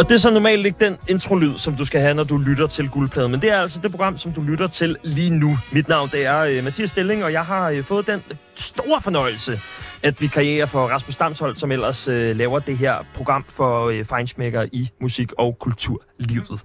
[0.00, 2.66] Og det er så normalt ikke den introlyd, som du skal have, når du lytter
[2.66, 3.30] til Guldpladen.
[3.30, 5.58] Men det er altså det program, som du lytter til lige nu.
[5.72, 8.22] Mit navn det er uh, Mathias Stilling, og jeg har uh, fået den
[8.56, 9.60] store fornøjelse
[10.02, 14.04] at vi karriere for Rasmus Damshold, som ellers øh, laver det her program for øh,
[14.04, 16.62] fejnsmækker i musik- og kulturlivet.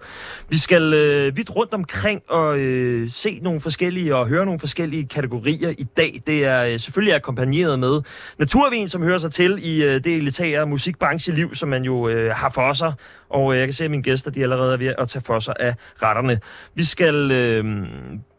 [0.50, 5.08] Vi skal øh, vidt rundt omkring og øh, se nogle forskellige og høre nogle forskellige
[5.08, 6.22] kategorier i dag.
[6.28, 8.02] Det er øh, selvfølgelig akkompagneret med
[8.40, 12.50] Naturvin, som hører sig til i øh, det elitære musikbrancheliv, som man jo øh, har
[12.50, 12.94] for sig.
[13.30, 15.40] Og øh, jeg kan se, at mine gæster de allerede er ved at tage for
[15.40, 16.40] sig af retterne.
[16.76, 17.66] Vi skal øh,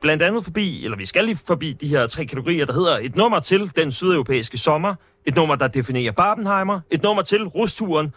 [0.00, 3.16] blandt andet forbi, eller vi skal lige forbi de her tre kategorier, der hedder et
[3.16, 4.85] nummer til den sydeuropæiske sommer,
[5.26, 8.14] et nummer, der definerer Barbenheimer, et nummer til rusturen,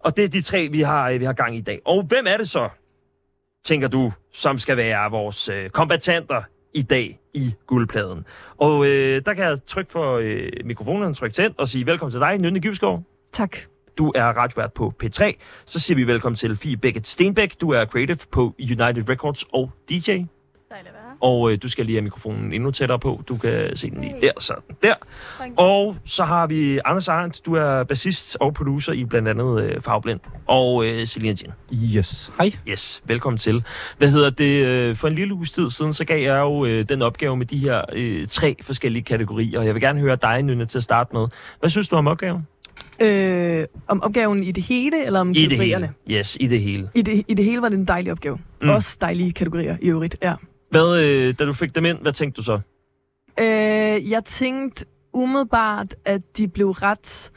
[0.00, 1.80] og det er de tre, vi har, vi har gang i dag.
[1.84, 2.68] Og hvem er det så,
[3.64, 6.42] tænker du, som skal være vores øh, kombatanter
[6.74, 8.24] i dag i guldpladen?
[8.58, 12.20] Og øh, der kan jeg trykke for øh, mikrofonen, trykke tænd og sige velkommen til
[12.20, 13.02] dig, Nynne Givskov.
[13.32, 13.56] Tak.
[13.98, 15.32] Du er radiovært på P3.
[15.66, 17.60] Så siger vi velkommen til Fie Beckett Stenbæk.
[17.60, 20.10] Du er creative på United Records og DJ.
[21.20, 23.22] Og øh, du skal lige have mikrofonen endnu tættere på.
[23.28, 24.94] Du kan se den lige der, sådan der.
[25.56, 27.46] Og så har vi Anders Arendt.
[27.46, 30.20] Du er bassist og producer i blandt andet øh, Fagblind.
[30.46, 31.52] Og øh, Celine Jean.
[31.96, 32.32] Yes.
[32.38, 32.52] Hej.
[32.68, 33.64] Yes, velkommen til.
[33.98, 34.66] Hvad hedder det?
[34.66, 37.46] øh, For en lille uges tid siden, så gav jeg jo øh, den opgave med
[37.46, 39.62] de her øh, tre forskellige kategorier.
[39.62, 41.26] Jeg vil gerne høre dig, Nynne, til at starte med.
[41.60, 42.46] Hvad synes du om opgaven?
[43.00, 45.90] Øh, om opgaven i det hele, eller om I det kategorierne?
[46.06, 46.18] hele.
[46.18, 46.88] Yes, i det hele.
[46.94, 48.38] I det, I det hele var det en dejlig opgave.
[48.62, 48.68] Mm.
[48.68, 50.34] Også dejlige kategorier i øvrigt, ja.
[50.70, 52.60] Hvad, øh, da du fik dem ind, hvad tænkte du så?
[53.40, 57.30] Øh, jeg tænkte umiddelbart, at de blev ret...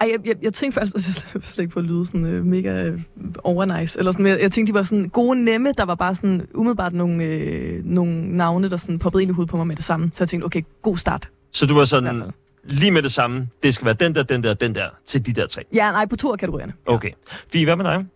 [0.00, 2.84] Ej, jeg, jeg, jeg tænkte faktisk, jeg slet ikke på at lyde sådan øh, mega
[2.84, 3.00] øh,
[3.44, 6.14] overnice, eller sådan, men jeg, jeg tænkte, de var sådan gode nemme, der var bare
[6.14, 9.76] sådan umiddelbart nogle, øh, nogle navne, der sådan poppede ind i hovedet på mig med
[9.76, 10.10] det samme.
[10.14, 11.28] Så jeg tænkte, okay, god start.
[11.52, 12.22] Så du var sådan,
[12.64, 15.32] lige med det samme, det skal være den der, den der, den der, til de
[15.32, 15.62] der tre.
[15.74, 16.72] Ja, nej, på to af kategorierne.
[16.86, 17.10] Okay.
[17.52, 18.06] Fie, hvad med dig?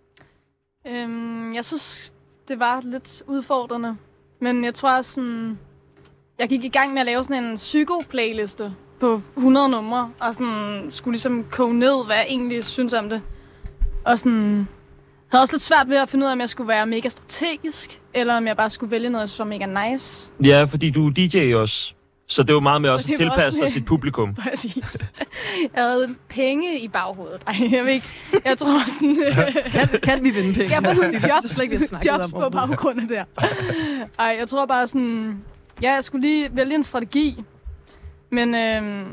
[0.86, 2.12] Øhm, jeg synes,
[2.48, 3.96] det var lidt udfordrende.
[4.40, 5.58] Men jeg tror sådan...
[6.38, 10.86] Jeg gik i gang med at lave sådan en psyko-playliste på 100 numre, og sådan
[10.90, 13.22] skulle ligesom koge ned, hvad jeg egentlig synes om det.
[14.04, 14.68] Og sådan...
[15.28, 18.00] havde også lidt svært ved at finde ud af, om jeg skulle være mega strategisk,
[18.14, 20.32] eller om jeg bare skulle vælge noget, som var mega nice.
[20.44, 21.94] Ja, fordi du er DJ også.
[22.30, 24.34] Så det er jo meget med også at var tilpasse med- sit publikum.
[24.48, 24.96] Præcis.
[25.76, 27.42] Jeg havde penge i baghovedet.
[27.46, 28.06] Ej, jeg ved ikke.
[28.44, 29.16] Jeg tror sådan...
[29.72, 30.70] Kan, kan vi vinde penge?
[30.74, 31.76] Jeg jeg jobs, slet ikke,
[32.06, 32.52] jobs om på overhovedet.
[32.52, 33.24] baggrund af der.
[34.18, 35.42] Ej, jeg tror bare sådan...
[35.82, 37.44] Ja, jeg skulle lige vælge en strategi.
[38.30, 39.04] Men, øhm,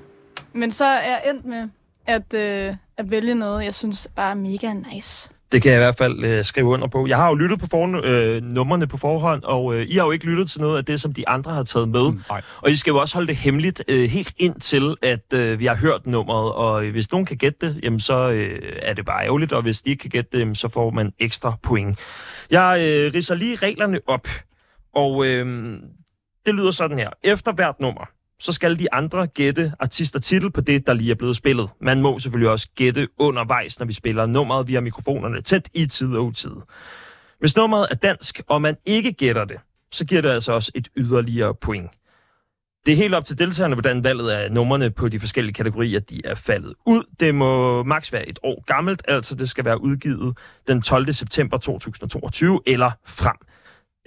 [0.53, 1.69] men så er jeg endt med
[2.05, 5.29] at, øh, at vælge noget, jeg synes bare er mega nice.
[5.51, 7.07] Det kan jeg i hvert fald øh, skrive under på.
[7.07, 10.11] Jeg har jo lyttet på for, øh, numrene på forhånd, og øh, I har jo
[10.11, 12.11] ikke lyttet til noget af det, som de andre har taget med.
[12.11, 12.41] Mm, Nej.
[12.61, 15.75] Og I skal jo også holde det hemmeligt øh, helt indtil, at øh, vi har
[15.75, 16.53] hørt nummeret.
[16.53, 19.53] Og øh, hvis nogen kan gætte det, jamen, så øh, er det bare ærgerligt.
[19.53, 21.99] Og hvis de ikke kan gætte det, jamen, så får man ekstra point.
[22.51, 24.27] Jeg øh, ridser lige reglerne op.
[24.95, 25.45] Og øh,
[26.45, 27.09] det lyder sådan her.
[27.23, 28.09] Efter hvert nummer,
[28.39, 31.69] så skal de andre gætte artist og titel på det, der lige er blevet spillet.
[31.81, 36.15] Man må selvfølgelig også gætte undervejs, når vi spiller nummeret via mikrofonerne tæt i tid
[36.15, 36.55] og utid.
[37.39, 39.57] Hvis nummeret er dansk, og man ikke gætter det,
[39.91, 41.91] så giver det altså også et yderligere point.
[42.85, 46.21] Det er helt op til deltagerne, hvordan valget af numrene på de forskellige kategorier de
[46.25, 47.03] er faldet ud.
[47.19, 50.37] Det må maks være et år gammelt, altså det skal være udgivet
[50.67, 51.13] den 12.
[51.13, 53.37] september 2022 eller frem.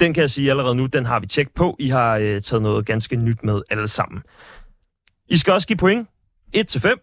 [0.00, 1.76] Den kan jeg sige allerede nu, den har vi tjek på.
[1.78, 4.22] I har øh, taget noget ganske nyt med alle sammen.
[5.28, 6.08] I skal også give point.
[6.52, 7.00] 1 til 5.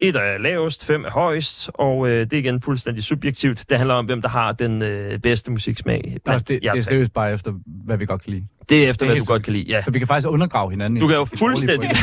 [0.00, 3.64] 1 er lavest, 5 er højst, og øh, det er igen fuldstændig subjektivt.
[3.70, 6.00] Det handler om, hvem der har den øh, bedste musiksmag.
[6.04, 8.46] Altså, blandt det, jer det er seriøst bare efter, hvad vi godt kan lide.
[8.68, 9.64] Det er efter, det er hvad du godt kan lide.
[9.68, 9.82] Ja.
[9.82, 11.00] Så vi kan faktisk undergrave hinanden.
[11.00, 11.90] Du i- kan jo i fuldstændig-.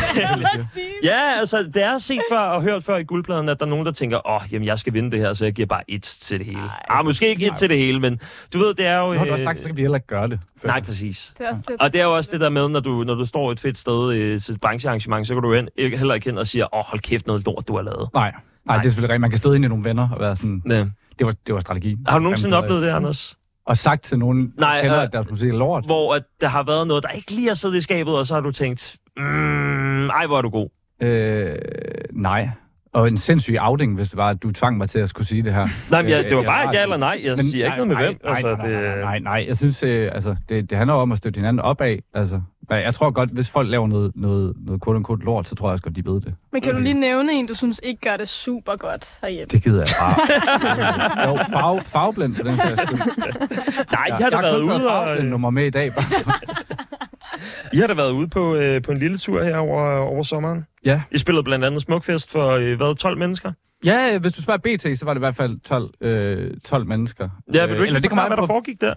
[1.03, 3.85] Ja, altså, det er set før og hørt før i guldpladen, at der er nogen,
[3.85, 6.03] der tænker, åh, oh, jamen, jeg skal vinde det her, så jeg giver bare et
[6.03, 6.59] til det hele.
[6.59, 6.85] Ej.
[6.99, 7.57] Ah, måske ikke et Nej.
[7.57, 8.19] til det hele, men
[8.53, 9.05] du ved, det er jo...
[9.13, 10.39] Nu har du øh, også sagt, så kan vi heller ikke gøre det.
[10.61, 10.67] før.
[10.69, 11.33] Nej, præcis.
[11.37, 11.81] Det er også lidt...
[11.81, 13.77] Og det er jo også det der med, når du, når du står et fedt
[13.77, 16.79] sted øh, til et branchearrangement, så kan du hen, heller ikke hen og sige, åh,
[16.79, 18.09] oh, hold kæft, noget lort, du har lavet.
[18.13, 18.33] Nej.
[18.65, 19.21] Nej, det er selvfølgelig rigtigt.
[19.21, 20.85] Man kan stå ind i nogle venner og være sådan, Ja.
[21.19, 21.97] det var, det var strategi.
[22.07, 23.37] Har du nogensinde oplevet det, Anders?
[23.65, 25.85] Og sagt til nogen, Nej, Nej, kender, øh, at deres musik er lort.
[25.85, 28.33] Hvor at der har været noget, der ikke lige har siddet i skabet, og så
[28.33, 30.69] har du tænkt, mm, ej, hvor er du god.
[31.01, 31.55] Øh,
[32.13, 32.49] nej.
[32.93, 35.43] Og en sindssyg outing, hvis det var, at du tvang mig til at skulle sige
[35.43, 35.67] det her.
[35.91, 37.21] Nej, men jeg, Øh, det var jeg bare har ja eller nej.
[37.23, 38.19] Jeg Men siger ikke noget med nej, hvem.
[38.23, 39.45] Nej, altså, nej, nej, nej, nej, nej.
[39.47, 41.97] Jeg synes, øh, altså, det, det handler om at støtte hinanden opad.
[42.13, 45.55] Altså, men jeg tror godt, hvis folk laver noget, noget, noget quote unquote lort, så
[45.55, 46.33] tror jeg også godt, de ved det.
[46.51, 49.47] Men kan du lige nævne en, du synes ikke gør det super godt herhjemme?
[49.51, 50.15] Det gider jeg bare.
[51.29, 52.75] jo, farve, farveblind på den her
[53.91, 55.23] nej, jeg har da været ude og...
[55.23, 55.91] nummer med i dag.
[55.93, 56.05] Bare.
[57.73, 60.65] I har da været ude på, øh, på en lille tur her over, over sommeren.
[60.85, 61.01] Ja.
[61.11, 63.51] I spillede blandt andet Smukfest for, øh, hvad, 12 mennesker?
[63.85, 67.29] Ja, hvis du spørger BT, så var det i hvert fald 12, øh, 12 mennesker.
[67.53, 68.93] Ja, vil du Øh, ikke eller det kommer forklare, hvad der foregik der?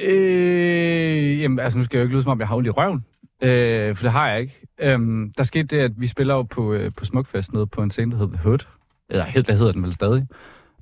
[0.00, 2.70] Øh, jamen, altså nu skal jeg jo ikke lyde som om, jeg har ondt i
[2.70, 3.04] røven.
[3.42, 4.60] Øh, for det har jeg ikke.
[4.80, 7.90] Øhm, der skete det, at vi spiller jo på, øh, på Smukfest nede på en
[7.90, 8.66] scene, der hedder The Hood.
[9.10, 10.26] Eller helt, der hedder den vel stadig.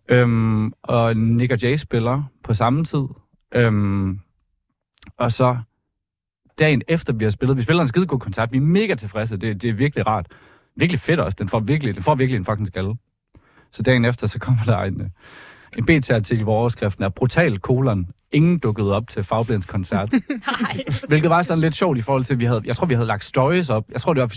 [0.08, 3.04] Øhm, og Nick og Jay spiller på samme tid.
[3.54, 4.20] Øhm,
[5.18, 5.56] og så
[6.58, 9.36] dagen efter vi har spillet, vi spiller en skide god koncert, vi er mega tilfredse,
[9.36, 10.26] det, det er virkelig rart.
[10.76, 12.94] Virkelig fedt også, den får virkelig, den får virkelig en fucking skalle.
[13.72, 15.08] Så dagen efter, så kommer der en, øh,
[15.78, 18.06] en BT-artikel, hvor overskriften er brutal kolon.
[18.32, 20.12] Ingen dukkede op til Fagbladens koncert.
[20.12, 20.84] Nej.
[21.08, 23.06] Hvilket var sådan lidt sjovt i forhold til, at vi havde, jeg tror, vi havde
[23.06, 23.84] lagt stories op.
[23.92, 24.34] Jeg tror, det var,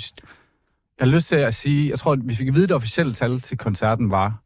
[1.00, 2.76] jeg har lyst til at sige, jeg tror, at vi fik at vide, at det
[2.76, 4.42] officielle tal til koncerten var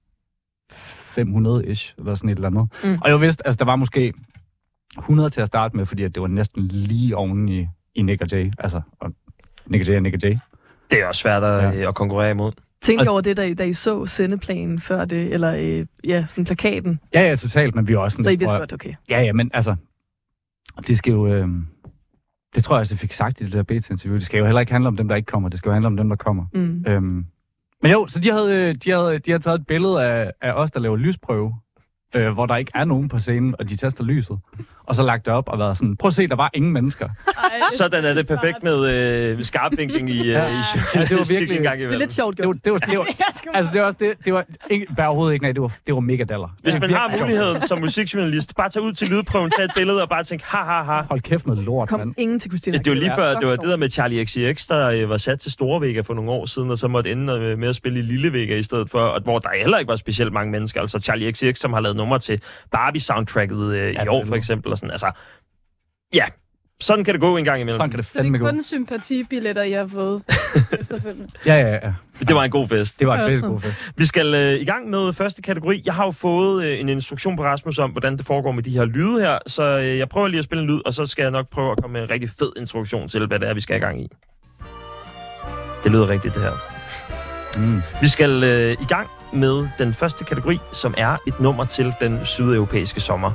[0.74, 2.68] 500-ish, eller sådan et eller andet.
[2.84, 2.98] Mm.
[3.02, 4.14] Og jeg vidste, altså, der var måske
[4.98, 8.22] 100 til at starte med, fordi at det var næsten lige oven i, i Nick
[8.22, 8.52] og Jay.
[8.60, 9.14] Altså, og
[9.66, 10.38] Nick og Jay og Nick og Jay.
[10.92, 11.70] Det er også svært at, Ja.
[11.80, 11.88] ja.
[11.88, 12.52] at konkurrere imod.
[12.82, 16.26] Tænk Altså- over det, da I, da I så sendeplanen før det, eller øh, ja,
[16.28, 17.00] sådan plakaten.
[17.14, 18.94] Ja, ja, totalt, men vi er også sådan Så I vidste godt, okay.
[19.10, 19.76] Ja, ja, men altså,
[20.88, 21.28] det skal jo...
[21.28, 21.48] Øh,
[22.56, 24.16] det tror jeg også, jeg fik sagt i det der BT-interview.
[24.16, 25.50] Det skal jo heller ikke handle om dem, der ikke kommer.
[25.50, 26.46] Det skal jo handle om dem, der kommer.
[26.54, 26.84] Mm.
[26.88, 27.26] Øhm,
[27.82, 30.52] men jo, så de havde, øh, de havde, de havde taget et billede af, af
[30.54, 31.56] os, der laver lysprøve,
[32.16, 34.38] øh, hvor der ikke er nogen på scenen, og de tester lyset.
[34.92, 37.06] Og så lagt det op og været sådan, prøv at se, der var ingen mennesker.
[37.28, 37.44] Ej,
[37.78, 40.48] Sådan er det perfekt med øh, skarpvinkling i, øh, Ja.
[40.48, 40.52] i
[40.96, 42.00] Ja, det var virkelig- en gang Det er imellem.
[42.00, 42.64] lidt sjovt Det var, gjort.
[42.66, 43.06] det var, det var,
[43.58, 45.94] altså, det var også det, det var ikke, bare overhovedet ikke, nej, det var, det
[45.96, 46.56] var mega daller.
[46.62, 50.10] Hvis man har muligheden som musikjournalist, bare tage ud til lydprøven, tage et billede og
[50.10, 51.02] bare tænke, ha, ha, ha.
[51.10, 52.14] Hold kæft noget lort, Kom mand.
[52.18, 52.78] ingen til Christina.
[52.78, 55.40] Det var lige før, det var det der med Charlie XCX, der øh, var sat
[55.40, 58.02] til Store Vega for nogle år siden, og så måtte ende med at spille i
[58.02, 60.82] Lille Vega i stedet for, og hvor der heller ikke var specielt mange mennesker.
[60.82, 62.42] Altså Charlie XCX, som har lavet numre til
[62.76, 64.72] Barbie-soundtracket øh, i Ja, for år, for eksempel.
[64.72, 64.92] Og sådan.
[64.92, 65.12] Altså,
[66.14, 66.26] ja,
[66.82, 67.78] sådan kan det gå en gang imellem.
[67.78, 68.50] Sådan kan det Så det fandme er gå.
[68.50, 70.24] kun sympatibilletter, I har fået
[70.80, 71.28] efterfølgende.
[71.46, 71.94] Ja, ja, ja.
[72.20, 73.00] Det var en god fest.
[73.00, 73.50] Det var bedst sådan.
[73.50, 73.92] god fest.
[73.98, 75.82] Vi skal øh, i gang med første kategori.
[75.86, 78.72] Jeg har jo fået øh, en instruktion på Rasmus om, hvordan det foregår med de
[78.72, 81.22] her lyde her, så øh, jeg prøver lige at spille en lyd, og så skal
[81.24, 83.62] jeg nok prøve at komme med en rigtig fed introduktion til, hvad det er, vi
[83.62, 84.08] skal i gang i.
[85.84, 86.52] Det lyder rigtigt, det her.
[87.58, 87.82] Mm.
[88.02, 92.26] Vi skal øh, i gang med den første kategori, som er et nummer til den
[92.26, 93.32] sydeuropæiske sommer.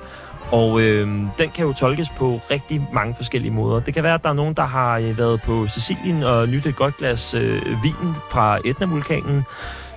[0.53, 1.09] Og øh,
[1.39, 3.81] den kan jo tolkes på rigtig mange forskellige måder.
[3.81, 6.71] Det kan være, at der er nogen, der har øh, været på Sicilien og nyttet
[6.71, 7.95] et godt glas øh, vin
[8.31, 9.45] fra Etna-vulkanen.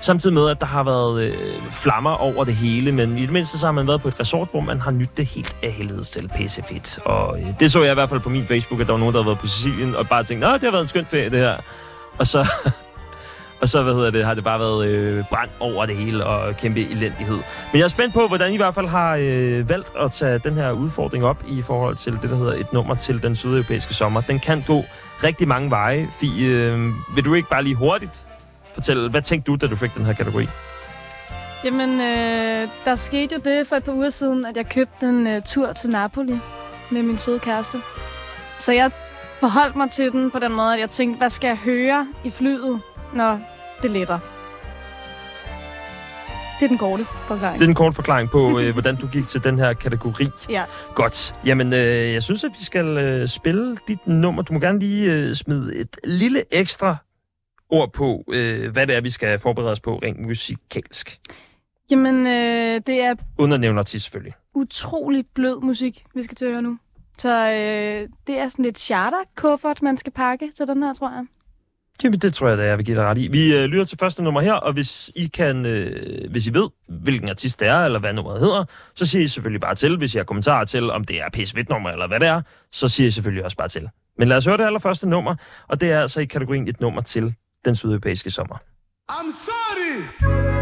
[0.01, 1.33] Samtidig med, at der har været øh,
[1.71, 4.47] flammer over det hele, men i det mindste så har man været på et resort,
[4.51, 6.99] hvor man har nyttet det helt af helvedes til pisse fedt.
[7.05, 9.13] Og øh, det så jeg i hvert fald på min Facebook, at der var nogen,
[9.13, 11.29] der havde været på Sicilien og bare tænkte, Nå, det har været en skøn ferie,
[11.29, 11.55] det her.
[12.17, 12.47] Og så,
[13.61, 16.57] og så hvad hedder det, har det bare været øh, brand over det hele og
[16.57, 17.37] kæmpe elendighed.
[17.71, 20.39] Men jeg er spændt på, hvordan I i hvert fald har øh, valgt at tage
[20.39, 23.93] den her udfordring op i forhold til det, der hedder et nummer til den sydeuropæiske
[23.93, 24.21] sommer.
[24.21, 24.85] Den kan gå
[25.23, 26.07] rigtig mange veje.
[26.19, 26.79] Fie, øh,
[27.15, 28.25] vil du ikke bare lige hurtigt
[28.73, 30.47] fortælle, hvad tænkte du, da du fik den her kategori?
[31.63, 35.27] Jamen, øh, der skete jo det for et par uger siden, at jeg købte en
[35.27, 36.39] øh, tur til Napoli
[36.89, 37.77] med min søde kæreste.
[38.57, 38.91] Så jeg
[39.39, 42.29] forholdt mig til den på den måde, at jeg tænkte, hvad skal jeg høre i
[42.29, 42.81] flyet,
[43.13, 43.39] når
[43.81, 44.19] det letter?
[46.59, 47.59] Det er den korte forklaring.
[47.59, 50.25] Det er en kort forklaring på, øh, hvordan du gik til den her kategori.
[50.49, 50.63] Ja.
[50.95, 51.35] Godt.
[51.45, 54.41] Jamen, øh, jeg synes, at vi skal øh, spille dit nummer.
[54.41, 56.95] Du må gerne lige øh, smide et lille ekstra
[57.69, 61.19] ord på, øh, hvad det er, vi skal forberede os på rent musikalsk.
[61.91, 64.33] Jamen, øh, det er Uden at nævne artist, selvfølgelig.
[64.53, 66.77] utrolig blød musik, vi skal til at høre nu.
[67.17, 71.25] Så øh, det er sådan lidt charter-kuffert, man skal pakke til den her, tror jeg.
[72.03, 73.27] Jamen, det tror jeg, da jeg vil give dig ret i.
[73.27, 76.69] Vi øh, lytter til første nummer her, og hvis I kan, øh, hvis I ved,
[76.87, 78.65] hvilken artist det er, eller hvad nummeret hedder,
[78.95, 79.97] så siger I selvfølgelig bare til.
[79.97, 82.41] Hvis I har kommentarer til, om det er PSV nummer eller hvad det er,
[82.71, 83.89] så siger I selvfølgelig også bare til.
[84.17, 85.35] Men lad os høre det allerførste nummer,
[85.67, 87.33] og det er altså i kategorien et nummer til
[87.65, 88.55] den sydeuropæiske sommer.
[89.11, 90.58] I'm sorry.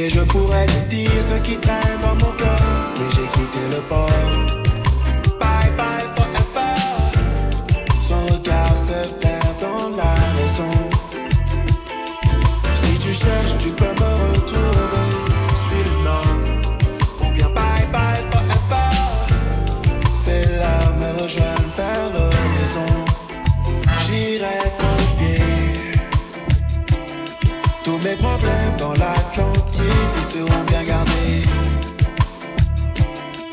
[0.00, 2.60] Et je pourrais lui dire ce qui traîne dans mon cœur,
[2.98, 4.08] mais j'ai quitté le port.
[5.40, 6.76] Bye bye forever.
[8.00, 10.74] Son regard se perd dans la raison.
[12.74, 15.08] Si tu cherches, tu peux me retrouver.
[15.64, 16.26] Suis le nom,
[17.22, 18.90] ou bien bye bye forever.
[20.14, 22.90] C'est là me rejoindre vers l'horizon.
[24.06, 25.42] J'irai confier
[27.82, 28.47] tous mes problèmes.
[30.32, 31.42] Seront bien gardés.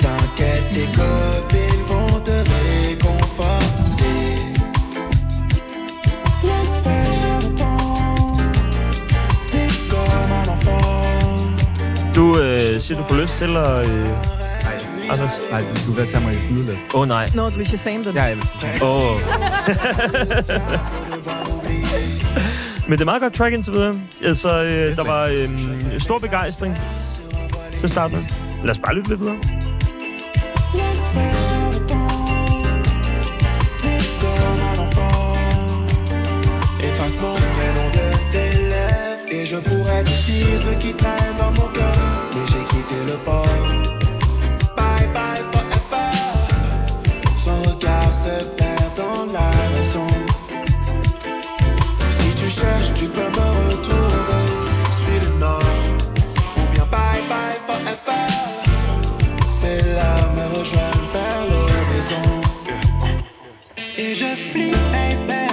[0.02, 4.24] T'inquiète, tes copines vont te réconforter.
[6.48, 8.38] Laisse faire le temps,
[9.52, 10.82] t'es comme un enfant.
[12.16, 13.90] Du øh, siger, du får lyst til at...
[13.90, 15.32] Øh, Anders?
[15.52, 16.78] Nej, du skulle være tage mig i snyde lidt.
[16.94, 17.30] Åh oh, nej.
[17.36, 18.16] Nå, du vil Shazam den.
[18.16, 18.44] Ja, jeg vil
[18.82, 18.88] Åh.
[21.62, 21.65] Oh.
[22.88, 24.02] Men det er meget godt track indtil videre.
[24.24, 25.50] Altså, øh, der var øh,
[26.00, 26.76] stor begejstring
[27.80, 28.28] til starten.
[28.64, 29.38] Lad os bare lytte lidt videre.
[36.88, 41.54] Efface mon prénom de tes lèvres et je pourrais te dire ce qui traîne dans
[41.60, 42.00] mon cœur.
[42.34, 43.68] Mais j'ai quitté le port.
[44.78, 46.12] Bye bye forever.
[47.44, 50.15] Son regard se perd dans la raison.
[53.06, 54.46] Tu peux me retrouver.
[54.92, 55.62] Suis le nord.
[56.58, 58.26] Ou bien bye bye forever.
[59.48, 62.42] C'est là me rejoindre vers l'horizon.
[63.96, 65.45] Et je flippe, baby.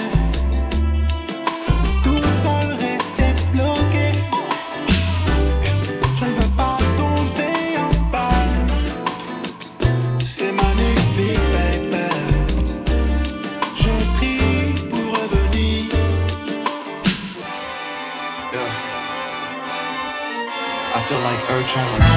[21.64, 22.11] Feel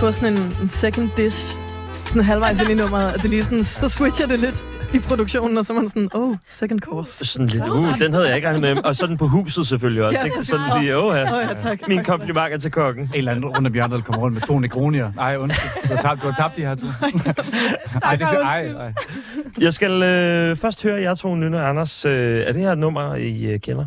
[0.00, 1.56] få sådan en, en second dish,
[2.04, 4.62] sådan halvvejs ind i nummeret, at det lige sådan, så switcher det lidt
[4.94, 7.26] i produktionen, og så er man sådan, oh, second course.
[7.26, 8.84] Sådan lidt, uh, den havde jeg ikke regnet med.
[8.84, 10.18] Og sådan på huset selvfølgelig også.
[10.18, 10.44] Ja, ikke?
[10.44, 11.36] Sådan lige, åh ja.
[11.36, 11.88] Åh ja, tak.
[11.88, 13.04] Min komplimenter til kokken.
[13.04, 15.12] En eller anden rundt af bjørn, der kommer rundt med to negronier.
[15.18, 15.88] Ej, undskyld.
[15.88, 16.86] Du har tabt, du har tabt de her to.
[18.02, 18.92] Ej, det er ej, ej.
[19.66, 22.04] Jeg skal øh, først høre jer to, Nynne og Anders.
[22.04, 23.86] Øh, er det her et nummer, I øh, kender?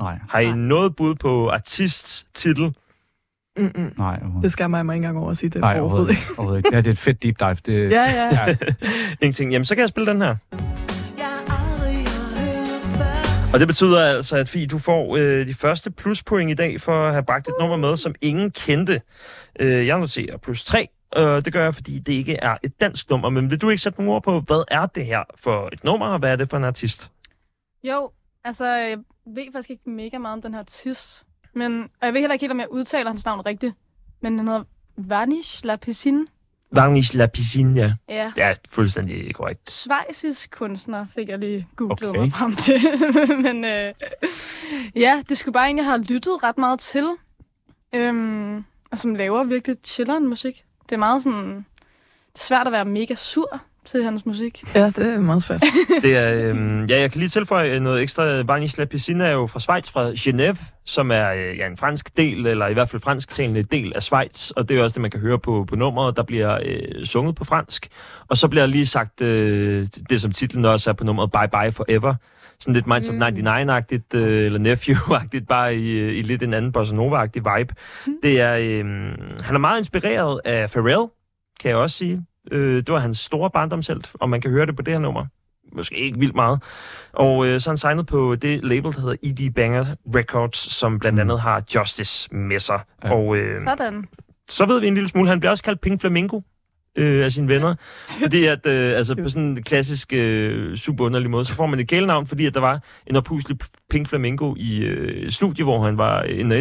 [0.00, 2.74] Nej, Har I noget bud på artist, titel?
[3.56, 3.92] Mm-mm.
[3.98, 4.18] nej.
[4.20, 4.42] overhovedet.
[4.42, 5.60] Det skal mig ikke engang over at sige det.
[5.60, 6.22] Nej, overhovedet ikke.
[6.36, 6.70] Overhovedet ikke.
[6.72, 7.54] Ja, det er et fedt deep dive.
[7.54, 8.46] Det, Ja, ja.
[8.46, 8.56] ja.
[9.22, 9.52] Ingenting.
[9.52, 10.36] Jamen, så kan jeg spille den her.
[13.54, 17.06] Og det betyder altså, at Fie, du får øh, de første pluspoint i dag for
[17.06, 19.00] at have bragt et nummer med, som ingen kendte.
[19.60, 20.88] Øh, jeg noterer plus 3.
[21.16, 23.28] Øh, det gør jeg, fordi det ikke er et dansk nummer.
[23.30, 26.06] Men vil du ikke sætte nogle ord på, hvad er det her for et nummer,
[26.06, 27.10] og hvad er det for en artist?
[27.84, 28.10] Jo,
[28.44, 31.24] altså, jeg ved faktisk ikke mega meget om den her artist.
[31.56, 33.74] Men, og jeg ved heller ikke helt, om jeg udtaler hans navn rigtigt.
[34.20, 34.64] Men han hedder
[34.96, 36.26] Vanish La Piscine.
[36.70, 37.94] Varnish La Piscine, ja.
[38.08, 38.32] Ja.
[38.36, 39.70] Det er fuldstændig korrekt.
[39.70, 42.20] Svejsisk kunstner, fik jeg lige googlet Okay.
[42.20, 42.80] mig frem til.
[43.42, 43.94] Men øh,
[44.96, 47.10] ja, det skulle bare en, jeg har lyttet ret meget til.
[47.92, 50.64] Øhm, og som laver virkelig chilleren musik.
[50.88, 51.66] Det er meget sådan...
[52.32, 54.64] Det er svært at være mega sur til hans musik.
[54.74, 55.62] Ja, det er meget svært.
[56.02, 58.42] Det er, øhm, ja, jeg kan lige tilføje noget ekstra.
[58.42, 62.16] Varnish La Piscine er jo fra Schweiz, fra Genève, som er øh, ja, en fransk
[62.16, 64.50] del, eller i hvert fald fransktalende del af Schweiz.
[64.50, 66.16] Og det er også det, man kan høre på, på nummeret.
[66.16, 67.88] Der bliver øh, sunget på fransk.
[68.28, 71.72] Og så bliver lige sagt øh, det, som titlen også er på nummeret, Bye Bye
[71.72, 72.14] Forever.
[72.60, 73.22] Sådan lidt Minds Mm.
[73.22, 77.74] of 99-agtigt, øh, eller Nephew-agtigt, bare i, øh, i lidt en anden bossa nova-agtig vibe.
[78.22, 78.84] Det er, øh,
[79.42, 81.06] han er meget inspireret af Pharrell,
[81.60, 82.22] kan jeg også sige.
[82.50, 85.26] Øh, det var hans store barndomshelt, og man kan høre det på det her nummer.
[85.72, 86.62] Måske ikke vildt meget.
[87.12, 89.84] Og øh, så er han signet på det label, der hedder ED Banger
[90.14, 92.80] Records, som blandt andet har Justice med sig.
[93.04, 93.14] Ja.
[93.14, 94.04] Og øh, Sådan.
[94.50, 96.40] så ved vi en lille smule, han bliver også kaldt Pink Flamingo
[96.96, 97.74] øh, af sine venner.
[98.22, 101.80] Fordi at, øh, altså på sådan en klassisk, øh, super underlig måde, så får man
[101.80, 103.58] et kælenavn, fordi at der var en oppuslig
[103.90, 106.58] Pink Flamingo i øh, studie, hvor han var inde og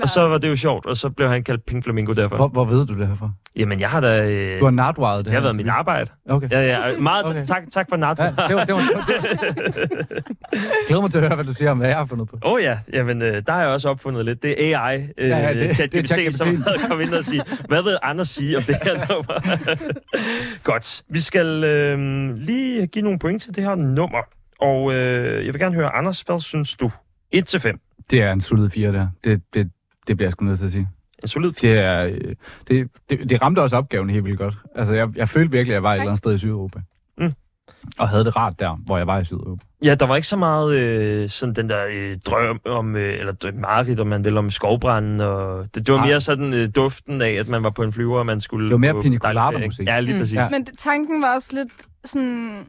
[0.00, 0.04] indspille.
[0.04, 2.36] Og så var det jo sjovt, og så blev han kaldt Pink Flamingo derfor.
[2.36, 3.30] Hvor, hvor ved du det herfra?
[3.56, 4.24] Jamen, jeg har da...
[4.30, 6.10] Øh, Du har natwired det jeg har været mit arbejde.
[6.28, 6.48] Okay.
[6.50, 7.46] Ja, ja, meget, Okay.
[7.46, 8.18] tak, tak for nat.
[8.18, 8.80] Ja, det var, det var.
[10.88, 12.38] Glæder mig til at høre, hvad du siger om, hvad jeg har fundet på.
[12.44, 14.42] Åh oh, ja, jamen øh, der har jeg også opfundet lidt.
[14.42, 16.36] Det er AI, øh, Ja, ja, det- det er ChatGPT, ChatGPT.
[16.38, 19.58] som kommet ind og sige, hvad vil Anders sige om det her nummer?
[20.64, 24.18] Godt, vi skal øh, lige give nogle point til det her nummer.
[24.60, 26.90] Og øh, jeg vil gerne høre, Anders, hvad synes du?
[27.32, 27.80] 1 til 5.
[28.10, 29.08] Det er en solid fire, der.
[29.24, 29.70] Det, det,
[30.10, 30.88] det bliver jeg sgu nødt til at sige.
[31.22, 31.72] En solid 4.
[31.72, 32.34] Det, er, øh,
[32.68, 34.54] det, det, det ramte også opgaven helt vildt godt.
[34.74, 36.80] Altså, jeg, jeg følte virkelig, at jeg var et eller andet sted i Sydeuropa.
[37.18, 37.32] Mm.
[37.98, 39.62] Og havde det rart der, hvor jeg var i Sydeuropa.
[39.84, 43.32] Ja, der var ikke så meget øh, sådan den der øh, drøm om, øh, eller
[43.32, 45.20] drøm, mareridt, om man vil, om skovbranden.
[45.20, 46.06] Og det, det var Nej.
[46.08, 48.64] mere sådan øh, duften af, at man var på en flyver, og man skulle...
[48.64, 49.86] Det var mere pina musik.
[49.86, 50.20] Ja, lige Mm.
[50.20, 50.34] præcis.
[50.34, 50.42] Ja.
[50.42, 50.48] Ja.
[50.50, 51.72] Men tanken var også lidt
[52.04, 52.64] sådan...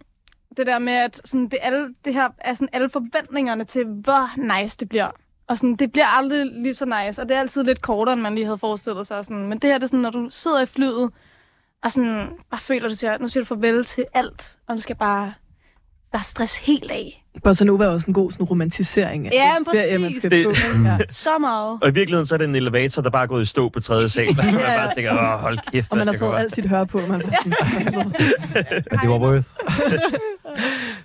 [0.58, 4.54] Det der med, at sådan, det, alle, det her er sådan alle forventningerne til, hvor
[4.62, 5.08] nice det bliver.
[5.52, 8.22] Og sådan, det bliver aldrig lige så nice, og det er altid lidt kortere, end
[8.22, 9.26] man lige havde forestillet sig.
[9.26, 9.48] Sådan.
[9.48, 11.10] Men det her, det er sådan, når du sidder i flyet,
[11.84, 14.96] og sådan, bare føler, du siger, nu siger du farvel til alt, og du skal
[14.96, 15.34] bare,
[16.12, 17.18] bare stress helt af.
[17.44, 20.22] Bossa Nova er også en god sådan, romantisering af Ja, den ferie, man præcis.
[20.22, 20.52] skal Det- på.
[20.86, 20.98] Ja.
[21.10, 21.80] Så meget.
[21.82, 23.80] Og i virkeligheden så er det en elevator, der bare er gået i stå på
[23.80, 24.36] tredje sal.
[24.38, 24.78] Man Ja.
[24.78, 25.92] bare tænker, åh, hold kæft.
[25.92, 26.98] Og man har det taget alt sit hør på.
[26.98, 27.10] Man
[28.92, 29.46] Men det var worth.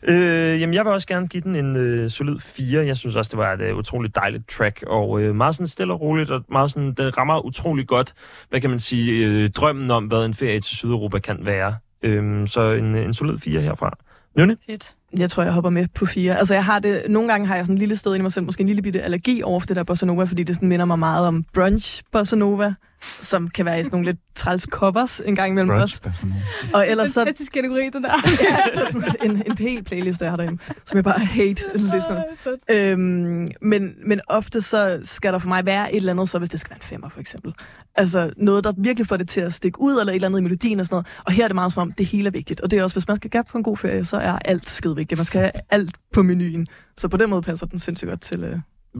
[0.08, 2.86] Øh, jamen, jeg vil også gerne give den en øh, solid 4.
[2.86, 5.92] Jeg synes også, det var et øh, utroligt dejligt track, og øh, meget sådan stille
[5.92, 8.14] og roligt, og meget sådan, det rammer utrolig godt,
[8.48, 11.76] hvad kan man sige, øh, drømmen om, hvad en ferie til Sydeuropa kan være.
[12.02, 13.98] Øh, så en, øh, en solid 4 herfra.
[14.36, 14.56] Nynne?
[14.66, 14.94] Fedt.
[15.18, 16.38] Jeg tror, jeg hopper med på fire.
[16.38, 18.44] Altså, jeg har det, nogle gange har jeg sådan en lille sted i mig selv,
[18.44, 20.84] måske en lille bitte allergi over for det der bossa nova, fordi det sådan minder
[20.84, 22.74] mig meget om brunch bossa nova,
[23.20, 26.02] som kan være i sådan nogle lidt træls covers en gang imellem også.
[26.02, 26.44] Brunch, personale.
[26.74, 28.10] Og ellers så Fantastisk kategori, den der.
[28.50, 32.22] ja, det er en, en hel playlist, jeg har derhjemme, som jeg bare hate listener.
[32.70, 36.48] Øhm, men, men ofte så skal der for mig være et eller andet, så hvis
[36.48, 37.54] det skal være en femmer for eksempel.
[37.94, 40.42] Altså noget, der virkelig får det til at stikke ud, eller et eller andet i
[40.42, 41.06] melodien og sådan noget.
[41.24, 42.60] Og her er det meget som om, det hele er vigtigt.
[42.60, 44.68] Og det er også, hvis man skal gøre på en god ferie, så er alt
[44.68, 45.05] skide vigtigt.
[45.16, 46.66] Man skal have alt på menuen.
[46.96, 48.44] Så på den måde passer den sindssygt godt til...
[48.44, 48.56] Øh,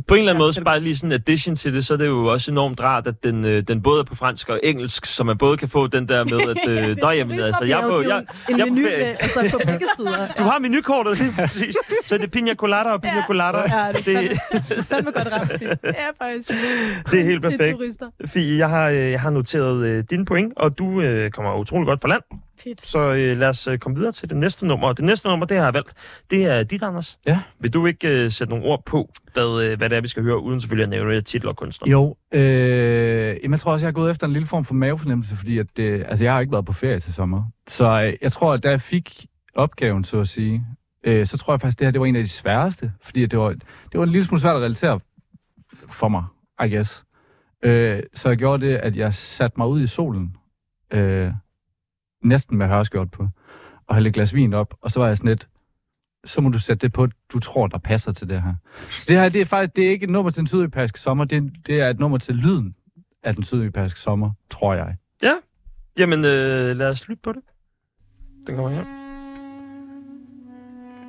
[0.09, 1.87] På en eller anden Ja, måde, det så bare lige sådan en addition til det,
[1.87, 4.49] så er det jo også enormt rart, at den, øh, den både er på fransk
[4.49, 6.69] og engelsk, så man både kan få den der med, at...
[6.91, 9.61] Øh, nå, jamen, altså, jeg, er på, jeg, en jeg på menu med, altså på
[9.67, 10.29] begge sider.
[10.39, 11.77] Du har menukortet lige præcis.
[12.07, 13.59] Så er det pina colada og pina colada.
[13.59, 15.53] Ja, det er det, fandme, fandme godt ramt.
[15.85, 16.49] Ja, faktisk.
[17.11, 17.77] det er helt Det er perfekt.
[17.79, 18.07] turister.
[18.27, 21.87] Fie, jeg har, øh, jeg har noteret øh, dine point, og du øh, kommer utrolig
[21.87, 22.23] godt fra land.
[22.65, 22.87] Fedt.
[22.87, 24.89] Så øh, lad os øh, komme videre til det næste nummer.
[24.89, 25.93] Og det næste nummer, det jeg har valgt,
[26.31, 27.19] det er dit, Anders.
[27.27, 27.41] Ja.
[27.61, 30.23] Vil du ikke øh, sætte nogle ord på, hvad, øh, hvad det er, vi skal
[30.23, 31.91] høre, uden selvfølgelig at nævne titler og kunstner?
[31.91, 32.41] Jo, øh,
[33.43, 35.79] jamen, jeg tror også, jeg har gået efter en lille form for mavefornemmelse, fordi at,
[35.79, 37.45] øh, altså, jeg har ikke været på ferie til sommer.
[37.69, 40.67] Så øh, jeg tror, at da jeg fik opgaven, så at sige,
[41.05, 43.23] øh, så tror jeg faktisk, at det her det var en af de sværeste, fordi
[43.23, 43.49] at det, var,
[43.93, 45.01] det var en lille smule svært at relatere
[45.91, 46.25] for mig,
[46.65, 47.05] I guess.
[47.63, 50.37] Øh, så jeg gjorde det, at jeg satte mig ud i solen,
[50.91, 51.33] øh,
[52.23, 53.29] næsten med hørskjort på,
[53.87, 55.49] og hældte et glas vin op, og så var jeg sådan lidt,
[56.25, 58.55] så må du sætte det på, du tror, der passer til det her.
[58.89, 61.25] Så det her, det er faktisk det er ikke et nummer til den sydeuropæiske sommer,
[61.25, 62.77] det er, det er et nummer til lyden
[63.23, 64.97] af den sydeuropæiske sommer, tror jeg.
[65.99, 67.43] Jamen, øh, lad os lytte på det.
[68.47, 68.85] Den kommer her.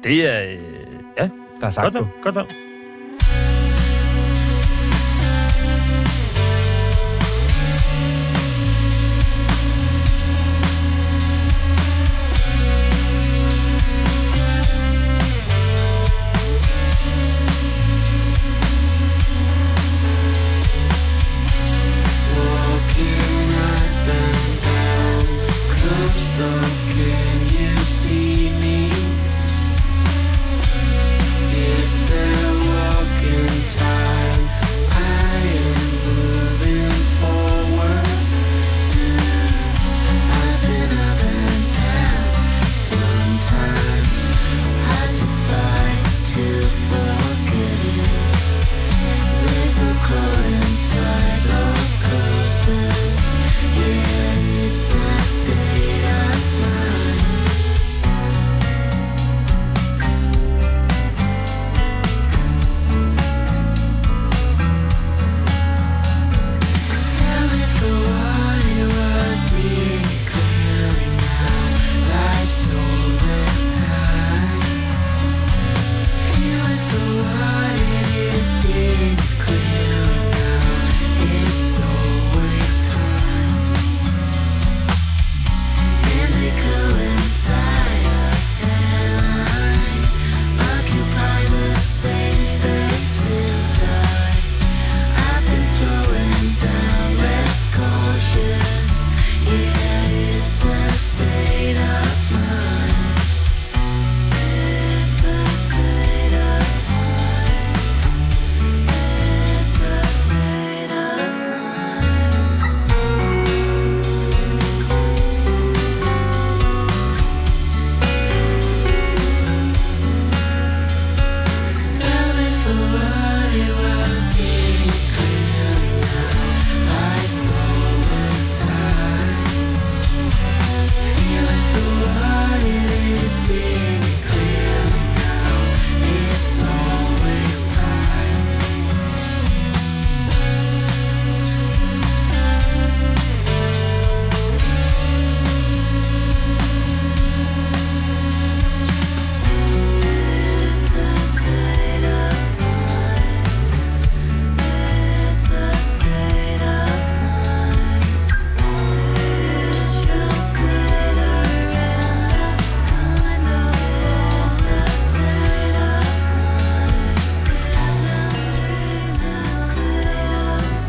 [0.04, 0.52] Det er...
[0.54, 2.00] Øh, ja, Der er sagt godt på.
[2.00, 2.24] valg.
[2.24, 2.67] Godt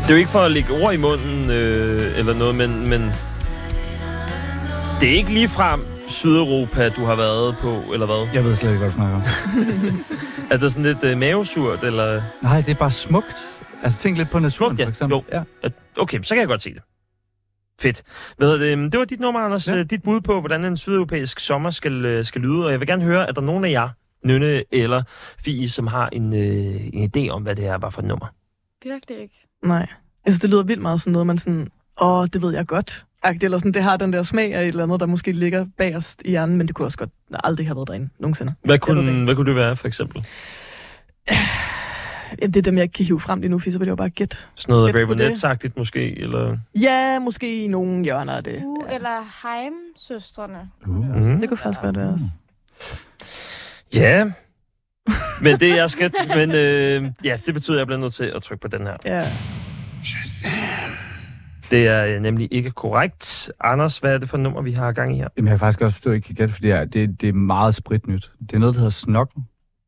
[0.09, 3.01] Det er jo ikke for at lægge ord i munden øh, eller noget, men, men
[4.99, 8.27] det er ikke lige frem Sydeuropa, du har været på, eller hvad?
[8.33, 9.23] Jeg ved slet ikke, hvad du snakker om.
[10.51, 12.21] Er det sådan lidt øh, mavesurt, eller...
[12.43, 13.35] Nej, det er bare smukt.
[13.83, 14.85] Altså, tænk lidt på naturen, Smukt, ja.
[14.85, 15.15] for eksempel.
[15.15, 15.23] Jo.
[15.63, 15.69] Ja.
[15.97, 16.81] Okay, så kan jeg godt se det.
[17.79, 18.03] Fedt.
[18.37, 18.91] Hvad hedder det?
[18.91, 19.67] det var dit nummer, Anders.
[19.67, 19.75] Ja.
[19.75, 19.83] Ja.
[19.83, 22.65] Dit bud på, hvordan en sydeuropæisk sommer skal, øh, skal lyde.
[22.65, 23.89] Og jeg vil gerne høre, at der er nogen af jer,
[24.25, 25.03] Nynne eller
[25.45, 28.27] Fie, som har en, øh, en idé om, hvad det her var for et nummer.
[28.83, 29.45] Virkelig ikke.
[29.63, 29.87] Nej.
[30.25, 31.69] Jeg synes, det lyder vildt meget sådan noget, man sådan,
[32.01, 33.05] åh, det ved jeg godt.
[33.41, 36.21] Eller sådan, det har den der smag af et eller andet, der måske ligger bagerst
[36.25, 37.09] i hjernen, men det kunne også godt
[37.43, 38.53] aldrig have været derinde nogensinde.
[38.63, 40.25] Hvad kunne, hvad kunne det være, for eksempel?
[42.41, 43.91] Jamen, det er dem, jeg ikke kan hive frem lige nu, for så vil jeg
[43.91, 44.37] jo bare gætte.
[44.55, 44.95] Sådan noget.
[44.95, 46.57] Ravenette-agtigt måske, eller...
[46.75, 48.63] Ja, måske i nogle hjørner af det.
[48.65, 50.69] Uh, eller Heim-søstrene.
[50.87, 50.95] Uh.
[50.95, 51.39] Mm-hmm.
[51.39, 52.25] Det kunne faktisk godt være også.
[53.93, 54.31] Ja,
[55.41, 56.11] men det er jeg skal...
[56.35, 58.97] Men øh, ja, det betyder, at jeg bliver nødt til at trykke på den her.
[59.05, 59.21] Ja.
[61.71, 63.51] Det er øh, nemlig ikke korrekt.
[63.61, 65.27] Anders, hvad er det for et nummer, vi har gang i her?
[65.37, 67.21] Jamen, jeg kan faktisk også forstå, at jeg ikke kan gætte, fordi det er, det,
[67.21, 68.31] det er meget spritnyt.
[68.39, 69.43] Det er noget, der hedder Snokken,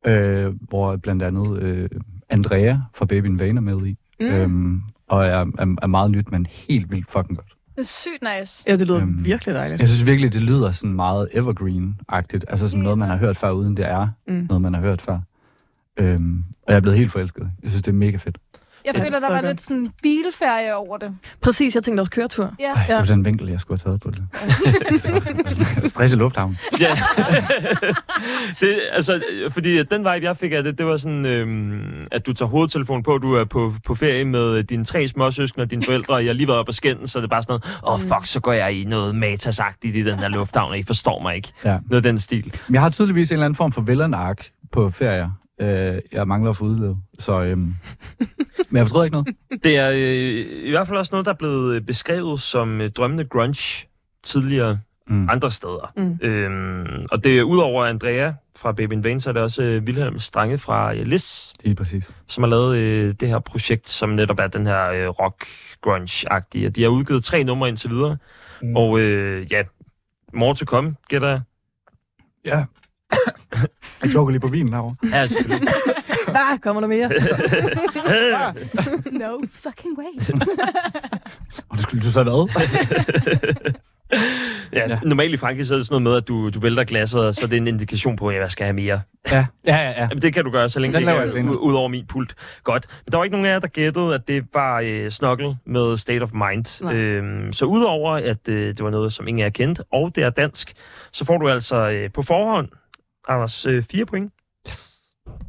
[0.05, 1.89] øh, hvor blandt andet øh,
[2.29, 3.97] Andrea fra Baby in Vain er med i.
[4.21, 4.25] Mm.
[4.27, 7.47] Øhm, og er, er, er meget nyt, men helt vildt fucking godt.
[7.75, 8.63] Det er sygt nice.
[8.67, 9.79] ja, det lyder Øhm, virkelig dejligt.
[9.79, 12.43] Jeg synes virkelig, det lyder sådan meget evergreen-agtigt.
[12.47, 12.83] Altså som Ja.
[12.83, 14.45] noget, man har hørt før, uden det er Mm.
[14.49, 15.19] noget, man har hørt før.
[15.97, 17.49] Øhm, og jeg er blevet helt forelsket.
[17.63, 18.37] Jeg synes, det er mega fedt.
[18.85, 21.15] Jeg Ja, føler, der var lidt sådan bilferie over det.
[21.41, 22.53] Præcis, jeg tænkte også køretur.
[22.59, 22.73] Ja.
[22.73, 24.23] Ej, det var den vinkel, jeg skulle have taget på det.
[25.91, 26.57] Stress i lufthavnen.
[26.79, 26.97] Ja.
[28.61, 32.25] det, altså, øh, fordi den vibe, jeg fik af det, det var sådan, øhm, at
[32.25, 35.83] du tager hovedtelefonen på, du er på, på ferie med dine tre småsøskende og dine
[35.83, 37.79] forældre, og jeg har lige været op og skændes, så det er bare sådan noget,
[37.87, 40.83] åh oh, fuck, så går jeg i noget matasagtigt i den her lufthavn, og I
[40.83, 41.51] forstår mig ikke.
[41.65, 41.77] Ja.
[41.89, 42.53] Noget af den stil.
[42.67, 45.29] Men jeg har tydeligvis en eller anden form for vellenark på ferier.
[45.61, 46.97] Øh, jeg mangler at få udlevet.
[47.19, 47.59] Så, øhm,
[48.69, 49.27] men jeg forstår ikke noget.
[49.63, 52.89] Det er øh, i hvert fald også noget, der er blevet øh, beskrevet som øh,
[52.91, 53.87] drømmende grunge
[54.23, 55.29] tidligere Mm.
[55.29, 55.93] andre steder.
[55.97, 56.17] Mm.
[56.21, 59.83] Øhm, og det er udover Andrea fra Baby in Vain, så er det også øh,
[59.83, 62.03] Wilhelm Strange fra øh, Lis, Lige præcis.
[62.27, 65.45] som har lavet øh, det her projekt, som netop er den her øh, rock
[65.81, 66.69] grunge-agtige.
[66.69, 68.17] De har udgivet tre numre indtil videre,
[68.61, 68.75] mm.
[68.75, 69.63] og øh, ja,
[70.33, 71.41] more to come, gætter jeg.
[72.45, 72.63] Ja.
[74.03, 74.95] Jeg joker lige på vinen herovre.
[75.11, 75.67] Ja, selvfølgelig.
[76.27, 76.59] Hvad?
[76.61, 77.09] Kommer der mere?
[79.21, 80.29] No fucking way.
[81.69, 82.51] Og det skulle du så have været.
[84.73, 84.99] ja, Ja.
[85.03, 87.35] normalt i Frankrig, så er det sådan noget med, at du, du vælter glasset, og
[87.35, 89.01] så er det en indikation på, at jeg skal have mere.
[89.31, 89.89] ja, ja, ja.
[89.89, 90.01] ja.
[90.01, 92.35] Jamen, det kan du gøre, så længe Den det er ud, ud over min pult.
[92.63, 92.87] Godt.
[93.05, 95.97] Men der var ikke nogen af jer, der gættede, at det var øh, Snokkel med
[95.97, 96.83] State of Mind.
[96.83, 96.93] Nej.
[96.95, 100.23] Øhm, så udover, at øh, det var noget, som ingen af jer kendte, og det
[100.23, 100.73] er dansk,
[101.11, 102.67] så får du altså øh, på forhånd,
[103.33, 104.33] Anders, øh, fire point.
[104.69, 104.99] Yes.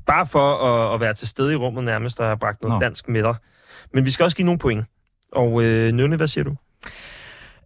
[0.07, 2.81] Bare for at, at være til stede i rummet nærmest, og have bragt noget Nå.
[2.81, 3.35] dansk med dig.
[3.95, 4.85] Men vi skal også give nogle point.
[5.33, 6.57] Og øh, Nynne, hvad siger du?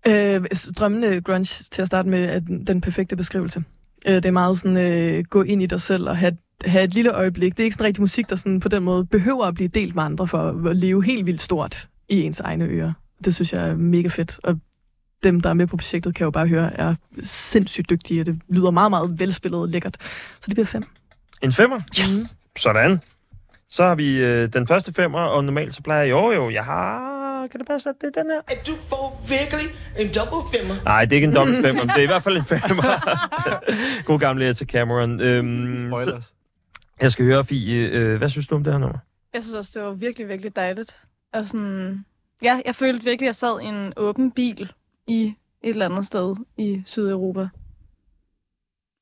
[0.08, 0.46] Øh,
[0.78, 3.64] drømmende grunge til at starte med er den, den perfekte beskrivelse.
[4.06, 6.94] Øh, det er meget sådan, øh, gå ind i dig selv og have, have et
[6.94, 7.52] lille øjeblik.
[7.52, 9.94] Det er ikke sådan rigtig musik, der sådan på den måde behøver at blive delt
[9.94, 12.92] med andre for at leve helt vildt stort i ens egne ører.
[13.24, 14.40] Det synes jeg er mega fedt.
[14.42, 14.60] Og
[15.24, 18.20] dem, der er med på projektet, kan jo bare høre, er sindssygt dygtige.
[18.20, 19.96] og Det lyder meget, meget velspillet og lækkert.
[20.40, 20.84] Så det bliver fem.
[21.42, 21.80] En femmer?
[22.00, 22.36] Yes.
[22.58, 23.00] Sådan.
[23.68, 26.64] Så har vi øh, den første femmer, og normalt så plejer jeg, jo jo, jeg
[26.64, 27.16] har...
[27.50, 28.40] Kan det passe, at det er den her?
[28.48, 29.66] at du får virkelig
[29.98, 30.74] en double femmer.
[30.84, 32.82] Nej, det er ikke en dobbelt femmer, men det er i hvert fald en femmer.
[34.06, 35.20] God gamle til Cameron.
[35.20, 36.24] Øhm, så, Spoilers.
[37.00, 38.98] jeg skal høre, Fie, øh, hvad synes du om det her nummer?
[39.34, 40.96] Jeg synes også, det var virkelig, virkelig dejligt.
[41.32, 42.04] Og sådan,
[42.42, 44.72] ja, jeg følte virkelig, at jeg sad i en åben bil
[45.06, 45.22] i
[45.62, 47.48] et eller andet sted i Sydeuropa.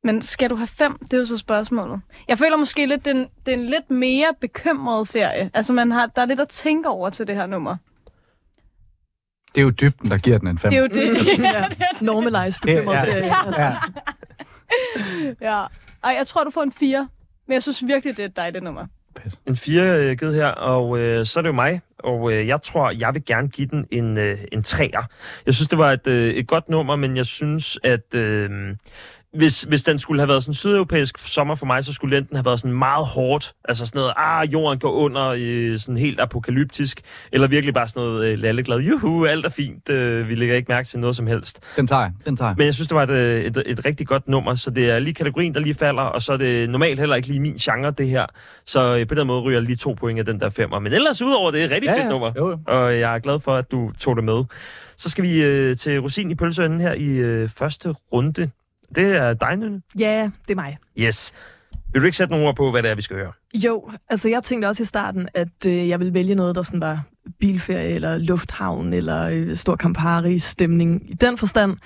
[0.04, 0.98] Men skal du have fem?
[0.98, 2.00] Det er jo så spørgsmålet.
[2.28, 5.50] Jeg føler måske lidt, det er en, det er en lidt mere bekymret ferie.
[5.54, 7.76] Altså, man har, der er lidt at tænke over til det her nummer.
[9.54, 10.70] Det er jo dybden, der giver den en fem.
[10.70, 11.38] Det er jo det.
[11.38, 11.64] ja.
[12.00, 13.46] Normalize bekymret Ja, ferie.
[13.46, 13.60] Altså.
[15.40, 15.50] Ja.
[15.60, 15.66] ja.
[16.04, 17.08] Ej, jeg tror, du får en fire.
[17.46, 18.86] Men jeg synes virkelig, det er et dejligt nummer.
[19.46, 22.62] En fire øh, givet her, og øh, så er det jo mig, og øh, jeg
[22.62, 25.02] tror, jeg vil gerne give den en, øh, en træer.
[25.46, 28.50] Jeg synes, det var et, øh, et godt nummer, men jeg synes, at øh,
[29.34, 32.36] hvis, hvis den skulle have været sådan en sydeuropæisk sommer for mig, så skulle enten
[32.36, 36.20] have været sådan meget hårdt, altså sådan noget, ah, jorden går under, øh, sådan helt
[36.20, 37.00] apokalyptisk,
[37.32, 40.68] eller virkelig bare sådan noget øh, lalleglad, juhu, alt er fint, øh, vi lægger ikke
[40.68, 41.60] mærke til noget som helst.
[41.76, 42.10] Den tager.
[42.26, 42.54] Den tager.
[42.56, 44.98] Men jeg synes, det var et, øh, et, et rigtig godt nummer, så det er
[44.98, 47.90] lige kategorien, der lige falder, og så er det normalt heller ikke lige min genre,
[47.90, 48.26] det her.
[48.66, 50.78] Så øh, på den måde ryger jeg lige to point af den der femmer.
[50.78, 52.58] Men ellers udover det er et rigtig ja, fedt nummer, Jo, jo.
[52.66, 54.44] og jeg er glad for, at du tog det med.
[54.96, 58.50] Så skal vi øh, til Rosin i pølseønden her i øh, første runde.
[58.94, 59.82] Det er dig, Nynne.
[59.98, 60.78] Ja, det er mig.
[60.98, 61.32] Yes.
[61.92, 63.32] Vil du ikke sætte nogle ord på, hvad det er, vi skal høre?
[63.54, 66.80] Jo, altså jeg tænkte også i starten, at øh, jeg ville vælge noget, der sådan
[66.80, 67.02] var
[67.40, 71.76] bilferie, eller lufthavn, eller øh, stor Campari-stemning i den forstand.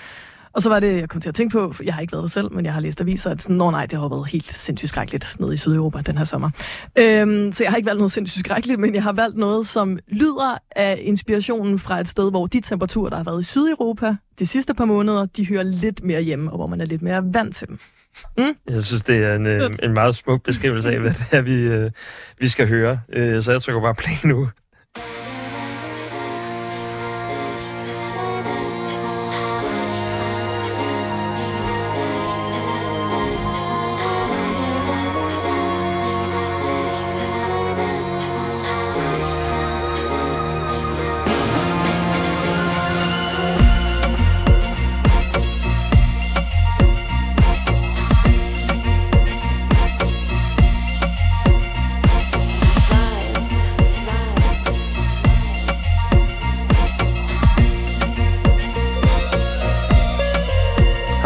[0.52, 2.22] Og så var det, jeg kom til at tænke på, for jeg har ikke været
[2.22, 4.52] der selv, men jeg har læst aviser, at sådan, nå nej, det har været helt
[4.52, 6.50] sindssygt skrækkeligt nede i Sydeuropa den her sommer.
[6.98, 9.98] Øhm, så jeg har ikke valgt noget sindssygt skrækkeligt, men jeg har valgt noget, som
[10.08, 14.46] lyder af inspirationen fra et sted, hvor de temperaturer, der har været i Sydeuropa de
[14.46, 17.56] sidste par måneder, de hører lidt mere hjemme, og hvor man er lidt mere vant
[17.56, 17.78] til dem.
[18.68, 21.62] Jeg synes, det er en, øh, en meget smuk beskrivelse af, hvad det er, vi,
[21.62, 21.90] øh,
[22.38, 23.00] vi skal høre.
[23.12, 24.48] Øh, så jeg trykker bare play nu.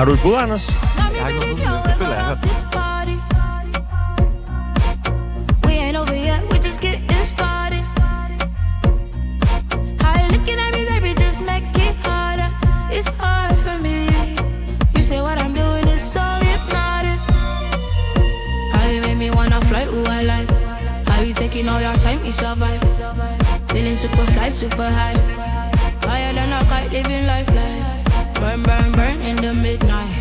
[0.03, 0.69] Har du et bud, Anders?
[0.69, 0.77] Jeg
[1.23, 2.43] har ikke noget bud, men det føler jeg, jeg har hørt.
[2.43, 2.61] this.
[5.67, 7.83] We ain't over yet, we just getting started.
[10.03, 12.51] How you looking at me, baby, just make it harder.
[12.97, 13.99] It's hard for me.
[14.97, 17.21] You say what I'm doing is so hypnotic.
[18.75, 20.51] How you make me wanna fly, ooh, I like.
[21.09, 22.41] How you taking all your time, it's.
[23.73, 25.19] Feeling super fly, super high.
[26.09, 27.92] Higher than a kite, living life like.
[28.43, 30.19] Burn, burn, burn in the midnight.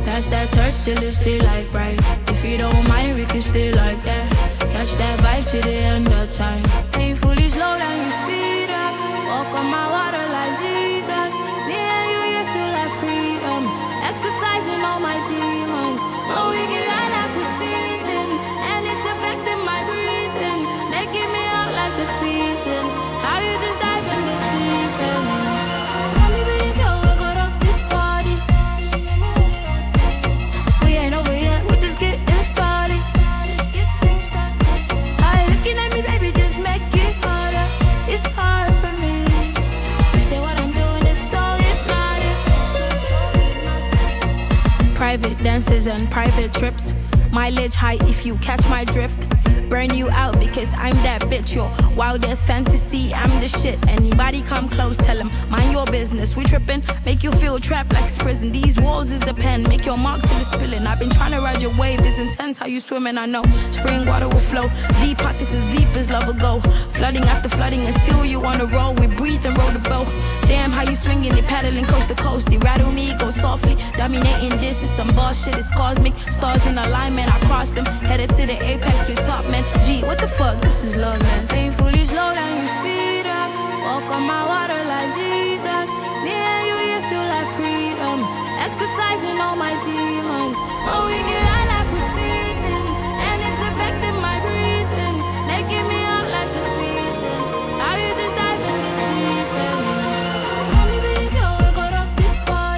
[0.00, 2.00] That's that touch till it's still like bright.
[2.32, 4.32] If you don't mind, we can stay like that.
[4.72, 6.64] Catch that vibe to the end of time.
[6.96, 8.96] Painfully slow down, you speed up.
[9.28, 11.36] Walk on my water like Jesus.
[11.36, 13.62] And you, you feel like freedom.
[14.08, 16.00] Exercising all my demons.
[16.32, 18.32] Oh, we get high like we're feeling.
[18.72, 20.64] And it's affecting my breathing.
[20.88, 22.96] Making me out like the seasons.
[23.20, 23.87] How you just
[44.94, 46.92] Private dances and private trips.
[47.32, 49.37] Mileage high if you catch my drift.
[49.68, 51.54] Burn you out because I'm that bitch.
[51.54, 53.78] Your wildest fantasy, I'm the shit.
[53.88, 56.36] Anybody come close, tell them, mind your business.
[56.36, 58.50] We tripping, make you feel trapped like it's prison.
[58.50, 60.86] These walls is a pen, make your mark till it's spilling.
[60.86, 63.18] I've been trying to ride your wave, it's intense how you swimming.
[63.18, 64.70] I know spring water will flow.
[65.00, 66.60] Deep pockets as deep as love will go.
[66.90, 68.94] Flooding after flooding, and still you wanna roll.
[68.94, 70.08] We breathe and roll the boat.
[70.48, 72.50] Damn, how you swinging it, paddling coast to coast.
[72.52, 73.76] You rattle me, go softly.
[73.96, 76.14] Dominating this is some boss shit, it's cosmic.
[76.30, 77.84] Stars in alignment, I cross them.
[77.84, 79.82] Headed to the apex with top men.
[79.82, 80.60] G, what the fuck?
[80.60, 81.46] This is love, man.
[81.48, 83.50] Painfully slow down, you speed up.
[83.86, 85.92] Walk on my water like Jesus.
[86.24, 88.18] Me and you, you feel like freedom.
[88.66, 90.58] Exercising all my demons.
[90.90, 92.86] Oh, we get high like we're feeding.
[93.28, 95.16] And it's affecting my breathing.
[95.52, 97.48] Making me out like the seasons.
[97.82, 99.86] How you just dive in the deep end.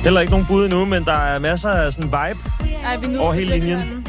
[0.03, 2.41] Heller ikke nogen bud endnu, men der er masser af sådan vibe.
[2.85, 4.00] Ej, vi nu Over hele linjen.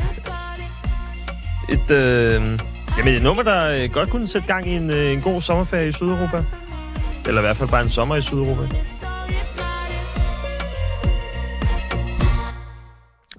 [1.70, 2.60] Et, øh,
[2.98, 5.88] jamen et nummer, der øh, godt kunne sætte gang i en, øh, en god sommerferie
[5.88, 6.44] i Sydeuropa.
[7.28, 8.62] Eller i hvert fald bare en sommer i Sydeuropa.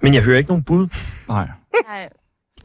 [0.01, 0.87] Men jeg hører ikke nogen bud.
[1.27, 1.47] Nej.
[1.89, 2.09] Nej.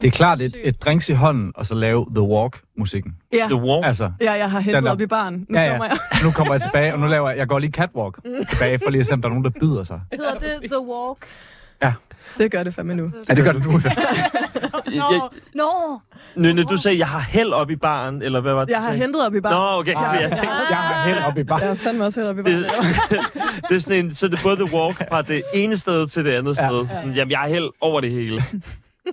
[0.01, 3.15] Det er klart et, et drinks i hånden, og så lave The Walk-musikken.
[3.33, 3.85] Ja, The Walk.
[3.85, 5.45] Altså, ja jeg har er- op i baren.
[5.49, 5.69] Nu ja, ja.
[5.71, 5.97] kommer jeg.
[6.23, 8.19] Nu kommer jeg tilbage, og nu laver jeg, jeg går lige catwalk
[8.49, 10.01] tilbage, for lige at se, om der er nogen, der byder sig.
[10.11, 11.17] Hedder det The Walk?
[12.37, 13.11] Det gør det fandme nu.
[13.29, 13.81] Ja, det gør det nu.
[14.89, 15.21] Jeg, jeg,
[15.55, 15.99] Nå!
[16.35, 18.71] Nynne, du sagde, jeg har held op i baren, eller hvad var det?
[18.71, 19.55] Jeg har hentet op i baren.
[19.55, 19.93] Nå, okay.
[19.95, 21.59] Ah, Jeg tænkte, Jeg har held op i bar.
[21.59, 22.63] Jeg har fandme også hentet op i baren.
[22.63, 23.19] det,
[23.69, 26.25] det er sådan en, så det er både The Walk fra det ene sted til
[26.25, 26.67] det andet Ja.
[26.69, 26.87] sted.
[26.95, 28.43] Sådan, jamen, jeg har held over det hele.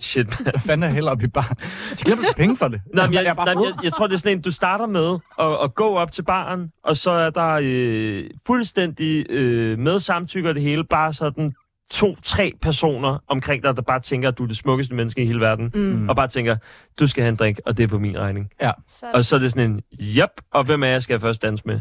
[0.01, 0.37] Shit, man.
[0.53, 1.57] Hvad fanden er held op i bar?
[1.91, 2.81] De glemmer penge for det.
[2.95, 5.19] Nej, men jeg, bare nej, jeg, jeg tror, det er sådan en, du starter med
[5.41, 10.49] at, at gå op til baren, og så er der øh, fuldstændig øh, med samtykke
[10.49, 11.55] og det hele, bare sådan
[11.91, 15.41] to-tre personer omkring dig, der bare tænker, at du er det smukkeste menneske i hele
[15.41, 16.09] verden, Mm.
[16.09, 16.57] og bare tænker,
[17.01, 18.51] du skal have en drink, og det er på min regning.
[18.87, 21.43] Så, Og så er det sådan en, yep, og hvem af jer skal jeg først
[21.43, 21.81] danse med?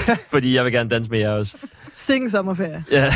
[0.32, 1.56] Fordi jeg vil gerne danse med jer også.
[1.92, 2.84] Sing sommerferie.
[2.90, 3.04] Ja.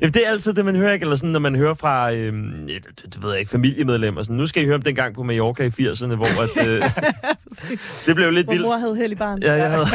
[0.00, 1.04] Jamen, det er altid det, man hører, ikke?
[1.04, 4.22] Eller sådan, når man hører fra, øhm, ja, det, det ved jeg ikke, familiemedlemmer.
[4.22, 6.90] Sådan, nu skal I høre om den gang på Mallorca i 80'erne, hvor at, øh,
[8.06, 8.66] det blev lidt Hvor vildt.
[8.66, 9.42] mor havde held i baren.
[9.42, 9.86] Ja, jeg havde,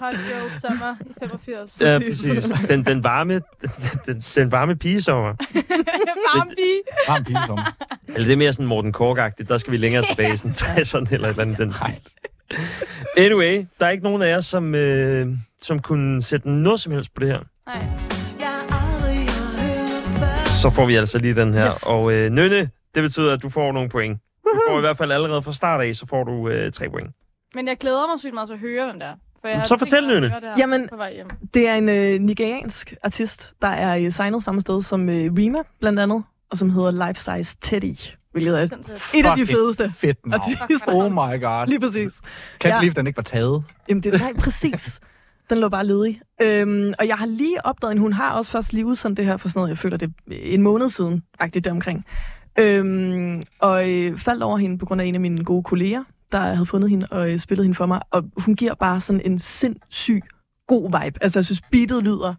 [0.00, 1.80] Hot Girl Summer i 85.
[1.80, 2.44] ja, præcis.
[2.68, 3.40] Den, den varme,
[4.06, 5.34] den, den varme pigesommer.
[6.34, 6.80] Varm pige.
[7.08, 7.58] Varm pige som.
[8.08, 9.48] Eller det er mere sådan Morten Kork-agtigt.
[9.48, 11.84] Der skal vi længere tilbage, sådan 60'erne eller et eller andet den stil.
[13.24, 15.28] Anyway, der er ikke nogen af jer, som, øh,
[15.62, 17.40] som kunne sætte noget som helst på det her.
[17.66, 17.82] Nej.
[20.62, 21.66] Så får vi altså lige den her.
[21.66, 21.82] Yes.
[21.82, 22.60] Og øh, Nynne,
[22.94, 24.18] det betyder, at du får nogle point.
[24.44, 27.10] Du får i hvert fald allerede fra start af, så får du øh, tre point.
[27.54, 29.14] Men jeg glæder mig sygt meget til at høre, hvem der er.
[29.40, 30.28] For jeg Så fortæl, Nynne.
[30.28, 31.26] høre det her Jamen, på vej hjem.
[31.54, 35.58] Det er en øh, nigeriansk artist, der er øh, signet samme sted som øh, Rima,
[35.80, 37.94] blandt andet, og som hedder Life Size Teddy,
[38.36, 38.62] hvilket er
[39.14, 39.92] et af de fedeste.
[39.96, 40.42] Fedt navn.
[40.60, 40.94] artister.
[40.94, 41.66] Oh my god.
[41.66, 42.20] Lige præcis.
[42.60, 42.78] Kan Ja.
[42.78, 43.64] believe, den ikke var taget.
[43.88, 45.00] Jamen, det er nej, præcis.
[45.50, 46.20] Den lå bare ledig.
[46.42, 49.36] Øhm, og jeg har lige opdaget, at hun har også først lige udsendt det her
[49.36, 52.04] for sådan noget, jeg føler det en måned siden, agtigt deromkring.
[52.58, 56.38] Øhm, og øh, faldt over hende på grund af en af mine gode kolleger, der
[56.38, 58.00] havde fundet hende og øh, spillet hende for mig.
[58.10, 60.20] Og hun giver bare sådan en sindssyg
[60.66, 61.18] god vibe.
[61.22, 62.34] Altså, jeg synes, beatet lyder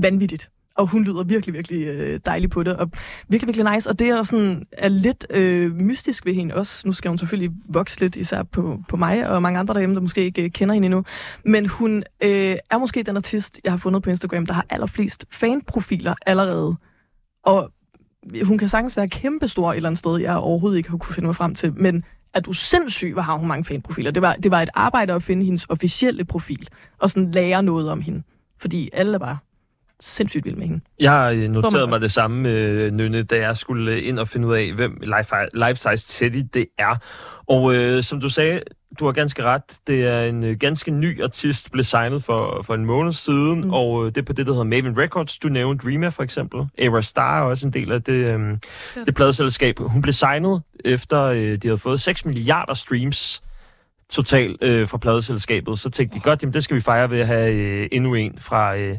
[0.00, 0.50] vanvittigt.
[0.76, 2.90] Og hun lyder virkelig, virkelig øh, dejlig på det, og
[3.28, 3.90] virkelig, virkelig nice.
[3.90, 6.86] Og det er sådan er lidt øh, mystisk ved hende også.
[6.86, 10.00] Nu skal hun selvfølgelig vokse lidt, især på, på mig og mange andre derhjemme, der
[10.00, 11.04] måske ikke øh, kender hende endnu.
[11.44, 15.24] Men hun øh, er måske den artist, jeg har fundet på Instagram, der har allerflest
[15.30, 16.76] fanprofiler allerede.
[17.44, 17.70] Og
[18.42, 21.26] hun kan sagtens være kæmpestor et eller andet sted, jeg overhovedet ikke har kunne finde
[21.26, 21.72] mig frem til.
[21.72, 24.10] Men er du sindssyg, hvor har hun mange fanprofiler?
[24.10, 27.90] Det var, det var et arbejde at finde hendes officielle profil, og sådan lære noget
[27.90, 28.22] om hende.
[28.58, 29.42] Fordi alle var
[30.00, 30.80] sindssygt vilde med hende.
[31.00, 31.90] Jeg øh, Stormagt.
[31.90, 35.00] mig det samme, øh, Nynne, da jeg skulle øh, ind og finde ud af, hvem
[35.54, 36.96] Life, Size Teddy det er.
[37.46, 38.60] Og øh, som du sagde,
[38.98, 39.62] du har ganske ret.
[39.86, 43.70] Det er en øh, ganske ny artist, blev signet for, for en måned siden, mm.
[43.70, 45.38] Og øh, det er på det, der hedder Maven Records.
[45.38, 46.66] Du nævnte Rima for eksempel.
[46.78, 48.58] Era Star er også en del af det, øh,
[49.06, 49.78] det pladeselskab.
[49.78, 53.42] Hun blev signet efter, øh, de havde fået 6 milliarder streams
[54.10, 55.78] totalt øh, fra pladeselskabet.
[55.78, 58.38] Så tænkte de, godt, jamen, det skal vi fejre ved at have øh, endnu en
[58.40, 58.76] fra...
[58.76, 58.96] Øh,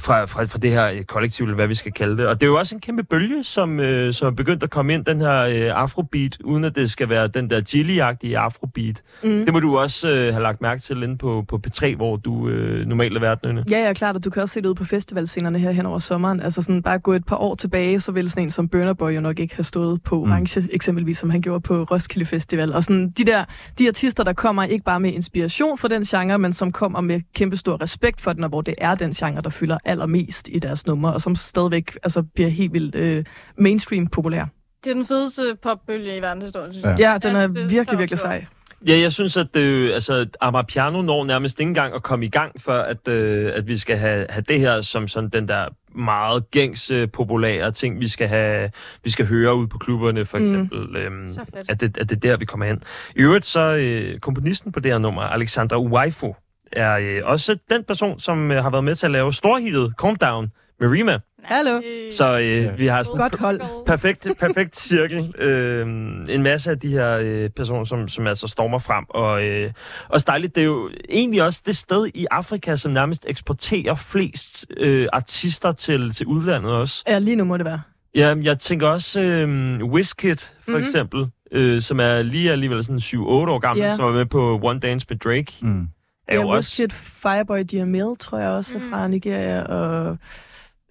[0.00, 2.26] fra, fra, fra det her kollektiv, eller hvad vi skal kalde det.
[2.26, 4.94] Og det er jo også en kæmpe bølge, som, øh, som er begyndt at komme
[4.94, 9.02] ind, den her øh, afrobeat, uden at det skal være den der Gilly-agtige afrobeat.
[9.24, 9.44] Mm.
[9.44, 12.48] Det må du også øh, have lagt mærke til inde på, på P3, hvor du
[12.48, 13.64] øh, normalt er vært, Nynne.
[13.70, 15.98] Ja, ja, klart, og du kan også se det ude på festivalscenerne her hen over
[15.98, 16.40] sommeren.
[16.40, 19.14] Altså sådan bare gå et par år tilbage, så ville sådan en som Burner Boy
[19.14, 20.30] jo nok ikke have stået på Mm.
[20.30, 22.72] orange, eksempelvis som han gjorde på Roskilde Festival.
[22.72, 23.44] Og sådan de der,
[23.78, 27.20] de artister, der kommer ikke bare med inspiration for den genre, men som kommer med
[27.34, 30.86] kæmpestor respekt for den, og hvor det er den genre, der fylder allermest i deres
[30.86, 33.24] numre, og som stadigvæk altså, bliver helt vildt øh,
[33.58, 34.44] mainstream populær.
[34.84, 36.88] Det er den fedeste popbølge i verdenshistorien, synes Ja.
[36.90, 36.98] jeg.
[37.22, 38.44] Ja, den er det er virkelig, virkelig sej.
[38.88, 42.60] Ja, jeg synes, at det, altså, Amapiano når nærmest ikke engang at komme i gang,
[42.60, 45.64] før at, øh, at vi skal have, have det her som sådan den der
[45.98, 48.70] meget gængs øh, populære ting, vi skal have,
[49.04, 50.44] vi skal høre ud på klubberne, for Mm.
[50.44, 50.96] eksempel.
[50.96, 51.70] Øhm, Så fedt.
[51.70, 52.82] at, det, at det er der, vi kommer hen.
[53.16, 56.34] I øvrigt så øh, komponisten på det her nummer, Alexandra Uwaifo,
[56.72, 60.16] er øh, også den person, som øh, har været med til at lave storhitet Calm
[60.16, 61.18] Down med Rima.
[61.44, 61.80] Hallo.
[62.10, 63.60] Så øh, vi har sådan Godt hold.
[63.86, 65.34] perfekt, perfekt cirkel.
[65.38, 65.86] Øh,
[66.28, 69.04] en masse af de her øh, personer, som, som altså stormer frem.
[69.08, 69.72] Og øh,
[70.08, 74.66] også dejligt, det er jo egentlig også det sted i Afrika, som nærmest eksporterer flest
[74.76, 77.02] øh, artister til, til udlandet også.
[77.08, 77.80] Ja, lige nu må det være.
[78.14, 80.72] Ja, jeg tænker også øh, Wizkid, for Mhm.
[80.76, 80.86] mm-hmm.
[80.88, 83.96] eksempel, øh, som er lige alligevel sådan 7-8 år gammel, Ja.
[83.96, 85.52] som var med på One Dance med Drake.
[85.62, 85.86] Mm.
[86.30, 88.90] Er jo Ja, også Wizkid, Fireboy Diamel, tror jeg også er Mm.
[88.90, 90.18] fra Nigeria, og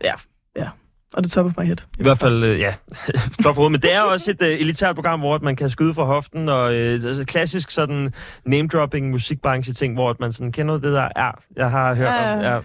[0.04, 0.14] ja,
[0.56, 0.68] ja.
[1.14, 1.76] Og det top of my head.
[2.00, 2.74] I hvert fald, øh, ja,
[3.44, 3.70] top for.
[3.70, 6.50] Men det er også et øh, elitært program, hvor at man kan skyde fra hoften,
[6.50, 8.14] og øh, altså, klassisk sådan
[8.46, 12.42] name-dropping musikbranche ting, hvor at man sådan kender det der, ja, jeg har hørt om,
[12.42, 12.60] ja,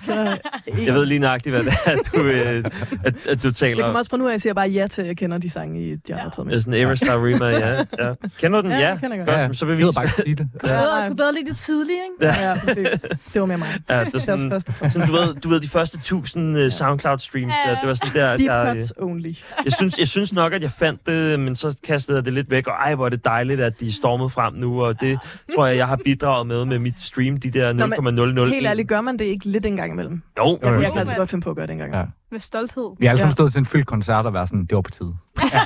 [0.84, 2.64] jeg ved lige nøjagtigt, hvad det er, du, øh,
[3.04, 3.96] at, at du Jeg taler kommer om.
[3.96, 5.80] også fra nu af, at jeg siger bare ja til, at jeg kender de sange,
[5.82, 6.54] I de andre taget med.
[6.54, 7.68] Ja, sådan Everstar Rima, ja,
[7.98, 8.12] ja.
[8.38, 8.78] Kender du den?
[8.78, 9.36] Ja, Ja, det kender jeg godt.
[9.38, 9.82] Ja, Så vil jeg vi...
[9.82, 10.38] gider bare sige det.
[10.38, 12.38] Jeg bedre, jeg kunne bedre lide det tidlige, ikke?
[12.40, 12.48] Ja.
[12.50, 13.00] Ja, præcis.
[13.34, 13.68] Det var mere mig.
[13.90, 17.38] Ja, det Deres sådan, første sådan, du, ved, du ved, de første 1000 uh, SoundCloud-streams,
[17.38, 17.76] Ja, der, ja.
[17.80, 19.32] det var sådan der, at Deep jeg, cuts only.
[19.64, 22.50] jeg, synes, jeg synes nok, at jeg fandt det, men så kastede jeg det lidt
[22.50, 25.18] væk, og ej, hvor er det dejligt, at de er stormet frem nu, og det
[25.54, 28.50] tror jeg, jeg har bidraget med med mit stream, de der Nå, men 0,001.
[28.52, 30.22] Helt ærligt, gør man det ikke lidt en gang imellem?
[30.38, 30.80] Jo, Jeg, jo.
[30.80, 32.02] jeg kan altså godt finde på at gøre det en gang Ja.
[32.30, 32.90] Med stolthed.
[32.98, 33.34] Vi har alle sammen Ja.
[33.34, 35.14] stået til en fyldt koncert og været sådan, det var på tide.
[35.36, 35.54] Præcis.
[35.54, 35.60] Ja,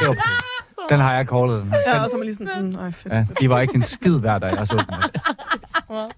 [0.00, 0.49] det var på tide.
[0.88, 1.62] Den har jeg callet.
[1.62, 1.74] Den.
[1.86, 3.14] Ja, og så er man lige sådan, mm, ej, fedt.
[3.14, 4.94] Ja, de var ikke en skid hver, da jeg så den.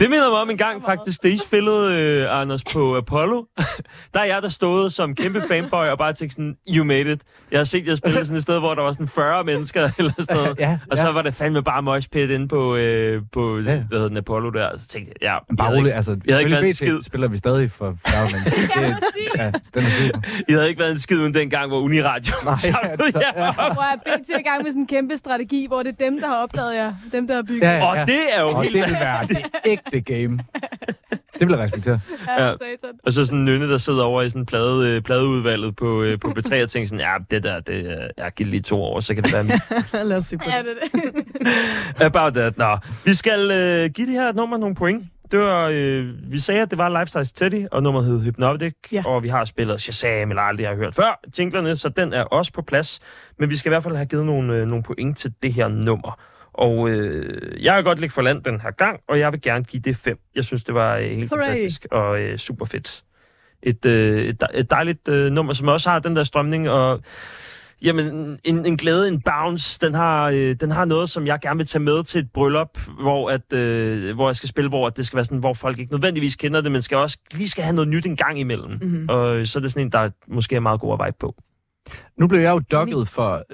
[0.00, 3.44] Det minder mig om en gang faktisk, da I spillede, øh, Anders, på Apollo.
[4.14, 7.20] der er jeg, der stod som kæmpe fanboy og bare tænkte sådan, you made it.
[7.50, 10.12] Jeg har set jer spille sådan et sted, hvor der var sådan 40 mennesker eller
[10.18, 10.58] sådan noget.
[10.58, 11.12] Ja, Og så ja.
[11.12, 13.62] var det fandme bare mosh pit inde på, øh, på Ja.
[13.62, 14.66] hvad hedder den, Apollo der.
[14.66, 16.74] Og så tænkte jeg, ja, Men bare roligt, ikke, altså, jeg havde ikke været en
[16.74, 17.02] skid.
[17.02, 18.70] Spiller vi stadig for færre, men det,
[19.38, 20.20] ja, den er super.
[20.48, 23.43] I havde ikke været en skid uden den gang, hvor Uniradio Nej, samlede ja, jer
[23.48, 23.72] op.
[23.72, 26.20] Hvor jeg er BT i gang med sådan en kæmpe strategi, hvor det er dem,
[26.20, 26.92] der har opdaget jer.
[27.12, 27.60] Dem, der har bygget.
[27.62, 27.86] Ja, ja.
[28.02, 28.74] Og det er jo Og helt...
[28.74, 30.38] det vil være det ægte game.
[31.38, 32.00] Det vil jeg respektere.
[32.38, 32.54] Ja, Ja.
[33.06, 36.18] Og så sådan en nynne, der sidder over i sådan plade, øh, pladeudvalget på, øh,
[36.18, 39.00] på B3 og tænker sådan, ja, det der, det er, jeg giver lige to år,
[39.00, 39.54] så kan det være mit.
[40.08, 40.66] Lad os se på Ja, det.
[40.92, 41.10] det er
[41.98, 42.04] det.
[42.16, 42.58] About that.
[42.58, 45.04] Nå, vi skal øh, give det her nummer nogle point.
[45.34, 48.74] Det var, øh, vi sagde, at det var Life Size Teddy, og nummeret hed Hypnotic,
[48.92, 49.02] Ja.
[49.06, 52.52] og vi har spillet Shazam, eller aldrig har hørt før, jinglerne, så den er også
[52.52, 53.00] på plads.
[53.38, 55.68] Men vi skal i hvert fald have givet nogle, øh, nogle point til det her
[55.68, 56.18] nummer.
[56.52, 59.64] Og øh, jeg har godt ligge for land den her gang, og jeg vil gerne
[59.64, 60.18] give det 5.
[60.34, 61.46] Jeg synes, det var øh, helt Hooray.
[61.46, 63.04] fantastisk og øh, super fedt.
[63.62, 67.00] Et, øh, et dejligt øh, nummer, som også har den der strømning, og
[67.84, 71.56] Jamen, en, en glæde, en bounce, den har, øh, den har noget, som jeg gerne
[71.56, 75.06] vil tage med til et bryllup, hvor, at, øh, hvor jeg skal spille, hvor det
[75.06, 77.74] skal være sådan, hvor folk ikke nødvendigvis kender det, men skal også lige skal have
[77.74, 78.70] noget nyt en gang imellem.
[78.70, 78.84] Mhm.
[78.84, 79.08] Mm-hmm.
[79.08, 81.34] Og øh, så er det sådan en, der måske er meget god at vibe på.
[82.18, 83.44] Nu blev jeg jo dogget for,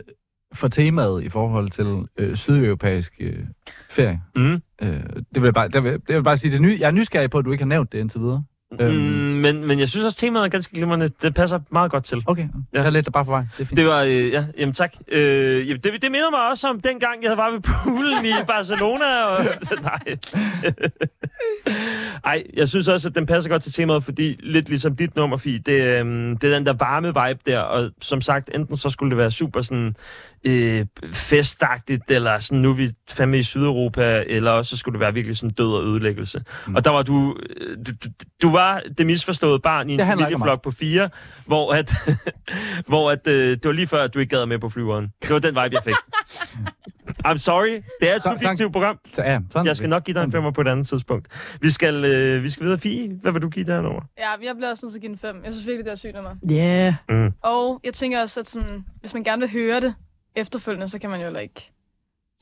[0.54, 3.44] for temaet i forhold til øh, sydeuropæisk øh,
[3.90, 4.20] ferie.
[4.36, 4.62] Mm.
[4.82, 5.00] Øh,
[5.34, 6.86] det vil jeg bare, det vil, det vil jeg bare sige, det er ny, jeg
[6.86, 8.44] er nysgerrig på, at du ikke har nævnt det indtil videre.
[8.72, 8.94] Mm, Øhm.
[8.94, 11.08] men, men jeg synes også, temaet er ganske glimrende.
[11.22, 12.22] Det passer meget godt til.
[12.26, 12.82] Okay, Ja.
[12.82, 13.40] jeg lidt der bare på vej.
[13.56, 13.76] Det er fint.
[13.76, 14.92] Det var, øh, ja, jamen tak.
[15.08, 19.22] Øh, jamen, det, det minder mig også om dengang, jeg var ved poolen i Barcelona.
[19.24, 19.44] Og,
[19.82, 19.98] nej.
[22.24, 25.36] Ej, jeg synes også, at den passer godt til temaet, fordi lidt ligesom dit nummer,
[25.36, 28.90] Fie, det, øhm, det er den der varme vibe der, og som sagt, enten så
[28.90, 29.96] skulle det være super sådan
[30.44, 35.00] øh, festagtigt, eller sådan, nu er vi fandme i Sydeuropa, eller også så skulle det
[35.00, 36.42] være virkelig sådan død og ødelæggelse.
[36.66, 36.74] Mm.
[36.74, 37.92] Og der var du, øh, du,
[38.42, 41.10] du, var det misforståede barn i en Det familieflok på fire,
[41.46, 41.94] hvor at,
[42.88, 45.12] hvor at, øh, det var lige før, at du ikke gad med på flyveren.
[45.22, 45.94] Det var den vibe, jeg fik.
[47.26, 48.98] I'm sorry, det er et subjektivt program.
[49.14, 51.56] Så, ja, sådan Jeg skal nok give dig en femmer på et andet tidspunkt.
[51.60, 53.18] Vi skal, øh, vi skal videre, Fie.
[53.22, 54.00] Hvad vil du give der nummer?
[54.18, 55.40] Ja, jeg bliver også nødt til at give den 5.
[55.44, 56.30] Jeg synes virkelig, det er sygt nummer.
[56.50, 56.94] Ja.
[57.10, 57.24] Yeah.
[57.24, 57.32] Mm.
[57.42, 59.94] Og jeg tænker også, at sådan, hvis man gerne vil høre det
[60.36, 61.70] efterfølgende, så kan man jo heller ikke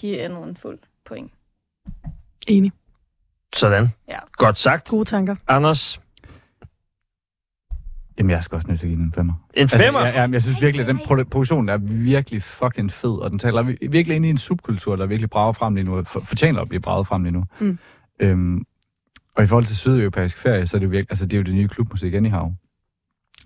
[0.00, 1.32] give andet en fuld point.
[2.48, 2.72] Enig.
[3.54, 3.88] Sådan.
[4.08, 4.18] Ja.
[4.32, 4.88] Godt sagt.
[4.88, 5.36] Gode tanker.
[5.48, 6.00] Anders,
[8.18, 9.34] Jamen, jeg skal også nødt til at give den en femmer.
[9.54, 10.00] en femmer?
[10.00, 13.30] Altså, jeg, jeg, jeg synes virkelig, at den produ- produktion er virkelig fucking fed, og
[13.30, 16.06] den taler vi- virkelig ind i en subkultur, der virkelig brager frem lige nu, og
[16.06, 17.44] for, fortjener at blive braget frem lige nu.
[17.60, 17.78] Mm.
[18.20, 18.66] Øhm,
[19.36, 21.42] og i forhold til sydeuropæisk ferie, så er det jo virkelig, altså det er jo
[21.44, 22.52] det nye klubmusik anyhow.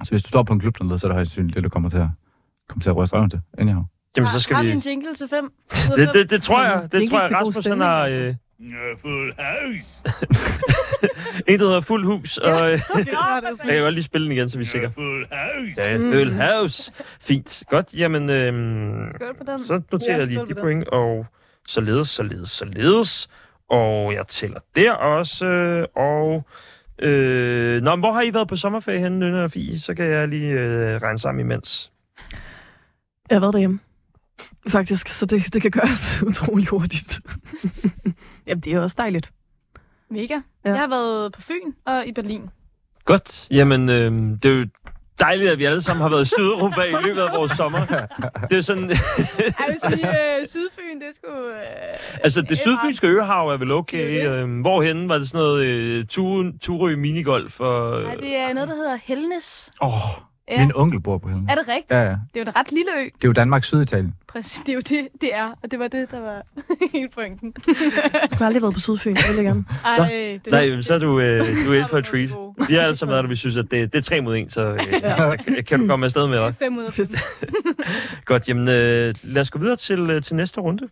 [0.05, 1.69] Så hvis du står på en klub dernede, så er det højst sandsynligt det, du
[1.69, 2.09] kommer til at,
[2.69, 3.85] kommer til at ryste røven til anyhow.
[4.17, 4.69] Jamen, har, så skal har vi...
[4.69, 5.53] vi en jingle til 5?
[5.97, 6.89] Det, det, det tror jeg.
[6.93, 8.05] Det tror jeg, Rasmus han har...
[8.05, 8.19] altså.
[8.19, 8.35] Øh,
[8.99, 10.03] Full house.
[11.49, 14.25] en, der hedder Fuld Hus, og øh, Ja, det er jeg kan godt lige spille
[14.25, 14.91] den igen, så vi er sikre.
[14.93, 15.83] Full house.
[15.83, 16.93] Ja, Full House.
[17.21, 17.63] Fint.
[17.69, 18.31] Godt, jamen...
[18.31, 19.11] Øh,
[19.65, 21.27] så noterer Ja, jeg lige de point, og
[21.69, 23.29] således, således, således.
[23.71, 26.47] Og jeg tæller der også, øh, og...
[26.99, 29.81] Øh, nå, men hvor har I været på sommerferie henne, Nynne og Fie?
[29.81, 31.93] Så kan jeg lige øh, regne sammen imens.
[33.31, 33.79] Jeg har været derhjemme.
[34.69, 37.21] Faktisk, så det, det kan gøres utrolig hurtigt.
[38.47, 39.33] Jamen, det er også dejligt.
[40.11, 40.35] Mega.
[40.35, 40.71] Ja.
[40.71, 42.43] Jeg har været på Fyn og i Berlin.
[43.05, 43.47] Godt.
[43.51, 44.13] Jamen, øh,
[44.43, 44.67] det er jo
[45.21, 47.87] dejligt, at vi alle sammen har været i Sydeuropa i løbet af vores sommer.
[48.51, 48.91] Det er sådan...
[48.91, 48.97] Jeg
[49.69, 51.55] vil sige, øh, Sydfyn, det skulle...
[51.55, 54.27] Øh, altså, det sydfynske øhav er vel okay.
[54.29, 56.05] Øh, hvorhen var det sådan noget øh,
[56.61, 57.61] Turø minigolf?
[57.61, 59.73] Og, Nej, det er noget, der hedder Helnes.
[59.83, 60.59] Åh, oh, Ja.
[60.59, 61.49] min onkel bor på Helden.
[61.51, 61.91] Er det rigtigt?
[61.91, 62.09] Ja, ja.
[62.11, 63.05] Det er jo en ret lille ø.
[63.05, 64.15] Det er jo Danmarks Syditalien.
[64.29, 65.51] Præcis, det er jo det, det er.
[65.63, 66.43] Og det var det, der var
[66.93, 67.55] hele pointen.
[67.67, 69.65] Jeg skulle aldrig været på Sydfyn, det vil jeg gerne.
[69.85, 72.31] Ej, Nå, det, Nej, men så er du, øh, du er ind for et treat.
[72.69, 74.51] Vi har alle sammen været der, vi synes, at det, det er tre mod en,
[74.51, 75.37] så øh, ja.
[75.63, 76.55] kan du komme afsted med dig.
[76.55, 76.93] Fem ud af.
[78.25, 80.89] Godt, jamen øh, lad os gå videre til, øh, til næste runde.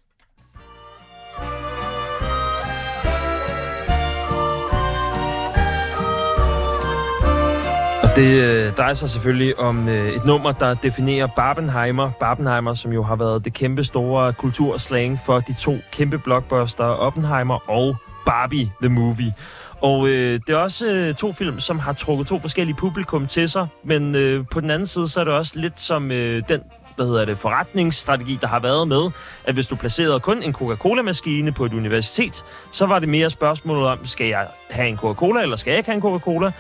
[8.11, 12.11] Og det øh, drejer sig selvfølgelig om øh, et nummer, der definerer Barbenheimer.
[12.21, 17.71] Barbenheimer, som jo har været det kæmpe store kulturslang for de to kæmpe blockbuster, Oppenheimer
[17.71, 17.97] og
[18.27, 19.35] Barbie The Movie.
[19.81, 23.49] Og øh, det er også øh, to film, som har trukket to forskellige publikum til
[23.49, 26.61] sig, men øh, på den anden side, så er det også lidt som øh, den
[26.97, 29.11] hvad hedder det, forretningsstrategi, der har været med,
[29.45, 33.89] at hvis du placerede kun en Coca-Cola-maskine på et universitet, så var det mere spørgsmålet
[33.89, 36.53] om, skal jeg have en Coca-Cola, eller skal jeg ikke have en Coca-Cola?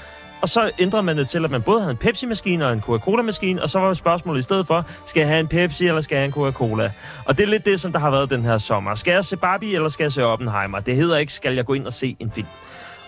[0.43, 3.62] Og så ændrede man det til, at man både havde en Pepsi-maskine og en Coca-Cola-maskine,
[3.62, 6.22] og så var spørgsmålet i stedet for, skal jeg have en Pepsi, eller skal jeg
[6.22, 6.93] have en Coca-Cola?
[7.24, 8.95] Og det er lidt det, som der har været den her sommer.
[8.95, 10.80] Skal jeg se Barbie, eller skal jeg se Oppenheimer?
[10.80, 12.47] Det hedder ikke, skal jeg gå ind og se en film?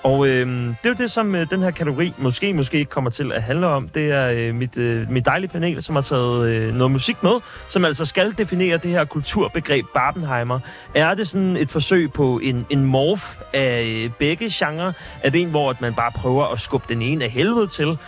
[0.02, 3.10] Og øh, det er jo det, som øh, den her kategori måske, måske ikke kommer
[3.10, 3.88] til at handle om.
[3.88, 7.32] Det er øh, mit, øh, mit dejlige panel, som har taget øh, noget musik med,
[7.68, 10.60] som altså skal definere det her kulturbegreb Barbenheimer.
[10.94, 14.92] Er det sådan et forsøg på en, en morf af øh, begge genrer?
[15.22, 17.98] Er det en, hvor at man bare prøver at skubbe den ene af helvede til?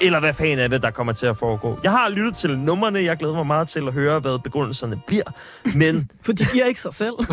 [0.00, 1.78] Eller hvad fanden er det, der kommer til at foregå?
[1.82, 2.98] Jeg har lyttet til numrene.
[2.98, 5.22] Jeg glæder mig meget til at høre, hvad begrundelserne bliver.
[5.74, 7.14] Men For de giver ikke sig selv.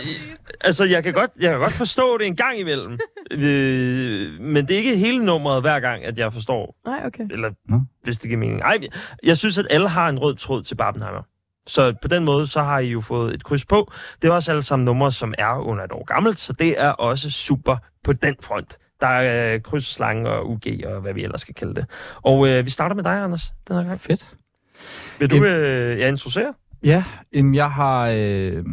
[0.60, 2.98] altså, jeg kan, godt, jeg kan godt forstå det en gang imellem.
[3.30, 6.76] Øh, men det er ikke hele nummeret hver gang, at jeg forstår.
[6.86, 7.24] Nej, okay.
[7.30, 7.80] Eller Nå.
[8.02, 8.60] hvis det giver mening.
[8.60, 8.78] Ej,
[9.22, 11.22] jeg synes, at alle har en rød tråd til Barbenheimer.
[11.66, 13.92] Så på den måde, så har I jo fået et kryds på.
[14.22, 16.90] Det er også alle sammen numre, som er under et år gammelt, så det er
[16.90, 18.78] også super på den front.
[19.00, 21.86] Der er øh, kryds, slange og UG og hvad vi ellers skal kalde det.
[22.22, 24.00] Og øh, vi starter med dig, Anders, den her gang.
[24.00, 24.34] Fedt.
[25.18, 25.44] Vil du Øhm.
[25.44, 26.54] øh, ja, introducere?
[26.82, 28.64] Ja, jamen, jeg har, øh,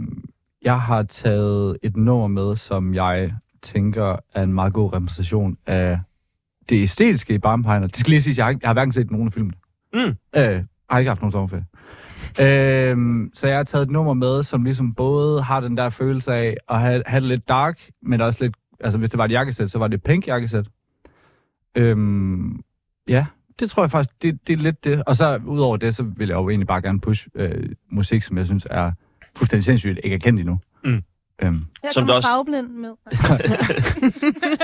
[0.62, 6.00] jeg har taget et nummer med, som jeg tænker er en meget god repræsentation af
[6.70, 7.88] det æstetiske i Barmpejner.
[7.88, 9.54] Det skal lige sige, jeg har, ikke- jeg har hverken set nogen af filmene.
[9.94, 10.00] Mm.
[10.00, 11.66] Øh, jeg har ikke haft nogen sommerferie.
[12.42, 16.34] Øh, så jeg har taget et nummer med, som ligesom både har den der følelse
[16.34, 19.32] af at have, have det lidt dark, men også lidt, altså hvis det var et
[19.32, 20.66] jakkesæt, så var det et pink jakkesæt.
[21.76, 22.64] Øhm,
[23.08, 23.26] ja,
[23.60, 25.04] det tror jeg faktisk, det, det er lidt det.
[25.04, 28.38] Og så udover det, så vil jeg jo egentlig bare gerne push øh, musik, som
[28.38, 28.92] jeg synes er
[29.36, 30.60] fuldstændig sindssygt ikke er kendt endnu.
[30.84, 31.04] Mm.
[31.44, 32.92] Øhm, Her Som kommer også- farveblind med.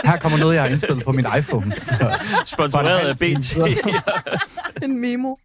[0.11, 1.72] her kommer noget, jeg har indspillet på min iPhone.
[2.45, 3.57] Sponsoreret af BT.
[4.84, 5.36] En memo.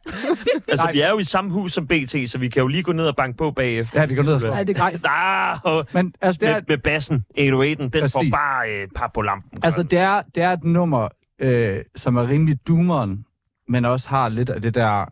[0.68, 0.92] altså, Nej.
[0.92, 3.06] vi er jo i samme hus som BT, så vi kan jo lige gå ned
[3.06, 4.00] og banke på bagefter.
[4.00, 4.50] ja, vi går ned og slår.
[4.50, 7.42] Nej, det er Nej, Ah, men altså, det er, med, med bassen, 808'en,
[7.82, 8.12] den Præcis.
[8.12, 9.58] får bare øh, par på lampen.
[9.62, 11.08] Altså, det er, det er et nummer,
[11.40, 13.24] øh, som er rimelig doomeren,
[13.68, 15.04] men også har lidt af det der...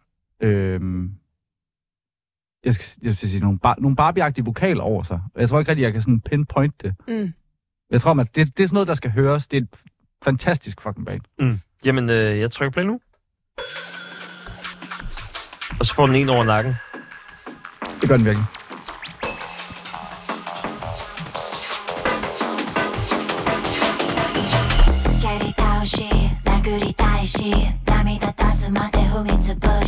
[0.43, 0.81] Øh,
[2.65, 5.21] jeg skal, jeg skal sige, nogle, bar, nogle Barbie-agtige vokaler over sig.
[5.37, 6.95] Jeg tror ikke rigtig, jeg kan sådan pinpoint det.
[7.09, 7.33] Mm.
[7.91, 9.47] Jeg tror, at det, det er sådan noget, der skal høres.
[9.47, 9.69] Det er et
[10.25, 11.21] fantastisk fucking band.
[11.85, 13.01] Jamen, øh, jeg trykker play nu.
[15.81, 16.75] Og så får den en over nakken.
[18.01, 18.47] Det gør den virkelig.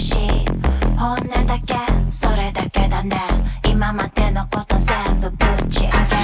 [0.08, 1.74] 蹴本音だけ
[2.11, 3.16] それだけだね。
[3.68, 5.36] 今までのこと全部ぶ
[5.70, 6.15] ち上げ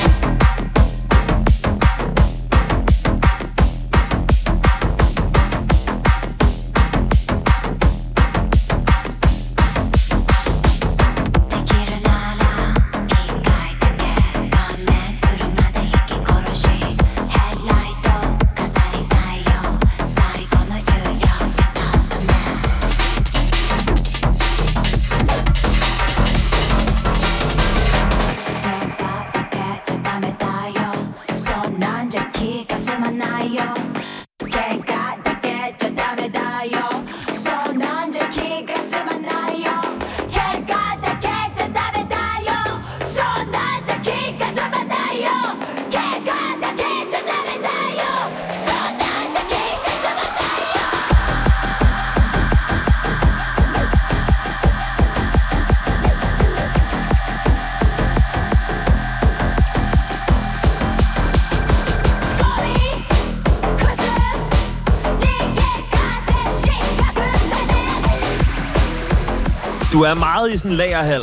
[70.02, 71.22] Du er meget i sådan en lagerhal,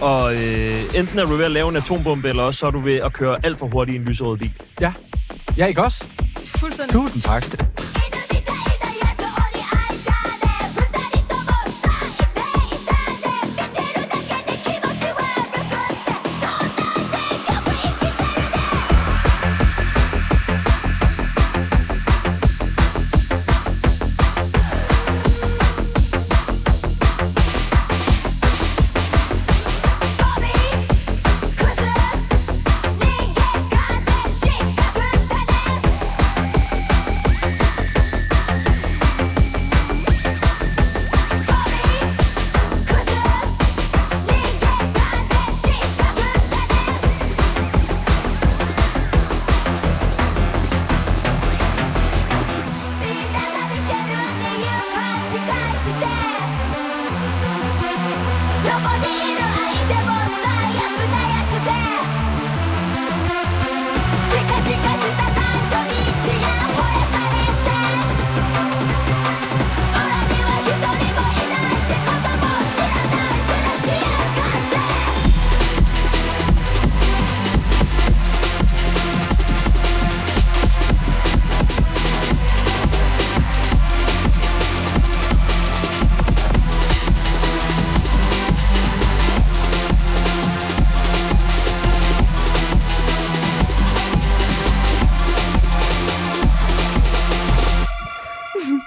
[0.00, 2.80] og øh, enten er du ved at lave en atombombe, eller også så er du
[2.80, 4.52] ved at køre alt for hurtigt i en lyserød bil.
[4.80, 4.92] Ja.
[5.56, 6.04] Ja, ikke også?
[6.60, 6.92] Fuldstændig.
[6.92, 7.67] Tusind tak.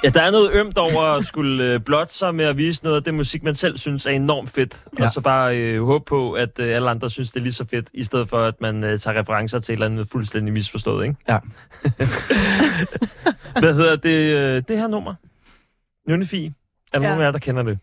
[0.04, 2.98] Ja, der er noget ømt over at skulle øh, blotte sig med at vise noget
[2.98, 4.86] af det musik, man selv synes er enormt fedt.
[5.00, 5.04] Ja.
[5.06, 7.66] Og så bare øh, håbe på, at øh, alle andre synes, det er lige så
[7.66, 11.04] fedt, i stedet for, at man øh, tager referencer til et eller andet fuldstændig misforstået,
[11.06, 11.16] ikke?
[11.28, 11.40] Ja.
[13.62, 15.14] Hvad hedder det, øh, det her nummer?
[16.10, 16.46] Nynnefi.
[16.94, 17.10] Er der Ja.
[17.10, 17.80] nogen af jer, der kender det?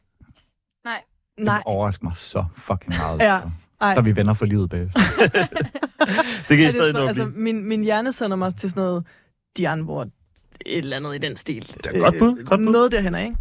[0.84, 1.02] Nej.
[1.38, 3.20] Det overrasker mig så fucking meget.
[3.20, 3.40] Ja.
[3.42, 3.50] Så
[3.80, 3.94] Ej.
[3.94, 4.80] er vi venner for livet bag.
[6.48, 9.04] Det kan I stadig nå altså, min, min hjerne sender mig til sådan noget
[9.56, 10.08] Diane Ward,
[10.66, 11.68] et eller andet i den stil.
[11.84, 12.72] Det er godt bud, godt bud.
[12.72, 13.36] Noget derhen, ikke?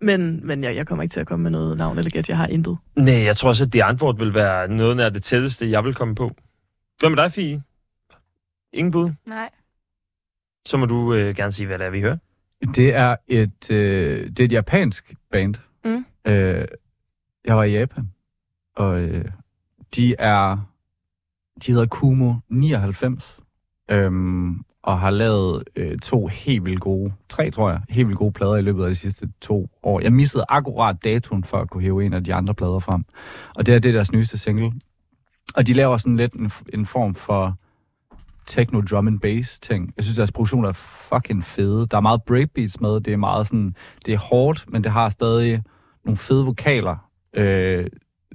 [0.00, 2.28] Men, men jeg, jeg kommer ikke til at komme med noget navn eller gæt.
[2.28, 2.78] Jeg har intet.
[2.96, 5.94] Nej, jeg tror også, at det antwort vil være noget af det tætteste, jeg vil
[5.94, 6.30] komme på.
[6.98, 7.62] Hvad med dig, Fie?
[8.72, 9.10] Ingen bud?
[9.26, 9.50] Nej.
[10.66, 12.16] Så må du øh, gerne sige, hvad det er, vi hører.
[12.74, 15.54] Det er et, øh, det er et japansk band.
[15.84, 16.04] Mm.
[16.24, 16.64] Øh,
[17.44, 18.10] jeg var i Japan,
[18.76, 19.24] og øh,
[19.96, 20.58] de er,
[21.66, 23.40] de hedder Kumo 99,
[23.90, 28.32] øhm, og har lavet øh, to helt vildt gode, tre tror jeg, helt vildt gode
[28.32, 30.00] plader i løbet af de sidste to år.
[30.00, 33.04] Jeg missede akkurat datoen for at kunne hæve en af de andre plader frem,
[33.54, 34.72] og det er det deres nyeste single.
[35.56, 37.56] Og de laver sådan lidt en, en form for
[38.46, 39.92] techno drum and bass ting.
[39.96, 41.86] Jeg synes, deres produktion er fucking fede.
[41.86, 43.00] Der er meget breakbeats med.
[43.00, 43.76] Det er meget sådan,
[44.06, 45.62] det er hårdt, men det har stadig
[46.04, 46.96] nogle fede vokaler,
[47.34, 47.86] øh,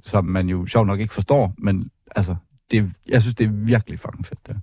[0.04, 2.36] som man jo sjovt nok ikke forstår, men altså,
[2.70, 4.60] det, jeg synes, det er virkelig fucking fedt, det.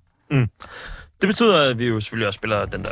[1.21, 2.91] Det betyder, at vi jo selvfølgelig også spiller den der.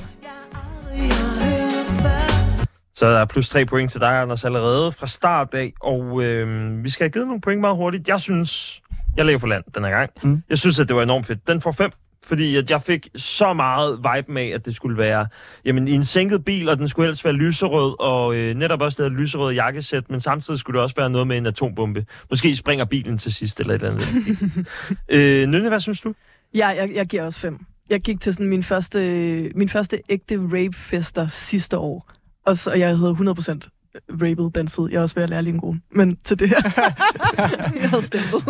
[2.95, 5.73] Så der er plus tre point til dig, Anders, allerede fra start af.
[5.81, 8.07] Og øh, vi skal have givet nogle point meget hurtigt.
[8.07, 8.81] Jeg synes,
[9.17, 10.09] jeg lægger for land den her gang.
[10.23, 10.43] Mm.
[10.49, 11.47] Jeg synes, at det var enormt fedt.
[11.47, 11.91] Den får fem,
[12.23, 15.27] fordi at jeg fik så meget vibe med, at det skulle være
[15.65, 19.03] jamen, i en sænket bil, og den skulle helst være lyserød, og øh, netop også
[19.03, 22.05] det her lyserøde jakkesæt, men samtidig skulle det også være noget med en atombombe.
[22.29, 24.67] Måske springer bilen til sidst, eller et eller andet.
[25.09, 26.13] øh, Nynne, hvad synes du?
[26.53, 27.59] Ja, jeg, jeg giver også fem.
[27.89, 32.11] Jeg gik til sådan min første, min første ægte rape-fester sidste år.
[32.45, 33.69] Og så, og jeg havde 100%
[34.09, 34.89] rapet den tid.
[34.91, 35.75] Jeg er også ved at lære lige en god.
[35.89, 36.61] Men til det her,
[37.81, 38.43] jeg havde stemplet.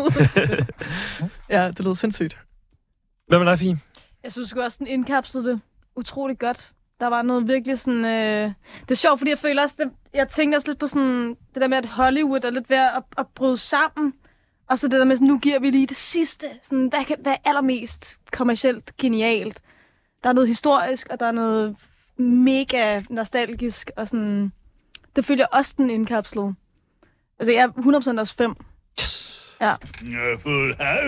[1.49, 2.37] ja, det lød sindssygt.
[3.27, 3.79] Hvad med dig, Fie?
[4.23, 5.61] Jeg synes sgu også, den indkapslede det
[5.95, 6.71] utrolig godt.
[6.99, 8.05] Der var noget virkelig sådan...
[8.05, 8.51] Øh...
[8.81, 9.75] Det er sjovt, fordi jeg føler også...
[9.79, 9.91] Det...
[10.13, 11.29] Jeg tænkte også lidt på sådan...
[11.53, 14.13] Det der med, at Hollywood er lidt ved at, at bryde sammen.
[14.67, 16.47] Og så det der med, sådan, nu giver vi lige det sidste.
[16.61, 19.61] Sådan, hvad, kan, hvad er allermest kommercielt genialt?
[20.23, 21.75] Der er noget historisk, og der er noget
[22.17, 23.91] mega nostalgisk.
[23.95, 24.51] Og sådan...
[25.15, 26.55] Det føler jeg også, den indkapslet.
[27.39, 28.55] Altså, jeg er 100% også 5.
[29.01, 29.42] Yes!
[29.63, 29.73] Ja.
[30.39, 30.99] Full Ej,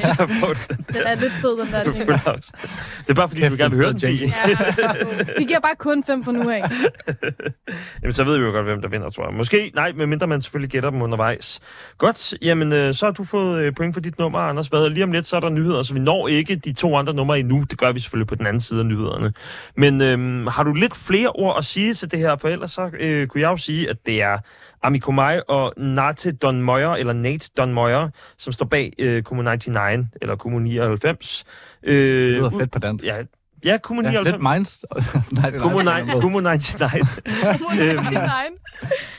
[0.00, 1.92] Så får du den den er lidt fed, den der.
[1.92, 2.52] Full house.
[2.98, 4.26] Det er bare fordi, Kæft, gerne vil høre den, Fie.
[4.26, 4.92] Ja,
[5.38, 6.62] vi giver bare kun 5 for nu af.
[8.02, 9.34] Jamen, så ved vi jo godt, hvem der vinder, tror jeg.
[9.34, 11.60] Måske, nej, medmindre man selvfølgelig gætter dem undervejs.
[11.98, 14.66] Godt, jamen, øh, så har du fået øh, point for dit nummer, Anders.
[14.68, 17.14] Hvad, lige om lidt, så er der nyheder, så vi når ikke de to andre
[17.14, 17.64] numre endnu.
[17.70, 19.32] Det gør vi selvfølgelig på den anden side af nyhederne.
[19.76, 22.90] Men øh, har du lidt flere ord at sige til det her, for ellers så
[23.00, 24.38] øh, kunne jeg jo sige, at det er
[24.82, 28.08] Amiko Mai og Nate Don Moyer, eller Nate Don Moyer,
[28.38, 31.44] som står bag øh, Kumu 99, eller Kumu 99.
[31.82, 33.04] Øh, Det lyder fedt på dansk.
[33.04, 33.16] Ja,
[33.64, 34.32] ja Kumu Ja, 99.
[34.32, 34.80] lidt minds...
[35.32, 37.08] Nej, det er Kumu, nej, ni- Kumu 99.
[37.80, 38.04] Øhm.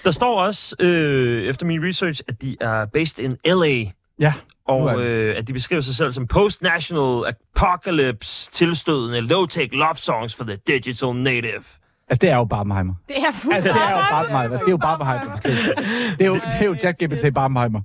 [0.03, 3.85] Der står også, øh, efter min research, at de er based in L.A.,
[4.19, 4.33] Ja,
[4.67, 10.43] og øh, at de beskriver sig selv som post-national apocalypse tilstødende low-tech love songs for
[10.43, 11.63] the digital native.
[12.09, 12.93] Altså det er jo Barbenheimer.
[13.07, 14.57] Det er fuldt Altså, det er jo Barbenheimer.
[14.57, 15.49] Det er jo Barbenheimer, måske.
[15.49, 17.81] Det er jo, det er jo Jack GPT Barbenheimer.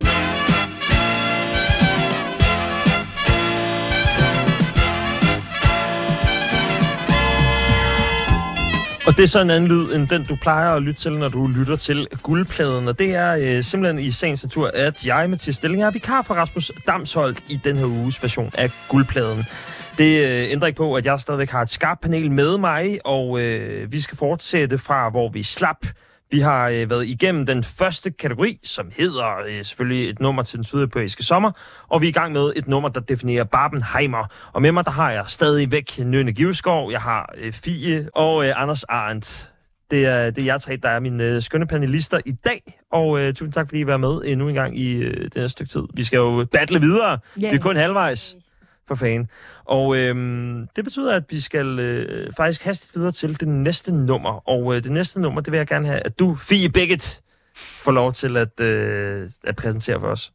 [9.06, 11.28] Og det er så en anden lyd, end den du plejer at lytte til, når
[11.28, 12.88] du lytter til guldpladen.
[12.88, 16.34] Og det er øh, simpelthen i sagens natur, at jeg, Mathias Stilling, er vikar for
[16.34, 19.44] Rasmus Damsholdt i den her uges version af guldpladen.
[19.98, 23.40] Det øh, ændrer ikke på, at jeg stadigvæk har et skarpt panel med mig, og
[23.40, 25.86] øh, vi skal fortsætte fra, hvor vi slap.
[26.30, 30.56] Vi har øh, været igennem den første kategori, som hedder øh, selvfølgelig et nummer til
[30.56, 31.52] den sydeuropæiske sommer,
[31.88, 34.26] og vi er i gang med et nummer, der definerer Barbenheimer.
[34.52, 38.52] Og med mig, der har jeg stadigvæk Nøne Giveskov, jeg har øh, Fie og øh,
[38.62, 39.50] Anders Arendt.
[39.90, 43.20] Det er, det er jer tre, der er mine øh, skønne panelister i dag, og
[43.20, 45.72] øh, tusind tak, fordi I var med endnu en gang i øh, den her stykke
[45.72, 45.82] tid.
[45.94, 47.18] Vi skal jo battle videre.
[47.40, 47.50] Ja.
[47.50, 48.36] Vi er kun halvvejs
[48.88, 49.28] for fan.
[49.64, 54.48] Og øhm, det betyder, at vi skal øh, faktisk hastigt videre til det næste nummer.
[54.48, 57.20] Og øh, det næste nummer, det vil jeg gerne have, at du, Fie Beckett,
[57.56, 60.32] får lov til at, øh, at præsentere for os.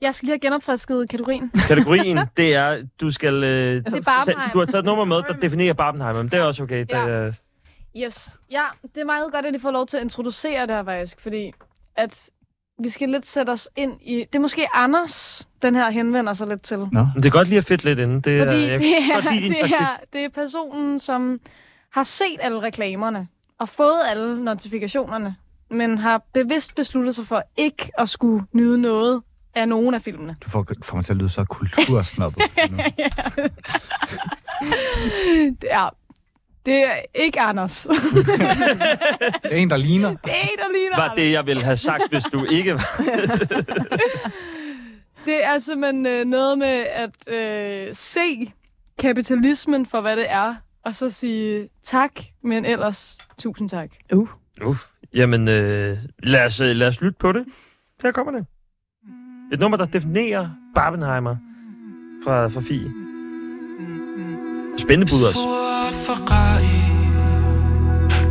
[0.00, 1.50] Jeg skal lige have genopfrisket kategorien.
[1.68, 3.34] Kategorien, det er, du skal...
[3.34, 4.52] Øh, Det er Barbenheimer.
[4.52, 6.80] du har taget et nummer med, der definerer Barbenheimer, men det er også okay.
[6.80, 7.08] Det, Ja.
[7.08, 7.32] er,
[7.96, 8.36] Yes.
[8.50, 11.20] Ja, det er meget godt, at I får lov til at introducere det her faktisk,
[11.20, 11.52] fordi
[11.96, 12.30] at
[12.82, 14.14] vi skal lidt sætte os ind i...
[14.18, 16.78] Det er måske Anders, den her henvender sig lidt til.
[16.78, 17.06] Nå.
[17.16, 18.20] det er godt lige at fedt lidt inden.
[18.20, 21.40] Det er, Fordi jeg det er, godt lide det, er, det er personen, som
[21.90, 23.28] har set alle reklamerne
[23.58, 25.36] og fået alle notifikationerne,
[25.70, 29.22] men har bevidst besluttet sig for ikke at skulle nyde noget
[29.54, 30.36] af nogen af filmene.
[30.44, 32.42] Du får, får mig til at lyde så kultursnobbet.
[32.70, 32.76] nu.
[35.62, 35.88] Ja,
[36.66, 37.86] det er ikke Anders.
[39.42, 40.08] Det er en, der ligner.
[40.08, 43.00] det er en, der ligner Var det, jeg ville have sagt, hvis du ikke var...
[45.24, 48.52] Det er simpelthen øh, noget med at øh, se
[48.98, 50.54] kapitalismen for, hvad det er,
[50.84, 52.12] og så sige tak,
[52.44, 53.90] men ellers tusind tak.
[54.12, 54.28] Uh.
[54.64, 54.76] Uh,
[55.14, 57.44] jamen, øh, lad, os, øh, lad os lytte på det.
[58.02, 58.46] Her kommer det.
[59.52, 61.36] Et nummer, der definerer Barbenheimer
[62.24, 62.92] fra, fra Fie.
[64.78, 65.61] Spændende bud også.
[66.06, 66.82] Ferrari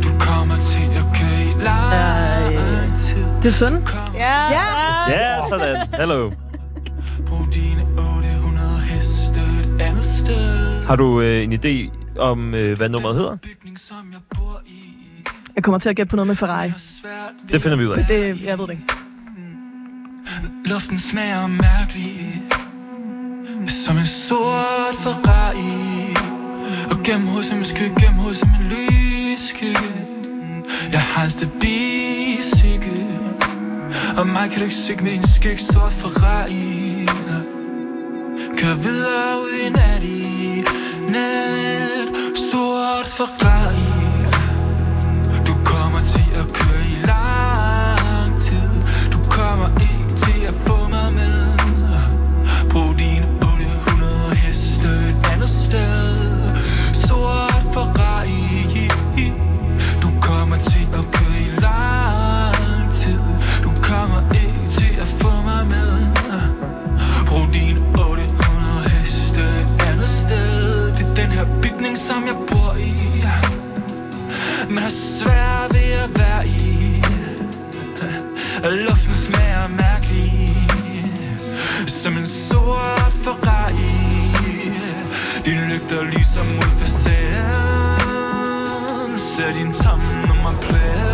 [0.02, 3.86] Du kommer til at køre i lang tid Det er sådan.
[4.14, 4.50] Ja!
[4.50, 5.10] ja.
[5.10, 5.88] Ja, sådan.
[5.92, 6.30] Hallo.
[7.26, 12.88] Brug dine 800 heste et andet sted Har du øh, en idé om, øh, hvad
[12.88, 13.36] nummeret hedder?
[14.12, 14.82] Jeg bor i
[15.54, 16.72] Jeg kommer til at gætte på noget med Ferrari.
[17.52, 18.06] Det finder vi ud af.
[18.06, 18.84] Det, jeg ved det ikke.
[20.64, 22.42] Luften smager mærkelig
[23.68, 26.31] Som en sort Ferrari
[26.90, 29.76] og gennem hovedet som en skygge Gennem hovedet som en lyske.
[30.92, 33.06] Jeg har en stabil psyke.
[34.16, 37.44] Og mig kan du ikke se med en skyg Sort Ferrari Nej.
[38.56, 40.64] Kør videre ud i nat i
[41.08, 42.08] nat.
[42.50, 43.92] Sort Ferrari
[45.46, 47.21] Du kommer til at køre i lang
[72.02, 72.92] som jeg bor i
[74.68, 77.02] Men har svært ved at være i
[78.64, 80.56] Og Luften smager mærkelig
[81.86, 83.94] Som en sort Ferrari.
[85.44, 87.98] Din lygter lyser mod facaden
[89.18, 91.12] Ser din tomme nummerplade.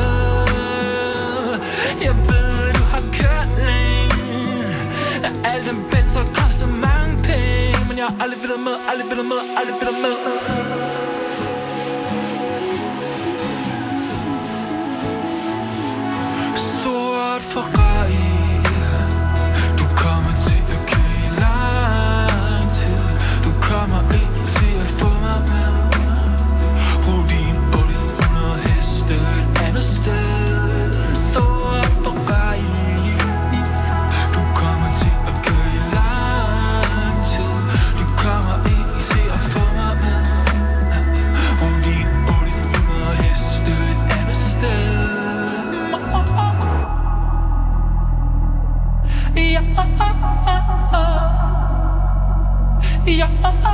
[2.02, 4.76] Jeg ved, du har kørt længe
[5.44, 7.68] Al den benzer koster mange penge
[7.98, 10.67] jeg har aldrig vildt med, aldrig vildt med, aldrig vildt med.
[17.40, 18.27] Sort
[53.18, 53.68] ja, ja,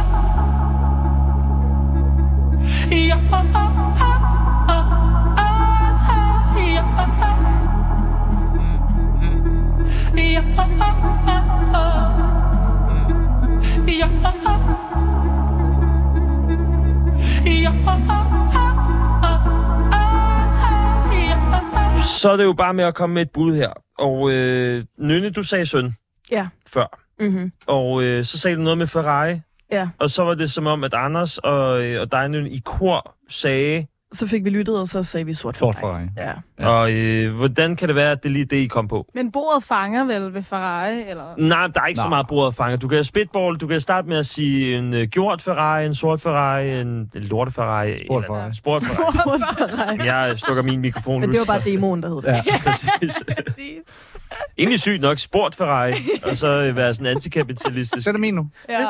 [22.05, 23.73] Så er det jo bare med at komme med et bud her.
[23.99, 25.95] Og øh, Nynne, du sagde søn
[26.31, 26.47] Ja.
[26.67, 27.04] før.
[27.21, 27.53] Mm-hmm.
[27.67, 29.41] Og øh, så sagde du noget med Ferrari.
[29.73, 29.89] Ja.
[29.99, 33.15] Og så var det som om, at Anders og, øh, og dig, Nynne, i kor
[33.29, 33.87] sagde...
[34.13, 36.07] Så fik vi lyttet, og så sagde vi sort Sort Ferrari.
[36.17, 36.31] Ferrari.
[36.59, 36.65] Ja.
[36.65, 36.69] Ja.
[36.69, 39.07] Og øh, hvordan kan det være, at det er lige det, I kom på?
[39.15, 41.35] Men bordet fanger vel ved Ferrari, eller?
[41.39, 42.05] Nej, der er ikke Nej.
[42.05, 42.77] så meget bordet fanger.
[42.77, 46.21] Du kan spitball, du kan starte med at sige en uh, gjort Ferrari, en sort
[46.21, 47.99] Ferrari, en, en lorte Ferrari.
[48.07, 48.55] Sport eller- Ferrari.
[48.55, 49.39] Sport Ferrari.
[49.39, 49.97] Sort Ferrari.
[50.07, 52.47] Jeg slukker min mikrofon Men ud, det var bare demoen, der hed det.
[52.47, 52.59] Ja.
[52.71, 53.23] Præcis.
[54.59, 55.93] Egentlig sygt nok, sport Ferrari,
[56.31, 58.07] og så øh, være sådan antikapitalistisk.
[58.07, 58.49] Den er min nu.
[58.69, 58.81] Ja.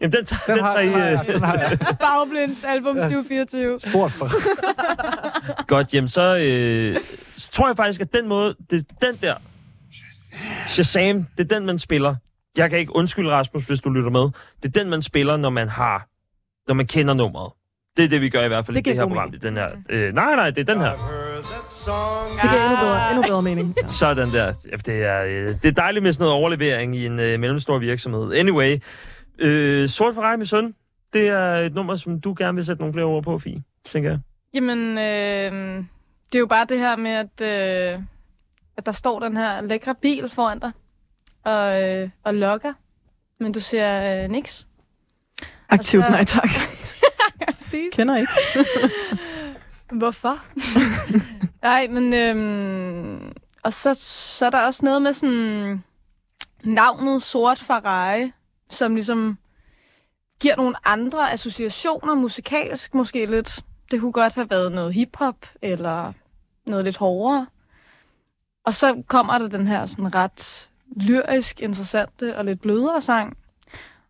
[0.00, 1.96] Jamen, den tager, Den den har, tager I, den har, øh, jeg, jeg.
[2.00, 3.02] Fagblinds album Ja.
[3.02, 3.80] 2024.
[3.80, 4.30] Sport for.
[5.74, 7.00] Godt, jamen så, øh,
[7.36, 9.34] så tror jeg faktisk, at den måde, det, den der,
[10.68, 12.14] Shazam, det er den, man spiller.
[12.56, 14.20] Jeg kan ikke undskylde, Rasmus, hvis du lytter med.
[14.62, 16.08] Det er den, man spiller, når man har,
[16.68, 17.52] når man kender nummeret.
[17.96, 19.32] Det er det, vi gør i hvert fald Det i det her program.
[19.32, 19.68] Den her.
[19.88, 20.92] Øh, nej, nej, det er den her.
[21.74, 23.74] Det gav endnu bedre, endnu bedre mening.
[23.82, 23.86] Ja.
[24.02, 24.52] Sådan der.
[24.86, 28.32] Det er, øh, det er dejligt med sådan noget overlevering i en øh, mellemstor virksomhed.
[28.34, 28.78] Anyway,
[29.38, 30.74] øh, Sort Ferrari med søn,
[31.12, 33.62] det er et nummer, som du gerne vil sætte nogle flere ord på, Fie,
[33.92, 34.18] tænker jeg.
[34.54, 35.84] Jamen, øh,
[36.32, 37.42] det er jo bare det her med, at,
[37.94, 38.00] øh,
[38.76, 40.70] at der står den her lækre bil foran dig
[41.44, 42.72] og, øh, og lokker,
[43.40, 44.66] men du ser øh, niks.
[45.68, 46.48] Aktivt så- nej tak.
[47.92, 48.32] Kender ikke.
[49.98, 50.38] Hvorfor?
[51.62, 52.14] Nej, men...
[52.14, 53.32] Øhm,
[53.62, 55.84] og så, så er der også noget med sådan
[56.64, 58.32] navnet Sort Ferrari,
[58.70, 59.38] som ligesom
[60.40, 63.64] giver nogle andre associationer musikalsk måske lidt.
[63.90, 66.12] Det kunne godt have været noget hiphop eller
[66.66, 67.46] noget lidt hårdere.
[68.64, 73.36] Og så kommer der den her sådan ret lyrisk interessante og lidt blødere sang.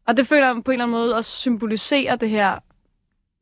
[0.06, 2.58] Og det føler jeg på en eller anden måde også symboliserer det her.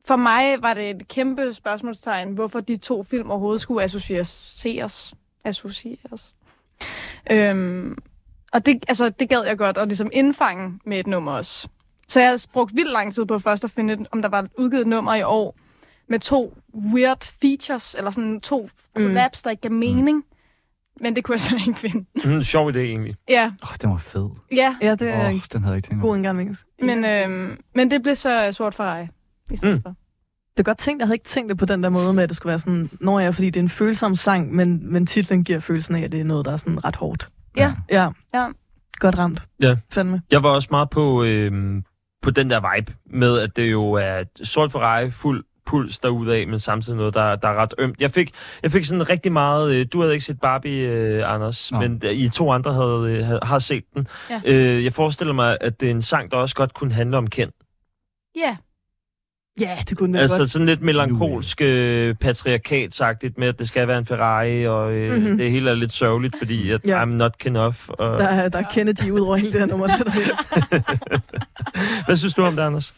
[0.07, 5.13] For mig var det et kæmpe spørgsmålstegn, hvorfor de to film overhovedet skulle associeres.
[5.43, 6.33] associeres.
[7.31, 7.97] Øhm,
[8.53, 11.67] og det, altså, det gad jeg godt at ligesom indfange med et nummer også.
[12.07, 14.81] Så jeg har brugt vildt lang tid på først at finde, om der var udgivet
[14.81, 15.57] et nummer i år
[16.07, 16.57] med to
[16.93, 20.25] weird features, eller sådan to collabs, der ikke gav mening.
[20.99, 22.05] Men det kunne jeg så ikke finde.
[22.37, 23.15] Mm, sjov idé egentlig.
[23.29, 24.29] Ja, Åh, oh, den var fed.
[24.51, 24.75] ja.
[24.81, 26.55] Ja, det Åh, er oh, en den havde jeg ikke tænkt god indgang.
[26.79, 29.07] Men, øhm, men det blev så sort for ej.
[29.51, 29.81] I stedet Mm.
[29.81, 29.95] for.
[30.57, 32.29] Det er godt tænkt, jeg havde ikke tænkt det på den der måde med, at
[32.29, 35.43] det skulle være sådan, når jeg, fordi det er en følsom sang, men, men titlen
[35.43, 37.27] giver følelsen af, at det er noget, der er sådan ret hårdt.
[37.57, 37.73] Ja.
[37.91, 38.09] Ja.
[38.33, 38.47] Ja.
[38.99, 39.43] Godt ramt.
[39.61, 39.75] Ja.
[39.91, 40.21] Fandme.
[40.31, 41.81] Jeg var også meget på, øh,
[42.21, 46.59] på den der vibe med, at det jo er sort Ferrari, fuld puls derudaf, men
[46.59, 48.01] samtidig noget, der, der er ret ømt.
[48.01, 48.31] Jeg fik,
[48.63, 49.75] jeg fik sådan rigtig meget...
[49.75, 51.79] Øh, du havde ikke set Barbie, øh, Anders, Nå.
[51.79, 54.07] men I to andre havde, øh, har set den.
[54.29, 54.41] Ja.
[54.45, 57.27] Øh, jeg forestiller mig, at det er en sang, der også godt kunne handle om
[57.27, 57.49] Ken.
[58.35, 58.57] Ja,
[59.59, 60.49] Ja, det kunne det Altså godt.
[60.49, 65.19] sådan lidt melankolsk, øh, patriarkatsagtigt med, at det skal være en Ferrari, og øh, Mhm.
[65.21, 65.37] mm-hmm.
[65.37, 67.03] det hele er lidt sørgeligt, fordi at Ja.
[67.03, 67.89] I'm not Ken off.
[67.89, 67.97] Og...
[68.19, 69.87] Der, er- der er Kennedy ud over hele det her nummer.
[69.87, 70.11] Der, der.
[72.05, 72.93] Hvad synes du om det, Anders?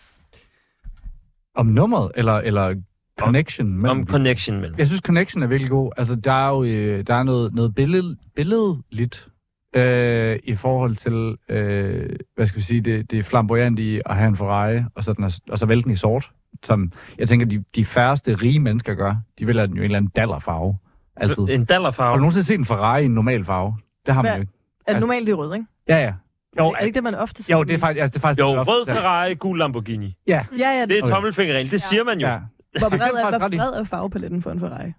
[1.55, 2.75] Om nummeret, eller, eller
[3.19, 3.67] connection?
[3.67, 4.75] mellem Om connection mellem.
[4.77, 5.91] Jeg synes, Connection er virkelig god.
[5.97, 9.27] Altså, der er jo øh, der er noget, noget billed, billedligt
[9.75, 14.27] øh, i forhold til, øh, hvad skal vi sige, det, det flamboyant i at have
[14.27, 16.29] en Ferrari, og så, den er, og så vælte den i sort.
[16.63, 19.15] Som jeg tænker, de, de færreste rige mennesker gør.
[19.39, 20.77] De vælger den jo i en eller anden dallerfarve.
[21.17, 21.43] Altid.
[21.49, 23.77] En Har du nogensinde set en Ferrari i en normal farve?
[24.05, 24.37] Det har man Hvad?
[24.37, 24.53] jo ikke.
[24.87, 25.65] Er det normalt, det er rød, ikke?
[25.87, 26.13] Ja, ja.
[26.59, 27.57] Jo, er det ikke det, man ofte siger?
[27.57, 28.01] jo, det er faktisk...
[28.01, 30.17] Altså, det er faktisk Jo, det er rød Ferrari, gul Lamborghini.
[30.27, 30.85] Ja, Ja, ja.
[30.85, 31.13] Det er Okay.
[31.13, 31.71] tommelfingerregel.
[31.71, 32.27] Det siger man jo.
[32.27, 32.39] ja.
[32.79, 33.57] Hvor Det er bred er, hvor i.
[33.57, 34.93] bred er farvepaletten for en Ferrari?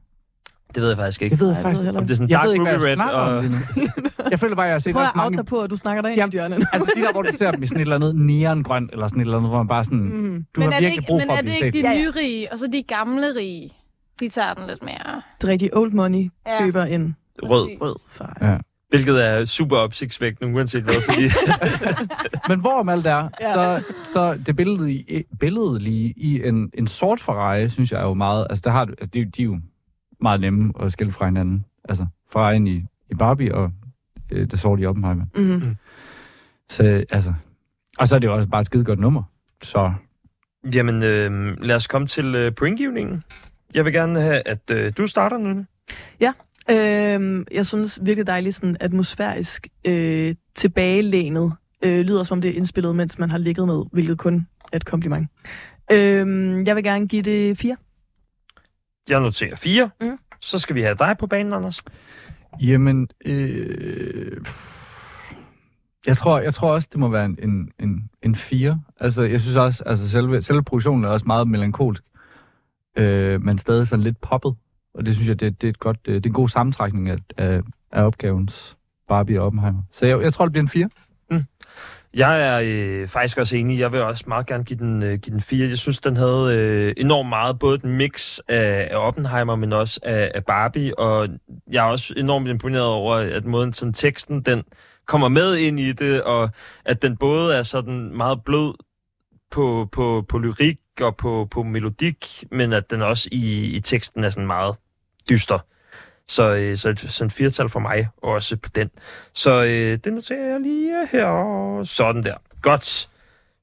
[0.75, 1.33] Det ved jeg faktisk ikke.
[1.33, 2.83] Det ved jeg faktisk det jeg Om det er sådan Jeg dark ved ikke, ruby
[2.83, 4.31] jeg red om og...
[4.31, 5.37] Jeg føler bare, at jeg har set Prøv at ret mange...
[5.39, 6.67] dig på, at du snakker dig ind Jamen, i hjørnet.
[6.73, 9.21] Altså de der, hvor du ser dem i sådan et eller andet neongrønt, eller sådan
[9.21, 9.99] et eller andet, hvor man bare sådan...
[9.99, 10.45] Mm.
[10.57, 11.79] Du men har er det virkelig ikke, brug men for er at det blive ikke
[11.79, 11.85] set.
[11.85, 12.01] de Ja, ja.
[12.03, 13.71] nye rige, og så de gamle rige?
[14.21, 15.23] De tager den lidt mere.
[15.41, 16.63] Det er rigtig old money Ja.
[16.65, 17.69] køber en Rød.
[17.81, 18.51] rød Ferrari.
[18.53, 18.59] Ja.
[18.89, 21.23] Hvilket er super opsigtsvækkende, uanset hvad, fordi...
[22.49, 27.21] Men hvorom alt er, så, så det billede i, billedet lige i en, en sort
[27.21, 28.47] Ferrari, synes jeg er jo meget...
[28.51, 29.59] Altså, der har, du- altså de, de er jo
[30.21, 31.65] meget nemme at skille fra hinanden.
[31.89, 32.07] Altså,
[32.37, 33.73] Ferrari'en i, i Barbie og
[34.33, 35.25] øh, det sorte i Oppenheimer.
[35.37, 35.77] Mm.
[36.69, 37.35] Så altså...
[37.99, 39.23] Og så er det jo også bare et skide godt nummer.
[39.63, 39.93] Så
[40.75, 43.23] Jamen, øh, lad os komme til øh, pointgivningen.
[43.75, 45.65] Jeg vil gerne have, at øh, du starter nu.
[46.71, 51.53] Øhm, jeg synes virkelig dejligt sådan atmosfærisk øh, tilbagelænet.
[51.85, 54.77] Øh, lyder som om det er indspillet, mens man har ligget ned, hvilket kun er
[54.77, 55.29] et kompliment.
[55.93, 57.77] Øhm, jeg vil gerne give det fire.
[59.09, 59.91] Jeg noterer fire.
[60.01, 60.19] Mm.
[60.41, 61.83] Så skal vi have dig på banen, Anders.
[62.61, 64.41] Jamen, øh,
[66.07, 68.81] jeg, tror, jeg tror også, det må være en, en, en, en fire.
[69.01, 72.03] Altså, jeg synes også, altså selve, selve produktionen er også meget melankolsk,
[72.97, 74.55] øh, men stadig sådan lidt poppet.
[74.95, 77.09] Og det synes jeg, det, det er, et godt, øh, det er en god sammentrækning
[77.09, 77.61] af, af,
[77.93, 78.77] af opgavens
[79.09, 79.83] Barbie og Oppenheimer.
[79.93, 80.89] Så jeg, jeg tror, det bliver en fire.
[82.15, 83.79] Jeg er øh, faktisk også enig.
[83.79, 85.69] Jeg vil også meget gerne give den, øh, give den fire.
[85.69, 90.01] Jeg synes, den havde øh, enormt meget, både den mix af, af Oppenheimer, men også
[90.03, 90.99] af, af Barbie.
[90.99, 91.29] Og
[91.71, 94.65] jeg er også enormt imponeret over, at måden sådan teksten, den
[95.07, 96.51] kommer med ind i det, og
[96.85, 98.75] at den både er sådan meget blød
[99.51, 104.25] på, på, på lyrik og på, på melodik, men at den også i, i teksten
[104.25, 104.77] er sådan meget
[105.31, 105.59] dyster.
[106.29, 108.91] Så, øh, så et sådan firtal for mig også på den.
[109.33, 111.83] Så øh, det noterer jeg lige her.
[111.85, 112.35] Sådan der.
[112.63, 113.09] Godt.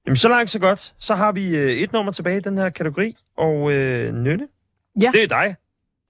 [0.05, 0.93] Jamen, så langt, så godt.
[0.99, 3.16] Så har vi øh, et nummer tilbage i den her kategori.
[3.38, 4.47] Og øh, Nynne,
[5.01, 5.11] Ja.
[5.14, 5.55] det er dig,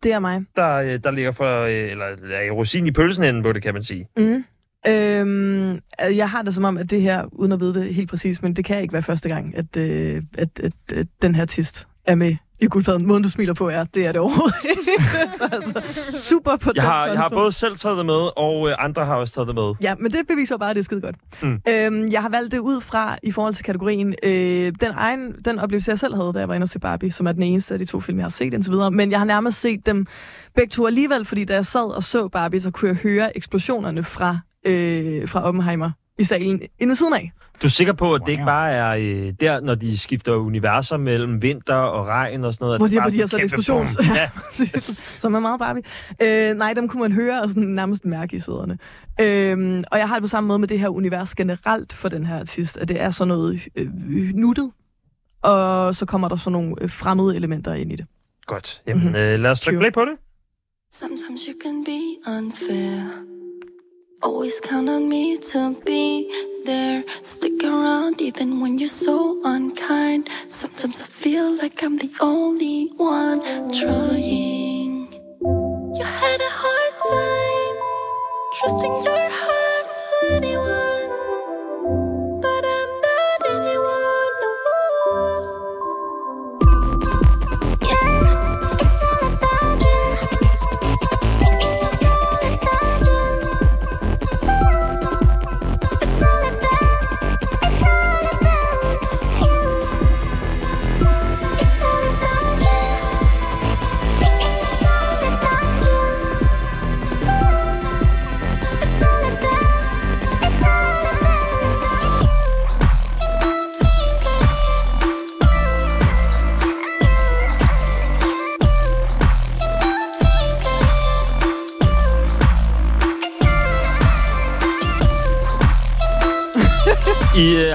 [0.04, 0.42] Det er mig.
[0.56, 3.74] der, øh, der ligger for, øh, eller er rosin i pølsen enden på det, kan
[3.74, 4.08] man sige.
[4.18, 4.44] Mm.
[4.88, 8.10] Øhm, altså, jeg har det som om, at det her, uden at vide det helt
[8.10, 11.42] præcis, men det kan ikke være første gang, at, øh, at, at, at den her
[11.42, 13.06] artist er med i guldpladen.
[13.06, 15.04] Måden, du smiler på, er, det er det overhovedet ikke.
[15.38, 15.82] så altså,
[16.16, 19.06] super på Jeg den har, jeg har både selv taget det med, og øh, andre
[19.06, 19.74] har også taget det med.
[19.82, 21.16] Ja, men det beviser bare, at det er skide godt.
[21.42, 21.62] Mm.
[21.70, 25.60] Øhm, jeg har valgt det ud fra, i forhold til kategorien, øh, den, egen, den
[25.60, 27.74] oplevelse, jeg selv havde, da jeg var inde og se Barbie, som er den eneste
[27.74, 28.92] af de to film, jeg har set indtil videre.
[28.92, 30.08] Men jeg har nærmest set dem
[30.56, 34.04] begge to alligevel, fordi da jeg sad og så Barbie, så kunne jeg høre eksplosionerne
[34.04, 37.32] fra, øh, fra Oppenheimer i salen inde ved siden af.
[37.64, 40.98] Du er sikker på, at det ikke bare er øh, der, når de skifter universer
[40.98, 42.76] mellem vinter og regn og sådan noget?
[42.76, 43.98] at Hvor det de, bare hvor de er har sat eksplosions...
[44.16, 44.30] Ja.
[45.22, 45.84] som er meget Barbie.
[46.22, 48.78] Øh, nej, dem kunne man høre og sådan nærmest mærke i sæderne.
[49.22, 52.26] Øh, og jeg har det på samme måde med det her univers generelt for den
[52.26, 53.90] her artist, at det er sådan noget øh,
[54.36, 54.72] nuttet,
[55.42, 58.06] og så kommer der sådan nogle øh, fremmede elementer ind i det.
[58.46, 58.82] Godt.
[58.88, 59.16] Jamen, Mhm.
[59.16, 60.14] øh, lad os trykke play på det.
[60.92, 62.00] Sometimes you can be
[62.38, 63.00] unfair.
[64.24, 66.30] Always count on me to be
[66.66, 67.04] there.
[67.24, 70.30] Stick around even when you're so unkind.
[70.48, 73.42] Sometimes I feel like I'm the only one
[73.74, 75.14] trying.
[75.96, 77.78] You had a hard time
[78.60, 80.93] trusting your heart to anyone.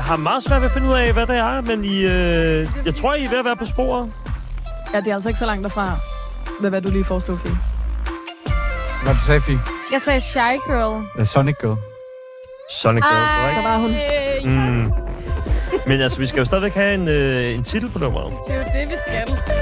[0.08, 2.94] Har meget svært ved at finde ud af, hvad det er, men I, øh, jeg
[2.94, 4.12] tror, I er ved at være på sporet.
[4.94, 5.96] Ja, det er altså ikke så langt derfra,
[6.60, 7.56] med hvad du lige foreslog, Fie.
[9.02, 9.60] Hvad du sagde, Fie?
[9.92, 11.20] Jeg sagde Shy Girl.
[11.20, 11.76] Uh, Sonic Girl.
[12.72, 13.54] Sonic Girl, Ej.
[13.54, 13.90] Der var hun.
[14.44, 14.92] Mm.
[15.86, 18.32] Men altså, vi skal jo stadigvæk have en, øh, en titel på nummeret.
[18.48, 19.57] Det er jo det, vi skal.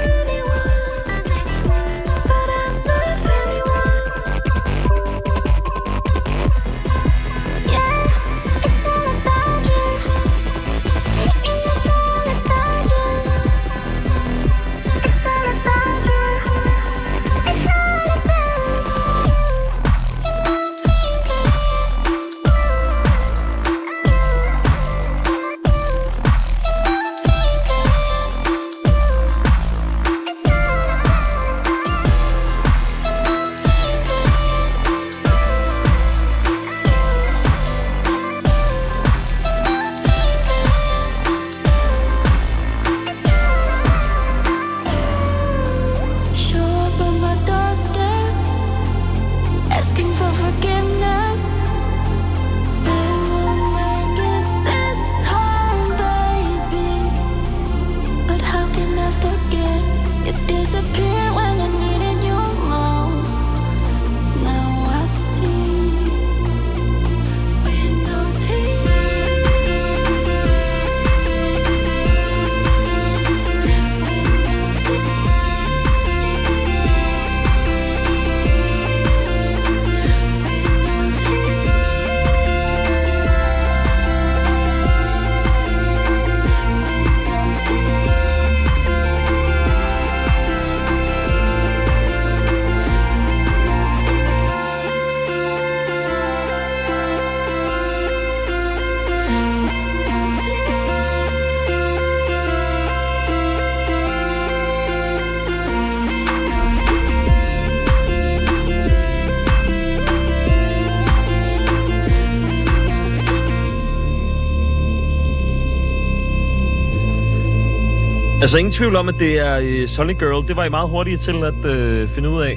[118.47, 120.47] Altså, ingen tvivl om, at det er øh, Sonic Girl.
[120.47, 122.55] Det var I meget hurtige til at øh, finde ud af.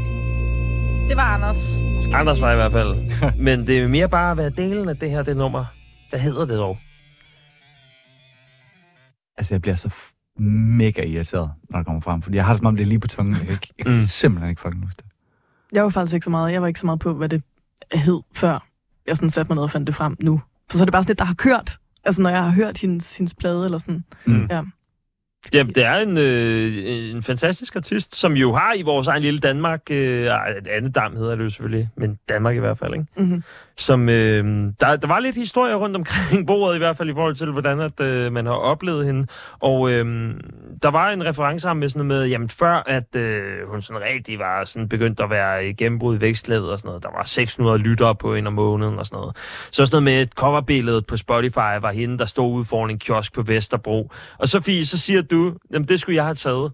[1.09, 1.57] Det var Anders.
[2.15, 2.95] Anders var i hvert fald.
[3.47, 5.65] Men det er mere bare, hvad delen af det her, det nummer?
[6.11, 6.77] Hvad hedder det dog?
[9.39, 10.43] Altså, jeg bliver så f-
[10.77, 12.23] mega irriteret, når det kommer frem.
[12.23, 13.35] Fordi jeg har det som om, det er lige på tungen.
[13.35, 14.03] Jeg kan, ikke, jeg kan Mm.
[14.05, 15.05] simpelthen ikke fucking huske det.
[15.73, 16.53] Jeg var faktisk ikke så meget.
[16.53, 17.43] Jeg var ikke så meget på, hvad det
[17.93, 18.67] hed, før
[19.07, 20.41] jeg sådan satte mig ned og fandt det frem nu.
[20.71, 21.79] For så er det bare sådan lidt, der har kørt.
[22.05, 24.05] Altså, når jeg har hørt hendes, hendes plade eller sådan.
[24.27, 24.47] Mm.
[24.51, 24.63] Ja.
[25.55, 29.41] Jamen, det er en, øh, en fantastisk artist, som jo har i vores egen lille
[29.41, 30.27] Danmark, øh,
[30.71, 33.07] andet dam hedder det jo selvfølgelig, men Danmark i hvert fald, ikke?
[33.17, 33.43] Mm-hmm.
[33.81, 34.45] Som, øh,
[34.81, 37.81] der, der var lidt historie rundt omkring bordet, i hvert fald i forhold til, hvordan
[37.81, 39.27] at, øh, man har oplevet hende.
[39.61, 40.35] Og øh,
[40.83, 44.03] der var en reference ham med sådan noget med, jamen før at øh, hun sådan
[44.03, 47.23] rigtig var sådan begyndt at være i gennembrud i vækstlaget og sådan noget, der var
[47.23, 49.37] 600 lyttere på en om måneden og sådan noget.
[49.71, 52.99] Så sådan noget med et coverbillede på Spotify var hende, der stod ude foran en
[52.99, 54.11] kiosk på Vesterbro.
[54.39, 56.73] Og Sofie, så siger du, jamen det skulle jeg have taget.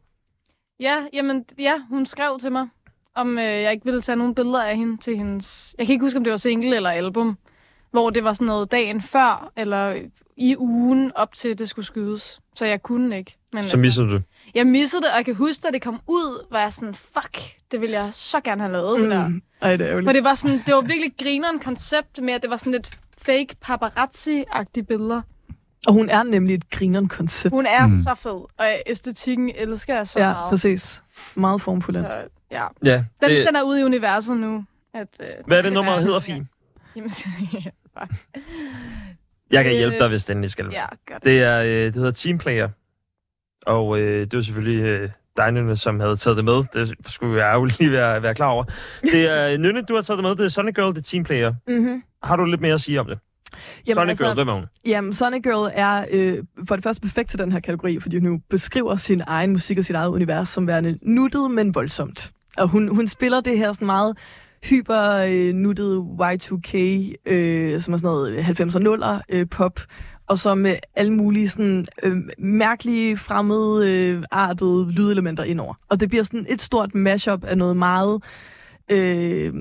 [0.80, 2.68] Ja, jamen, ja, hun skrev til mig,
[3.17, 5.75] om øh, jeg ikke ville tage nogle billeder af hende til hendes...
[5.79, 7.39] Jeg kan ikke huske, om det var single eller album,
[7.91, 10.03] hvor det var sådan noget dagen før, eller
[10.37, 12.41] i ugen op til det skulle skydes.
[12.57, 13.37] Så jeg kunne ikke.
[13.53, 14.23] Men Så misser du det.
[14.55, 17.41] Jeg missede det, og jeg kan huske, da det kom ud, var jeg sådan, fuck,
[17.71, 19.29] det ville jeg så gerne have lavet, det der.
[19.29, 19.43] Mm.
[19.62, 22.51] Ej, det er For det var, sådan, det var virkelig grineren koncept med, at det
[22.51, 25.23] var sådan lidt fake paparazzi-agtige billeder.
[25.87, 27.53] Og hun er nemlig et grineren koncept.
[27.55, 27.93] Hun er Mm.
[27.93, 28.03] mm.
[28.03, 30.49] så fed, og æstetikken elsker jeg så ja, meget.
[30.51, 31.03] præcis.
[31.35, 31.97] Meget formfuld.
[31.97, 32.29] Så,
[32.61, 32.66] ja.
[32.84, 34.64] Ja, Den, det, den er ude i universet nu.
[34.94, 36.48] At, øh, hvad er det nummeret være- hedder, Fien?
[36.96, 37.11] Jamen,
[37.54, 37.61] ja.
[39.50, 40.66] Jeg kan Øh, hjælpe dig, hvis den lige skal.
[40.72, 41.24] ja, gør det.
[41.24, 42.68] Det, er, øh, det hedder Teamplayer.
[43.66, 46.64] Og øh, det var selvfølgelig øh, dig, Nynne, som havde taget det med.
[46.74, 48.64] Det skulle jeg jo lige være, være klar over.
[49.02, 50.36] Det er øh, Nynne, du har taget det med.
[50.36, 51.54] Det er Sonic Girl, det er Teamplayer.
[51.68, 52.02] Mm-hmm.
[52.22, 53.18] Har du lidt mere at sige om det?
[53.86, 54.64] Jamen, Sonic altså- Girl, hvem er hun?
[54.86, 58.32] Jamen, Sonic Girl er øh, for det første perfekt til den her kategori, fordi hun
[58.32, 62.32] jo beskriver sin egen musik og sit eget univers som værende nuttet, men voldsomt.
[62.57, 64.16] Og hun, hun spiller det her sådan meget
[64.64, 66.76] hyper øh, nuttet Y2K,
[67.26, 69.80] øh, som er sådan noget 90'er nuller øh, pop,
[70.26, 75.74] og så med øh, alle mulige sådan øh, mærkelige, fremmede, øh, artede lydelementer indover.
[75.88, 78.22] Og det bliver sådan et stort mashup af noget meget
[78.91, 79.55] Øh,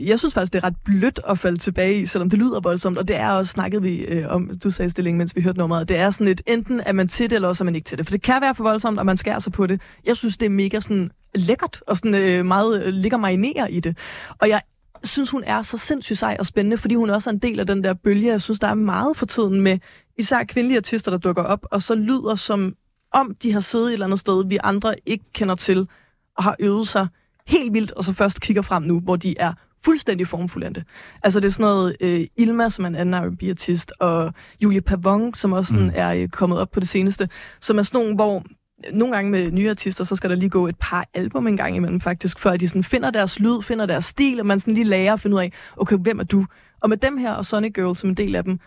[0.00, 2.98] jeg synes faktisk, det er ret blødt at falde tilbage i, selvom det lyder voldsomt,
[2.98, 5.88] og det er også, snakket vi øh, om, du sagde stilling, mens vi hørte nummeret,
[5.88, 7.98] det er sådan et, enten er man til det, eller også er man ikke til
[7.98, 9.80] det, for det kan være for voldsomt, og man skærer sig på det.
[10.06, 13.80] Jeg synes, det er mega sådan lækkert, og sådan øh, meget øh, ligger marinere i
[13.80, 13.98] det.
[14.38, 14.60] Og jeg
[15.04, 17.66] synes, hun er så sindssygt sej og spændende, fordi hun også er en del af
[17.66, 19.78] den der bølge, jeg synes, der er meget for tiden med
[20.18, 22.74] især kvindelige artister, der dukker op, og så lyder som
[23.12, 25.88] om de har siddet et eller andet sted, vi andre ikke kender til,
[26.36, 27.06] og har øvet sig
[27.46, 29.52] helt vildt, og så først kigger frem nu, hvor de er
[29.84, 30.84] fuldstændig formfuldendte.
[31.22, 35.34] Altså det er sådan noget øh, Ilma, som er en anden R&B-artist, og Julie Pavon,
[35.34, 35.92] som også sådan, Mm.
[35.94, 37.28] er øh, kommet op på det seneste,
[37.60, 38.44] som er sådan nogle, hvor
[38.92, 41.76] nogle gange med nye artister, så skal der lige gå et par album en gang
[41.76, 44.84] imellem faktisk, før de sådan finder deres lyd, finder deres stil, og man sådan lige
[44.84, 46.46] lærer at finde ud af, okay, hvem er du?
[46.80, 48.60] Og med dem her og Sonic Girl som en del af dem,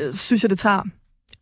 [0.00, 0.82] øh, synes jeg, det tager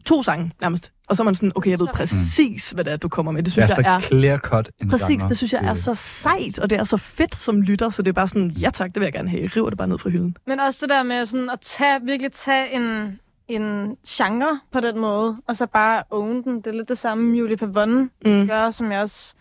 [0.05, 0.93] to sange nærmest.
[1.09, 3.39] Og så er man sådan, okay, jeg ved præcis, hvad det er, du kommer med.
[3.43, 5.29] Det Det synes er jeg er så clear cut en Præcis, genre.
[5.29, 8.09] det synes jeg er så sejt, og det er så fedt som lytter, så det
[8.09, 9.43] er bare sådan, ja tak, det vil jeg gerne have.
[9.43, 10.37] Jeg river det bare ned fra hylden.
[10.47, 14.99] Men også det der med sådan at tage, virkelig tage en, en genre på den
[14.99, 16.57] måde, og så bare own den.
[16.57, 18.47] Det er lidt det samme, Julie Pavon Mm.
[18.47, 19.35] gør, som jeg også...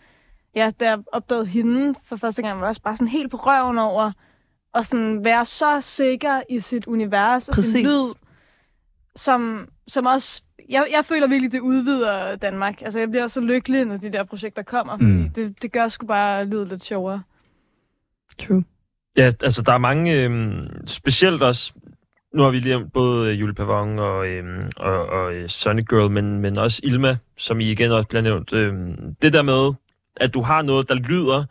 [0.56, 3.36] Ja, da jeg opdagede hende for første gang, var jeg også bare sådan helt på
[3.36, 4.12] røven over
[4.74, 7.72] at sådan være så sikker i sit univers og Præcis.
[7.72, 8.14] sin lyd,
[9.16, 10.42] som, som også...
[10.68, 12.82] Jeg, jeg føler virkelig, det udvider Danmark.
[12.82, 15.30] Altså, jeg bliver så lykkelig, når de der projekter kommer, fordi Mm.
[15.30, 17.22] det, det gør sgu bare lyde lidt sjovere.
[18.38, 18.64] True.
[19.16, 21.72] Ja, altså der er mange, øhm, specielt også,
[22.34, 25.86] nu har vi lige om både øh, Julie Pavon og, øhm, og, og øh, Sonic
[25.88, 28.52] Girl, men, men også Ilma, som I igen også bliver nævnt.
[28.52, 29.72] Øhm, det der med,
[30.16, 31.44] at du har noget, der lyder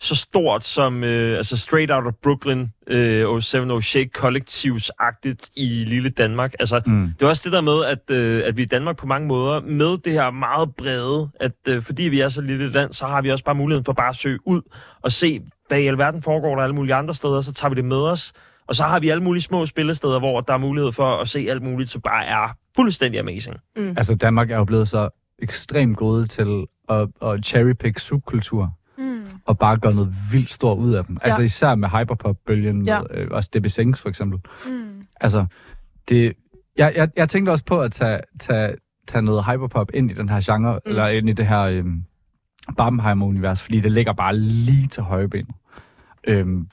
[0.00, 6.10] så stort som øh, altså Straight Out of Brooklyn, øh, 07 Shake kollektivsagtigt i lille
[6.10, 6.52] Danmark.
[6.60, 7.12] Altså, Mm.
[7.18, 9.60] det er også det der med, at, øh, at vi i Danmark på mange måder,
[9.60, 13.06] med det her meget brede, at øh, fordi vi er så lille et land, så
[13.06, 14.60] har vi også bare muligheden for bare at søge ud
[15.02, 17.84] og se, hvad i alverden foregår der alle mulige andre steder, så tager vi det
[17.84, 18.32] med os.
[18.68, 21.46] Og så har vi alle mulige små spillesteder, hvor der er mulighed for at se
[21.50, 23.56] alt muligt, som bare er fuldstændig amazing.
[23.96, 25.08] Altså, Danmark er jo blevet så
[25.42, 28.70] ekstremt gode til at, at cherrypick subkultur Mm.
[29.46, 31.18] Og bare gøre noget vildt stort ud af dem.
[31.20, 31.26] Ja.
[31.26, 31.44] Altså Ja.
[31.44, 33.00] især med hyperpop-bølgen, Ja.
[33.00, 34.40] med, øh, også DB Sings for eksempel.
[34.66, 35.06] Mm.
[35.20, 35.46] Altså,
[36.08, 36.32] det,
[36.78, 38.74] jeg, jeg, jeg tænkte også på at tage, tage,
[39.08, 40.90] tage noget hyperpop ind i den her genre, mm.
[40.90, 42.04] eller ind i det her øhm,
[42.76, 45.54] Barbenheimer-univers, fordi det ligger bare lige til højbenet.
[46.26, 46.66] Øhm,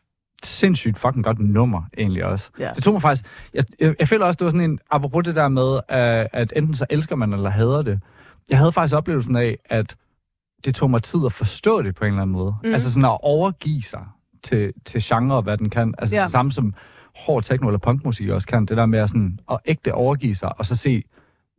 [0.44, 2.50] sindssygt fucking godt nummer, egentlig også.
[2.60, 2.72] Ja.
[2.76, 3.26] Det tog mig faktisk...
[3.54, 4.80] Jeg, jeg, jeg føler også, det var sådan en...
[4.92, 8.00] Apropos det der med, at, at enten så elsker man, eller hader det.
[8.50, 9.96] Jeg havde faktisk oplevelsen af, at
[10.68, 12.56] det tog mig tid at forstå det på en eller anden måde.
[12.64, 12.74] Mm.
[12.74, 14.06] Altså sådan at overgive sig
[14.44, 15.94] til, til genre, og hvad den kan.
[15.98, 16.24] Altså Ja.
[16.24, 16.74] det samme som
[17.26, 18.66] hård techno eller punkmusik også kan.
[18.66, 21.04] Det der med at, sådan, at ægte overgive sig, og så se,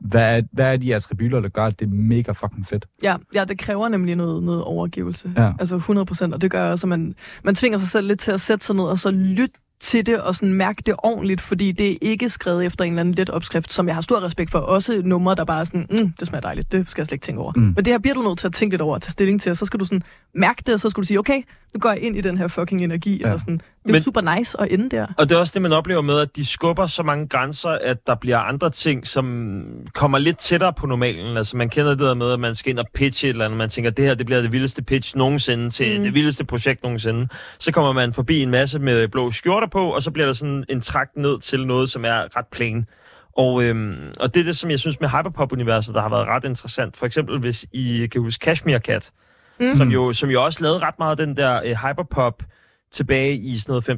[0.01, 2.87] hvad er, hvad er de attributter, der gør, at det er mega fucking fedt.
[3.03, 5.33] Ja, ja, det kræver nemlig noget, noget overgivelse.
[5.37, 5.53] Ja.
[5.61, 7.15] Altså 100 procent, og det gør også, at man,
[7.45, 10.21] man tvinger sig selv lidt til at sætte sig ned og så lytte til det
[10.21, 13.31] og sådan mærke det ordentligt, fordi det er ikke skrevet efter en eller anden let
[13.31, 14.59] opskrift, som jeg har stor respekt for.
[14.59, 17.25] Også numre, der bare er sådan, mm, det smager dejligt, det skal jeg slet ikke
[17.25, 17.53] tænke over.
[17.57, 17.63] Mm.
[17.63, 19.51] Men det her bliver du nødt til at tænke lidt over og tage stilling til,
[19.51, 20.03] og så skal du sådan
[20.35, 21.43] mærke det, og så skal du sige, okay,
[21.75, 23.25] nu går jeg ind i den her fucking energi, ja.
[23.25, 23.61] eller sådan.
[23.89, 25.07] Det er Men- super nice at ende der.
[25.19, 28.07] Og det er også det, man oplever med, at de skubber så mange grænser, at
[28.07, 29.55] der bliver andre ting, som
[29.95, 31.37] kommer lidt tættere på normalen.
[31.37, 33.59] Altså man kender det der med, at man skal ind og pitche et eller andet.
[33.59, 36.05] Man tænker, det her det bliver det vildeste pitch nogensinde til mm.
[36.05, 37.29] Det vildeste projekt nogensinde.
[37.59, 40.65] Så kommer man forbi en masse med blå skjorter på, og så bliver der sådan
[40.69, 42.87] en træk ned til noget, som er ret plain.
[43.37, 46.45] Og, øhm, og det er det, som jeg synes med hyperpop-universet, der har været ret
[46.45, 46.97] interessant.
[46.97, 49.11] For eksempel, hvis I kan huske Cashmere Cat,
[49.61, 49.77] mm.
[49.77, 52.43] som, jo, som jo også lavede ret meget af den der øh, hyperpop
[52.93, 53.89] tilbage i sådan noget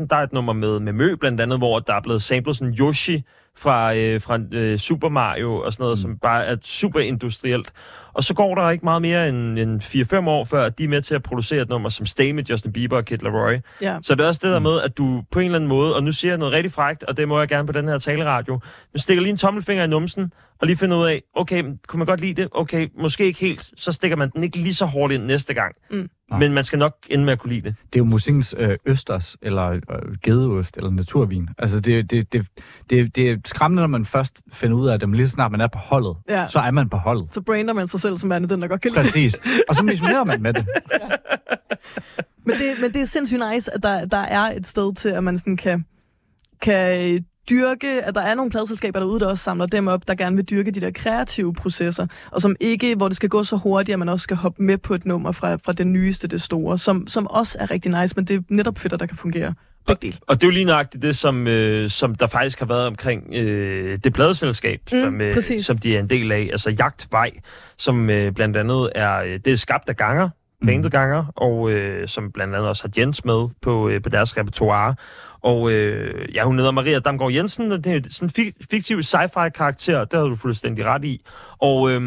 [0.00, 0.06] 15-16.
[0.06, 2.74] Der er et nummer med, med Mø, blandt andet, hvor der er blevet samlet sådan
[2.74, 3.22] Yoshi
[3.56, 6.02] fra, øh, fra øh, Super Mario og sådan noget, mm.
[6.02, 7.72] som bare er super industrielt.
[8.14, 9.82] Og så går der ikke meget mere end, end
[10.24, 12.72] 4-5 år, før de er med til at producere et nummer som Stay med Justin
[12.72, 13.58] Bieber og Kid Laroi.
[13.80, 13.98] Ja.
[14.02, 16.04] Så det er også det der med, at du på en eller anden måde, og
[16.04, 18.60] nu siger jeg noget rigtig frækt, og det må jeg gerne på den her taleradio,
[18.92, 22.06] men stikker lige en tommelfinger i numsen, og lige finder ud af, okay, kunne man
[22.06, 22.48] godt lide det?
[22.52, 23.70] Okay, måske ikke helt.
[23.76, 25.74] Så stikker man den ikke lige så hårdt ind næste gang.
[25.90, 26.08] Mm.
[26.38, 27.74] Men man skal nok ende med at kunne lide det.
[27.92, 29.80] Det er jo musikkens øh, østers, eller øh,
[30.22, 31.48] gedeost, eller naturvin.
[31.58, 32.46] Altså, det, det, det,
[32.90, 35.50] det, det er skræmmende, når man først finder ud af det, men lige så snart
[35.50, 36.46] man er på holdet, Ja.
[36.46, 37.34] så er man på holdet.
[37.34, 39.04] Så brander man sig selv som værende den, der godt kan lide.
[39.04, 39.40] Præcis.
[39.68, 40.66] Og så missionerer man med det.
[42.46, 45.24] Men det, men det er sindssygt nice, at der, der er et sted til, at
[45.24, 45.84] man sådan kan,
[46.62, 50.36] kan dyrke, at der er nogle pladselskaber derude, der også samler dem op, der gerne
[50.36, 53.92] vil dyrke de der kreative processer, og som ikke, hvor det skal gå så hurtigt,
[53.92, 56.78] at man også skal hoppe med på et nummer fra, fra det nyeste, det store,
[56.78, 59.54] som, som også er rigtig nice, men det er netop fedt, at der kan fungere
[60.02, 60.16] dele.
[60.26, 63.34] Og det er jo lige nøjagtigt det, som, øh, som der faktisk har været omkring
[63.34, 65.66] øh, det pladeselskab, Mm, som, øh, præcis.
[65.66, 66.48] som de er en del af.
[66.52, 67.30] Altså Jagtvej,
[67.82, 70.28] som øh, blandt andet er, øh, det er skabt af Ganger,
[70.66, 74.38] bandet Ganger, og øh, som blandt andet også har Jens med på, øh, på deres
[74.38, 74.94] repertoire.
[75.40, 78.98] Og øh, ja, hun hedder Maria Damgaard Jensen, og det er sådan en fik- fiktiv
[78.98, 81.24] sci-fi karakter, det har du fuldstændig ret i.
[81.58, 82.00] Og øh,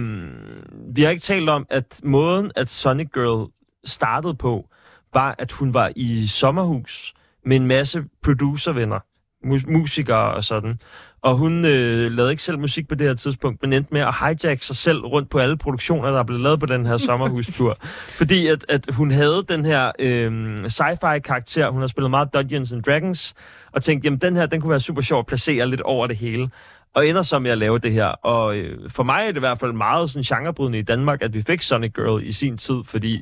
[0.95, 3.51] vi har ikke talt om, at måden, at Sonic Girl
[3.85, 4.69] startede på,
[5.13, 7.13] var, at hun var i sommerhus
[7.45, 8.99] med en masse producervenner,
[9.45, 10.79] mu- musikere og sådan.
[11.25, 14.13] Og hun øh, lavede ikke selv musik på det her tidspunkt, men endte med at
[14.19, 17.77] hijack sig selv rundt på alle produktioner, der er blevet lavet på den her sommerhustur.
[18.19, 22.71] Fordi at, at hun havde den her øh, sci-fi karakter, hun har spillet meget Dungeons
[22.71, 23.33] and Dragons,
[23.71, 26.15] og tænkte, jamen den her, den kunne være super sjov at placere lidt over det
[26.15, 26.49] hele.
[26.93, 28.05] Og ender så med at lave det her.
[28.05, 31.33] Og øh, for mig er det i hvert fald meget sådan genrebrydende i Danmark, at
[31.33, 33.21] vi fik Sonic Girl i sin tid, fordi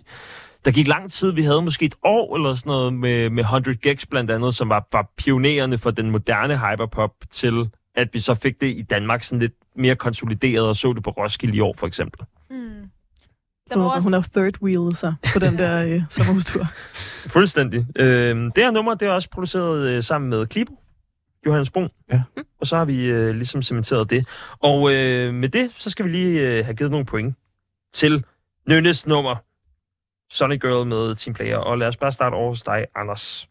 [0.66, 3.78] der gik lang tid, vi havde måske et år eller sådan noget med, med 100
[3.78, 8.34] Gex blandt andet, som var, var pionerende for den moderne hyperpop til, at vi så
[8.34, 11.76] fik det i Danmark sådan lidt mere konsolideret og så det på Roskilde i år
[11.78, 12.22] for eksempel.
[12.50, 12.90] Mm.
[13.70, 14.04] Der var også...
[14.04, 16.66] hun har third wheel sig på den der øh, sommerhustur.
[17.28, 17.86] Fuldstændig.
[17.96, 20.80] Øh, det her nummer, det er også produceret øh, sammen med Klibo,
[21.46, 21.90] Johannes Brun.
[22.12, 22.22] Ja.
[22.62, 24.28] Og så har vi øh, ligesom cementeret det.
[24.60, 27.36] Og øh, med det, så skal vi lige øh, have givet nogle point
[27.94, 28.26] til
[28.70, 29.36] Nynnes nummer.
[30.34, 31.58] Sonic Girl med Team Player.
[31.58, 33.50] Og lad os bare starte over hos dig, Anders.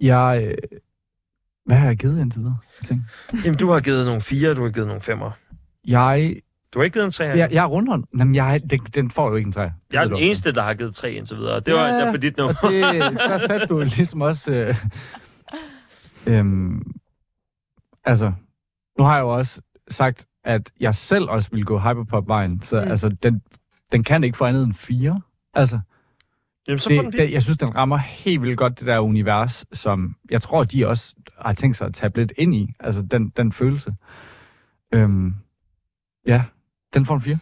[0.00, 0.78] Jeg, øh,
[1.64, 2.56] hvad har jeg givet indtil videre?
[2.80, 3.04] Jeg, tænker?
[3.44, 5.30] Jamen, du har givet nogle fire, du har givet nogle femmer.
[5.86, 6.36] jeg,
[6.74, 7.24] Du har ikke givet en tre.
[7.24, 8.04] jeg, jeg er rundt om.
[8.18, 9.68] Jamen, jeg, den, den får jo ikke en træ.
[9.92, 11.60] jeg er den eneste, der har givet tre indtil videre.
[11.60, 12.54] Det var Ja, ja, på dit nummer.
[12.62, 12.82] Og det,
[13.18, 14.52] der satte du ligesom også...
[14.52, 14.84] Øh,
[16.26, 16.82] øhm,
[18.04, 18.32] altså,
[18.98, 19.60] nu har jeg jo også
[19.90, 22.62] sagt, at jeg selv også ville gå hyperpop-vejen.
[22.62, 22.90] Så mm.
[22.90, 23.42] altså, den,
[23.92, 25.20] den kan ikke få andet end fire.
[25.54, 25.80] Altså,
[26.68, 28.98] Jamen, så får den det, det, jeg synes, den rammer helt vildt godt det der
[28.98, 32.72] univers, som jeg tror, de også har tænkt sig at tage lidt ind i.
[32.80, 33.94] Altså, den, den følelse.
[34.94, 35.34] Øhm,
[36.26, 36.42] ja,
[36.94, 37.38] den får en fire.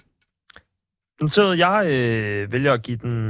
[1.21, 3.29] Noteret, jeg øh, vælger at give den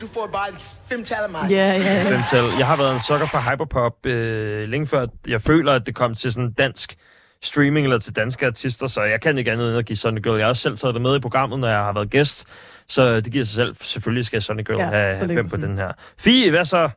[0.00, 0.48] du får bare
[0.88, 1.50] fem tal af mig.
[1.50, 2.16] Ja, ja, ja.
[2.16, 2.44] femtal.
[2.58, 6.14] Jeg har været en sukker for hyperpop øh, længe før jeg føler, at det kom
[6.14, 6.96] til sådan dansk
[7.42, 10.36] streaming eller til danske artister, så jeg kan ikke andet end at give Sonic Girl.
[10.36, 12.44] Jeg har også selv taget det med i programmet, når jeg har været gæst,
[12.88, 13.76] så det giver sig selv.
[13.80, 15.92] Selvfølgelig skal Sonic Girl Ja, have, fem på den her.
[16.18, 16.90] Fie, hvad så?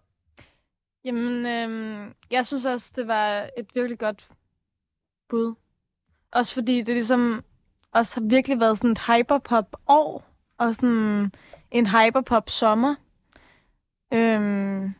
[1.05, 4.29] Jamen, øhm, jeg synes også, det var et virkelig godt
[5.29, 5.55] bud.
[6.31, 7.43] Også fordi det ligesom
[7.91, 11.31] også har virkelig været sådan et hyperpop-år, og sådan
[11.71, 12.95] en hyperpop-sommer.
[14.13, 14.93] Øhm,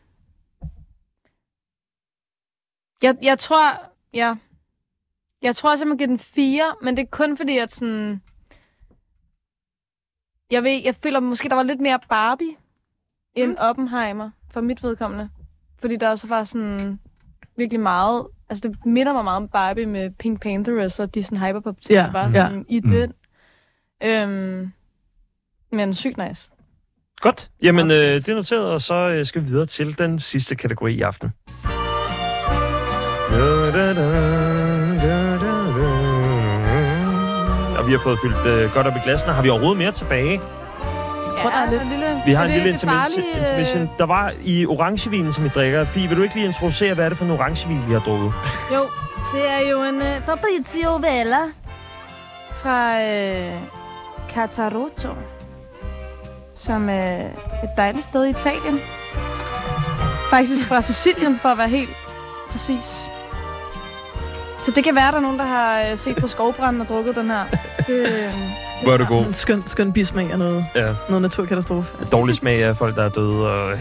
[3.02, 4.36] jeg, jeg tror, ja,
[5.42, 8.22] jeg tror også, jeg må give den fire, men det er kun fordi, at sådan,
[10.50, 12.54] jeg ved, jeg føler måske, der var lidt mere Barbie
[13.34, 15.28] end Oppenheimer, for mit vedkommende.
[15.80, 16.98] Fordi der også var sådan
[17.56, 18.26] virkelig meget...
[18.48, 21.80] Altså, det minder mig meget om Barbie med Pink Panther og så de sådan hyperpop
[21.80, 22.46] ting, Ja, der var ja.
[22.46, 22.90] sådan i Mm.
[22.90, 23.12] den.
[24.04, 24.72] Øhm,
[25.72, 26.50] men sygt nice.
[27.20, 27.50] Godt.
[27.62, 30.94] Jamen, øh, det er noteret, og så øh, skal vi videre til den sidste kategori
[30.94, 31.32] i aften.
[33.30, 33.72] Og
[37.90, 39.32] vi har fået fyldt øh, godt op i glassene.
[39.32, 40.30] Har vi overhovedet mere tilbage?
[40.32, 40.40] Jeg
[41.42, 41.88] tror, der er lidt.
[41.88, 43.24] lille, Vi har en det lille intermission.
[43.24, 43.90] øh, intermission.
[43.98, 45.84] Der var i orangevinen, som vi drikker.
[45.84, 48.32] Fie, vil du ikke lige introducere, hvad er det for en orangevin, vi har drukket?
[48.74, 48.82] Jo,
[49.34, 51.42] det er jo en uh, Fabrizio Vella
[52.54, 53.58] fra uh,
[54.34, 55.08] Cataroto,
[56.54, 57.16] som er
[57.64, 58.80] et dejligt sted i Italien.
[60.30, 61.96] Faktisk fra Sicilien, for at være helt
[62.50, 63.08] præcis.
[64.62, 66.88] Så det kan være, at der er nogen, der har øh, set på skovbranden og
[66.88, 67.44] drukket den her.
[67.86, 68.32] Det, øh,
[68.82, 69.26] Hvor er du god.
[69.26, 70.94] En skøn, skøn bismag og noget, Ja.
[71.08, 71.92] noget naturkatastrofe.
[72.12, 73.46] Dårlig smag af folk, der er døde.
[73.52, 73.76] Og...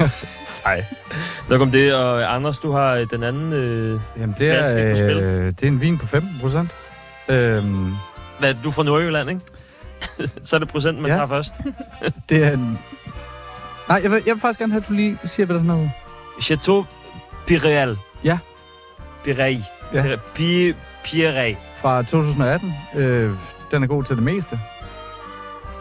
[0.64, 0.84] Nej.
[1.48, 1.94] Nok om det.
[1.94, 3.52] Og Anders, du har øh, den anden...
[3.52, 4.00] Øh...
[4.16, 5.16] Jamen, det er, på spil.
[5.16, 6.70] øh, det er en vin på 15 procent.
[7.28, 7.94] Øhm,
[8.38, 9.40] Hvad, du er fra Nordjylland, ikke?
[10.44, 11.16] Så er det procent, man Ja.
[11.16, 11.54] tager først.
[12.28, 12.78] det er en...
[13.88, 15.88] Nej, jeg vil, jeg vil faktisk gerne have, at du lige siger, hvad den hedder.
[16.42, 16.86] Chateau
[17.46, 17.96] Pireal.
[18.24, 18.38] Ja.
[19.24, 19.56] Pirey.
[19.92, 20.06] Ja.
[20.06, 20.16] Ja.
[20.34, 21.54] Pi Pirey.
[21.76, 22.74] Fra 2018.
[22.96, 23.30] Øh,
[23.70, 24.58] den er god til det meste.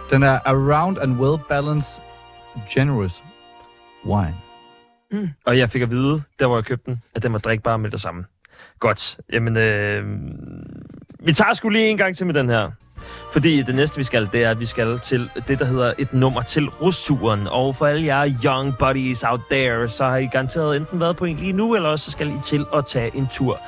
[0.10, 2.02] Den er a round and well-balanced,
[2.70, 3.24] generous
[4.06, 4.36] wine.
[5.46, 7.92] Og jeg fik at vide, der hvor jeg købte den, at den var drikbar med
[7.92, 8.26] det samme.
[8.80, 9.20] Godt.
[9.34, 10.04] Jamen, øh,
[11.20, 12.72] vi tager sgu lige en gang til med den her.
[13.32, 16.14] Fordi det næste, vi skal, det er, at vi skal til det, der hedder et
[16.14, 17.48] nummer til rusturen.
[17.48, 21.26] Og for alle jer young buddies out there, så har I garanteret enten været på
[21.26, 23.60] en lige nu, eller også så skal I til at tage en tur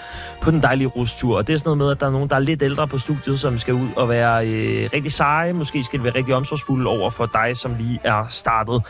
[0.42, 1.38] på den dejlige rustur.
[1.38, 3.00] Og det er sådan noget med, at der er nogen, der er lidt ældre på
[3.00, 5.54] studiet, som skal ud og være øh, rigtig seje.
[5.54, 8.84] Måske skal det være rigtig omsorgsfulde over for dig, som lige er startet.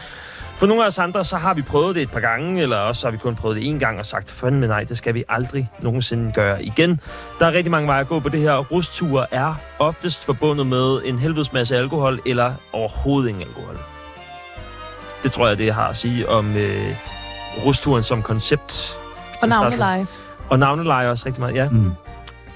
[0.58, 3.08] For nogle af os andre, så har vi prøvet det et par gange, eller også
[3.08, 5.70] har vi kun prøvet det en gang og sagt, fandme nej, det skal vi aldrig
[5.82, 7.00] nogensinde gøre igen.
[7.40, 8.56] Der er rigtig mange veje at gå på det her.
[8.58, 13.78] Rusture er oftest forbundet med en helvedes masse alkohol, eller overhovedet ingen alkohol.
[15.24, 16.96] Det tror jeg, det jeg har at sige om øh,
[17.66, 18.98] rusturen som koncept.
[19.42, 20.08] Og navneleje.
[20.50, 21.70] Og navneleje også rigtig meget, ja.
[21.70, 21.92] Mm.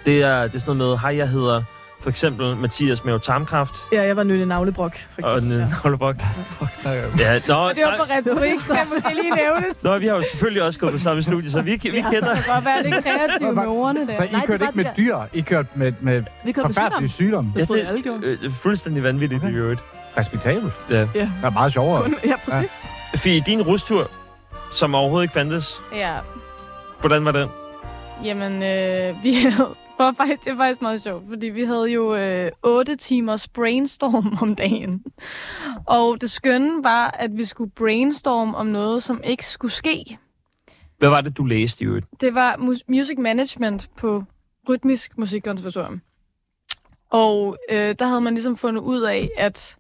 [0.06, 1.64] Det er, det er sådan noget med, hej, jeg hedder
[2.02, 4.96] for eksempel Mathias med tarmkræft, Ja, jeg var nødt i navlebrok.
[5.20, 5.58] For og en ja.
[5.84, 6.16] navlebok.
[6.60, 7.12] Fuck, snakker jeg?
[7.20, 9.66] Ja, nå, Og det var på retorik, skal jeg måske lige nævne.
[9.82, 12.10] Nå, vi har jo selvfølgelig også gået på samme studie, så vi, vi Ja.
[12.12, 12.36] kender...
[12.36, 14.14] Det kan godt være, det er kreativt med ordene der.
[14.18, 16.68] Så I Nej, det kørte ikke med det dyr, I kørte med, med Vi kørte
[16.74, 17.54] forfærdelige sygdom.
[17.58, 17.76] sygdomme.
[17.76, 18.28] Det jeg alle gjorde.
[18.28, 19.54] Øh, fuldstændig vanvittigt Okay.
[19.54, 19.82] i øvrigt.
[20.18, 20.74] Respektabelt.
[20.90, 21.00] Ja.
[21.00, 21.06] Ja.
[21.06, 22.10] Det er meget sjovere.
[22.26, 22.82] Ja, præcis.
[23.16, 24.12] Fie, din rustur,
[24.74, 26.14] som overhovedet ikke fandtes, Ja,
[27.00, 27.48] hvordan var den?
[28.24, 29.68] jamen, øh, vi havde...
[30.02, 34.38] For faktisk, det er faktisk meget sjovt, fordi vi havde jo øh, 8 timers brainstorm
[34.42, 35.04] om dagen.
[35.86, 40.18] Og det skønne var, at vi skulle brainstorm om noget, som ikke skulle ske.
[40.98, 42.06] Hvad var det, du læste i øvrigt?
[42.22, 44.24] Det var mus- music management på
[44.70, 46.02] Rytmisk Musikkonservatorium.
[47.10, 49.78] Og øh, der havde man ligesom fundet ud af, at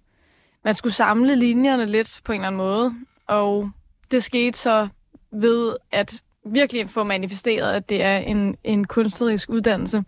[0.65, 2.93] man skulle samle linjerne lidt på en eller anden måde.
[3.27, 3.71] Og
[4.11, 4.87] det skete så
[5.31, 10.03] ved at virkelig få manifesteret, at det er en, en kunstnerisk uddannelse.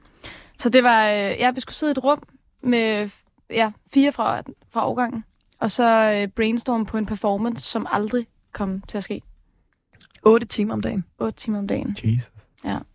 [0.59, 2.23] Så det var, øh, ja, vi skulle sidde i et rum
[2.61, 3.09] med
[3.49, 4.41] ja, fire fra,
[4.71, 5.23] fra årgangen,
[5.59, 9.21] og så øh, brainstorm på en performance, som aldrig kom til at ske.
[10.23, 11.05] 8 timer om dagen.
[11.19, 11.97] 8 timer om dagen.
[12.03, 12.32] Jesus.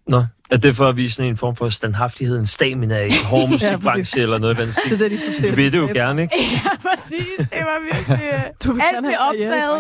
[0.07, 3.49] Nå, er det for at vise sådan en form for standhaftighed, en stamina i hård
[3.49, 4.99] musikbranche eller noget af den Det er stil?
[5.01, 5.49] det, de.
[5.51, 6.35] Du ved det jo gerne, ikke?
[6.65, 7.37] Ja, præcis.
[7.39, 8.29] Det var virkelig...
[8.35, 9.71] øh, Du vil Alt blev i optaget.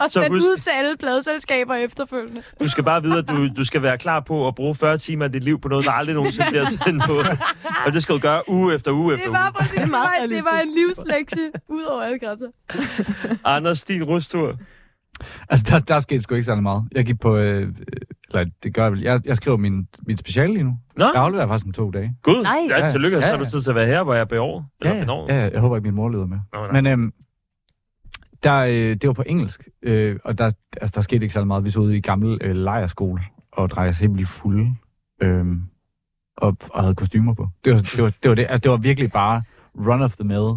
[0.00, 2.42] og Så sendt husk- ud til alle pladeselskaber efterfølgende.
[2.60, 5.24] Du skal bare vide, at du, du skal være klar på at bruge 40 timer
[5.24, 7.22] af dit liv på noget, der aldrig nogensinde bliver sendt på.
[7.86, 9.38] Og det skal du gøre uge efter uge efter Det uge.
[9.38, 12.46] var, præcis, det, meget var, det var en livslektie ud over alle grænser.
[13.44, 14.56] Anders, din rustur.
[15.48, 16.84] Altså, der, der skete sgu ikke særlig meget.
[16.92, 17.36] Jeg gik på...
[17.36, 17.68] Øh,
[18.36, 19.00] eller det gør jeg vel.
[19.00, 20.78] Jeg, jeg skriver min, min speciale lige nu.
[20.96, 22.16] Nå, Jeg afleverer faktisk om to dage.
[22.22, 22.42] gud.
[22.42, 22.56] Nej.
[22.78, 23.48] Ja, tillykke, så Ja, har du ja.
[23.48, 24.64] tid til at være her, hvor jeg er beår.
[24.80, 26.38] Eller ja, ja, jeg håber ikke, min mor leder med.
[26.52, 26.72] Nå, nej.
[26.72, 27.12] Men øhm,
[28.42, 30.50] der, øh, det var på engelsk, øh, og der,
[30.80, 31.64] altså, der skete ikke særlig meget.
[31.64, 33.22] Vi så ude i gammel øh, lejerskole
[33.52, 34.74] og drej os simpelthen fulde
[35.22, 35.46] øh,
[36.36, 37.48] og, og havde kostymer på.
[37.64, 38.42] Det var det, var, det, var det.
[38.48, 39.42] Altså, det var virkelig bare
[39.78, 40.56] run of the mill.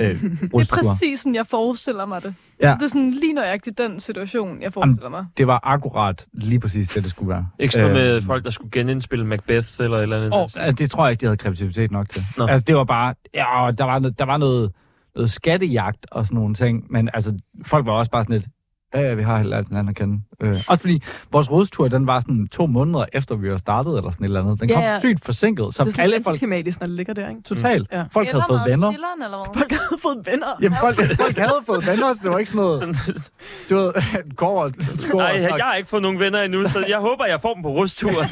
[0.00, 2.34] Øh, Det er præcis sådan, jeg forestiller mig det.
[2.60, 2.66] Ja.
[2.66, 5.26] Altså, det er sådan lige nøjagtigt den situation, jeg forestiller mig.
[5.38, 7.46] det var akkurat lige præcis det, det skulle være.
[7.58, 10.32] Ikke sådan noget med Øhm, folk, der skulle genindspille Macbeth eller et eller andet.
[10.34, 12.22] Åh, altså, det tror jeg ikke, de havde kreativitet nok til.
[12.36, 12.46] Nå.
[12.46, 13.14] Altså, det var bare...
[13.34, 14.72] Ja, og der var, noget, der var noget,
[15.14, 18.46] noget skattejagt og sådan nogle ting, men altså, folk var også bare sådan lidt...
[18.94, 20.20] Ja, ja, vi har helt den anden at kende.
[20.40, 21.02] Øh, også fordi
[21.32, 24.40] vores rådstur, den var sådan to måneder efter, vi var startet, eller sådan et eller
[24.42, 24.60] andet.
[24.60, 24.98] Den Ja, kom ja.
[24.98, 26.42] sygt forsinket, så Det er sådan alle folk...
[26.42, 27.42] når det ligger der, ikke?
[27.42, 27.88] Totalt.
[27.92, 28.04] Ja.
[28.12, 28.90] Folk havde fået venner.
[28.92, 29.54] Chilleren, eller hvad?
[29.58, 30.46] Folk havde fået venner.
[30.62, 32.96] Jamen, folk, folk havde fået venner, så det var ikke sådan noget...
[33.70, 33.92] Du ved,
[34.36, 34.72] går og
[35.14, 37.62] Nej, og jeg har ikke fået nogen venner endnu, så jeg håber, jeg får dem
[37.62, 38.28] på rusturen.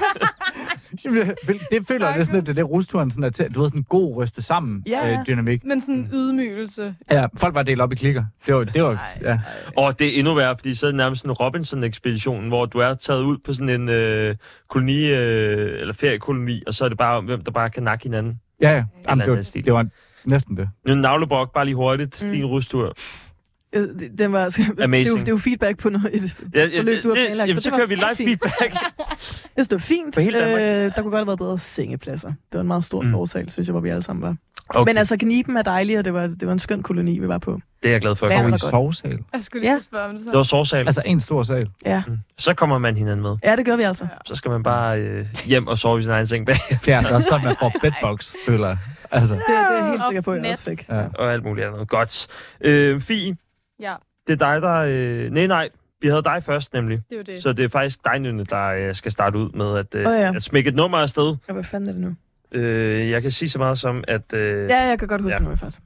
[1.70, 3.54] Det føler jeg næsten, at det er det rusturen sådan er til.
[3.54, 5.64] Du ved, sådan en god ryste sammen Ja, øh, dynamik.
[5.64, 6.94] Men sådan en ydmygelse.
[7.10, 8.24] Ja, folk var delt op i klikker.
[8.46, 9.40] Det var, det var ja.
[9.76, 12.94] Og det er endnu værre, fordi så er det nærmest en Robinson-ekspedition, hvor du er
[12.94, 14.34] taget ud på sådan en øh,
[14.68, 18.40] koloni, øh, eller feriekoloni, og så er det bare hvem der bare kan nakke hinanden.
[18.62, 18.84] Ja, ja.
[19.08, 19.86] Jamen, det, var, det var
[20.24, 20.68] næsten det.
[20.86, 22.22] Nu navlebrok, bare lige hurtigt.
[22.22, 22.28] Mm.
[22.28, 22.34] Mm.
[22.34, 22.94] Din rustur.
[23.72, 25.18] Øh, det- Den var, det, er jo, Amazing.
[25.20, 27.48] det er jo feedback på noget, et Ja, ja, forløb, du har det- planlagt.
[27.48, 28.40] Jamen, så det var kører vi live fint.
[28.40, 28.74] feedback.
[29.56, 30.14] Jeg synes, det var fint.
[30.14, 30.60] For hele Danmark.
[30.62, 32.28] Øh, der kunne godt have været bedre sengepladser.
[32.28, 33.10] Det var en meget stor Mm.
[33.10, 34.36] sovsal, synes jeg, hvor vi alle sammen var.
[34.70, 34.90] Okay.
[34.90, 37.38] Men altså, Kniben er dejlig, og det var, det var en skøn koloni, vi var
[37.38, 37.60] på.
[37.82, 38.26] det er jeg glad for.
[38.26, 38.32] Ja.
[38.36, 38.60] Så var i godt.
[38.60, 39.18] sovesal.
[39.32, 39.74] Jeg skulle lige Ja.
[39.74, 39.80] ja.
[39.80, 40.26] spørge om det så.
[40.30, 40.86] Det var sårsal.
[40.86, 41.68] Altså en stor sal.
[41.86, 42.18] Ja, Mm.
[42.38, 43.36] Så kommer man hinanden med.
[43.44, 44.06] ja det gør vi altså.
[44.26, 46.56] Så skal man bare øh, hjem og sove i sin egen seng bag.
[46.84, 48.78] Det er altså sådan, man får bedbox, føler jeg.
[49.10, 50.88] Altså, Det, det er jeg helt sikker på, at jeg også fik.
[50.88, 51.04] ja.
[51.18, 51.88] Og alt muligt andet.
[51.88, 52.26] Godt.
[52.60, 53.36] Øh, Fie,
[53.80, 53.94] Ja,
[54.26, 54.74] det er dig, der...
[54.74, 55.30] Øh...
[55.30, 55.68] Nej, nej.
[56.00, 57.02] Vi havde dig først, nemlig.
[57.08, 57.42] det er jo det.
[57.42, 60.14] Så det er faktisk dig, Nynne, der øh, skal starte ud med at, øh, Åh,
[60.14, 60.34] ja.
[60.36, 61.36] at smække et nummer afsted.
[61.48, 62.14] Og hvad fanden er det nu?
[62.60, 64.32] Øh, jeg kan sige så meget som, at...
[64.34, 64.70] Øh...
[64.70, 65.44] Ja, jeg kan godt huske Ja.
[65.44, 65.50] ja.
[65.50, 65.82] det, faktisk.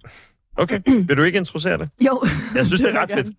[0.57, 1.89] Okay, vil du ikke introducere det?
[2.07, 2.23] Jo.
[2.55, 3.37] Jeg synes, det er vil ret fedt.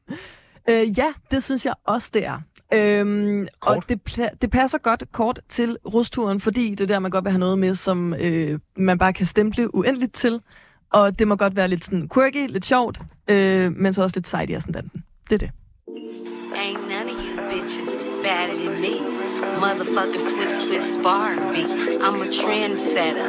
[0.70, 2.42] Øh, ja, det synes jeg også, det er.
[2.74, 3.78] Øhm, Kort.
[3.78, 7.24] og det, pla- det passer godt kort til rusturen, fordi det er der, man godt
[7.26, 10.40] vil have noget med, som øh, man bare kan stemple uendeligt til.
[10.94, 14.28] Og det må godt være lidt sådan quirky, lidt sjovt, øh, men så også lidt
[14.28, 15.04] sejt i ascendanten.
[15.30, 15.52] Det er det.
[16.56, 17.92] Ain't none of you bitches
[18.26, 18.96] better than me.
[19.64, 21.68] Motherfucker, Swiss Swiss Barbie.
[22.06, 23.28] I'm a trendsetter,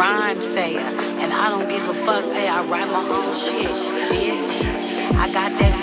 [0.00, 0.88] rhyme sayer,
[1.22, 2.24] and I don't give a fuck.
[2.36, 3.74] Hey, I write my own shit,
[4.10, 4.56] bitch.
[5.24, 5.75] I got that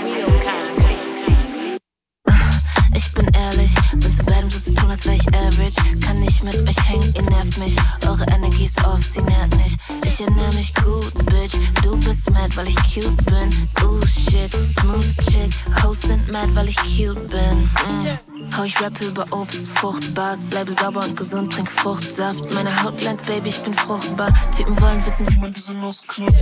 [3.13, 5.99] bin ehrlich, bin zu bad, um so zu tun, als wär ich average.
[5.99, 7.75] Kann nicht mit euch hängen, ihr nervt mich.
[8.07, 9.77] Eure Energie ist off, sie nährt nicht.
[10.05, 11.55] Ich ernähr mich gut, Bitch.
[11.83, 13.49] Du bist mad, weil ich cute bin.
[13.83, 15.51] Ooh shit, smooth chick.
[15.83, 17.63] Hosts sind mad, weil ich cute bin.
[17.63, 18.33] Mm.
[18.57, 20.45] Hau ich Rap über Obst, Fruchtbars.
[20.45, 22.53] Bleibe sauber und gesund, trinke Fruchtsaft.
[22.53, 24.31] Meine Haut glänzt, Baby, ich bin fruchtbar.
[24.55, 26.35] Typen wollen wissen, wie man diese Nuss knurrt.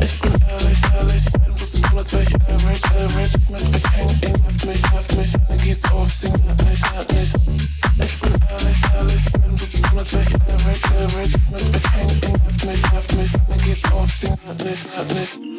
[0.00, 3.38] Ich bin ehrlich, ehrlich, bin so zu tun, als wär ich average, average.
[3.50, 5.34] Mit euch hängen, ihr nervt mich, nervt mich.
[5.48, 6.09] Energie ist off,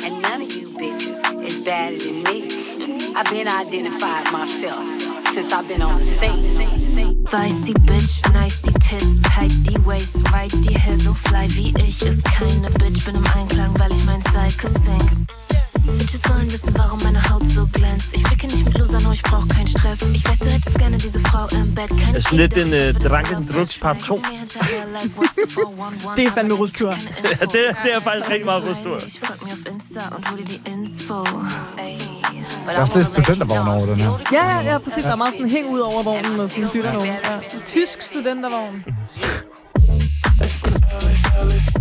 [0.03, 1.64] And none of you bitches is
[1.98, 3.14] than me.
[3.15, 5.11] I've been identified myself.
[5.34, 6.41] Since I've been on the scene.
[7.66, 10.94] Die Bitch, nice die Tits, tight die Waist, weit die.
[10.94, 15.28] So fly wie ich ist keine Bitch, bin im Einklang, weil ich mein Cycle sing.
[15.98, 18.14] Bitches wollen wissen, warum meine Haut so glänzt.
[18.14, 20.02] Ich ficke nicht mit Losern, nur ich brauch keinen Stress.
[20.14, 21.90] Ich weiß, du hättest gerne diese Frau im Bett.
[21.90, 23.80] Keine Det sådan lidt Kinder, en, ich hoffe, dass Drunken du Drugs aufwächst.
[23.82, 24.30] Part Sag 2.
[24.30, 26.16] mir hinterher, like, what's the 411?
[26.16, 26.90] Det er fandme rustur.
[26.90, 28.98] Ja, det, det er faktisk rigtig meget rustur.
[29.08, 31.24] Ich folg mir auf Insta und hol dir die Inspo.
[31.78, 32.11] Ey.
[32.66, 34.22] Der er også lidt studentervogn over den her.
[34.32, 35.04] Ja, ja, ja, præcis.
[35.04, 37.08] Der er meget sådan hæng ud over vognen og sådan dytter nogen.
[37.08, 37.40] Ja.
[37.66, 38.84] Tysk studentervogn.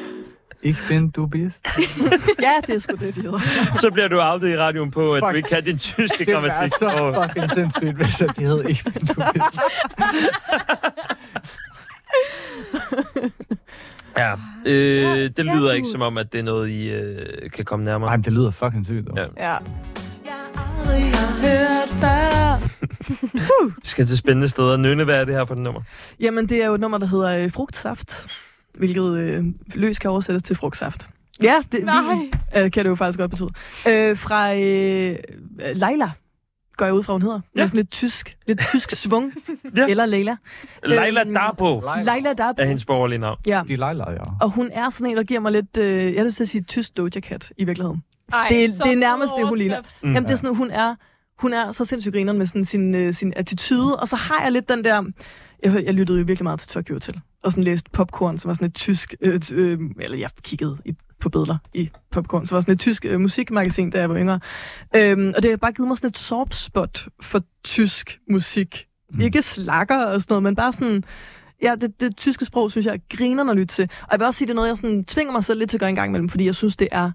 [0.63, 1.57] Ich bin du bist.
[2.41, 3.39] ja, det er sgu det, de hedder.
[3.79, 5.35] Så bliver du outet i radioen på, at du Fuck.
[5.37, 6.71] ikke kan din tyske Det grammatik.
[6.79, 7.23] så Åh.
[7.27, 9.45] fucking sindssygt, hvis at de hed Ich bin du bist.
[14.17, 14.33] Ja,
[14.65, 18.09] øh, det lyder ikke som om, at det er noget, I øh, kan komme nærmere.
[18.09, 19.07] Ej, men det lyder fucking sygt.
[19.07, 19.17] dog.
[19.17, 19.47] Ja.
[19.49, 19.57] Ja.
[21.41, 22.57] Hørt før.
[23.81, 24.77] Vi skal til spændende steder.
[24.77, 25.81] Nynne, hvad er det her for et nummer?
[26.19, 28.27] Jamen, det er jo et nummer, der hedder øh, Frugtsaft,
[28.77, 29.43] hvilket øh,
[29.73, 31.07] løs kan oversættes til frugtsaft.
[31.41, 32.03] Ja, det Nej.
[32.57, 33.49] øh, kan det jo faktisk godt betyde.
[33.89, 35.15] Øh, fra øh,
[35.73, 36.11] Leila,
[36.77, 37.39] går jeg ud fra, hun hedder.
[37.55, 37.61] Ja.
[37.61, 39.33] Med sådan lidt tysk, lidt tysk svung.
[39.77, 39.87] Ja.
[39.87, 40.35] Eller Leila.
[40.85, 42.61] Leila Øhm, Darbo Leila Darbo.
[42.61, 43.37] er hendes borgerlige navn.
[43.47, 43.61] Ja.
[43.67, 44.17] De lejler, ja.
[44.41, 47.09] Og hun er sådan en, der giver mig lidt, øh, jeg vil sige, tysk Doja
[47.09, 48.03] Cat i virkeligheden.
[48.33, 49.81] Ej, Det er- det er nærmest det, hun ligner.
[50.03, 50.13] Mm.
[50.13, 50.95] Jamen, det er sådan, hun er,
[51.39, 54.51] hun er så sindssygt grineren med sådan sin, øh, sin attitude, og så har jeg
[54.51, 55.03] lidt den der,
[55.63, 58.53] jeg, jeg lyttede jo virkelig meget til Tokyo Hotel, og sådan læste Popcorn, som var
[58.53, 62.61] sådan et tysk, øh, øh, eller jeg kiggede i, på billeder i Popcorn, som var
[62.61, 64.39] sådan et tysk øh, musikmagasin, da jeg var yngre.
[64.95, 68.87] Øhm, og det har bare givet mig sådan et soft spot for tysk musik.
[69.09, 69.21] Mm.
[69.21, 71.03] Ikke slakker og sådan noget, men bare sådan,
[71.63, 73.89] ja, det, det tyske sprog, synes jeg, griner at lytte til.
[74.01, 75.77] Og jeg vil også sige, det er noget, jeg sådan, tvinger mig selv lidt til
[75.77, 77.11] at gøre en gang imellem, fordi jeg synes, det er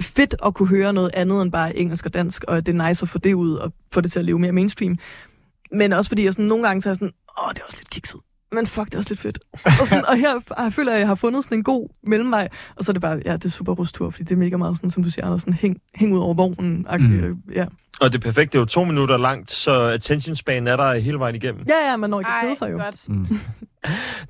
[0.00, 3.02] fedt at kunne høre noget andet end bare engelsk og dansk, og det er nice
[3.02, 4.96] at få det ud og få det til at leve mere mainstream.
[5.72, 7.12] Men også fordi jeg sådan, nogle gange så er jeg sådan,
[7.42, 8.20] åh, det er også lidt kikset.
[8.52, 9.38] Men fuck, det er også lidt fedt.
[9.52, 12.48] og, sådan, og her jeg føler jeg, at jeg har fundet sådan en god mellemvej.
[12.76, 14.76] Og så er det bare, ja, det er super rustur, fordi det er mega meget
[14.76, 16.86] sådan, som du siger, Anders, sådan, hæng, hæng ud over vognen.
[16.98, 17.04] Mm.
[17.04, 17.42] Mm.
[17.52, 17.66] Ja.
[18.00, 20.94] Og det er perfekt, det er jo to minutter langt, så attention span er der
[20.94, 21.64] hele vejen igennem.
[21.68, 22.76] ja, ja, man når ikke at kede sig jo.
[22.78, 23.08] godt.
[23.08, 23.26] Mm.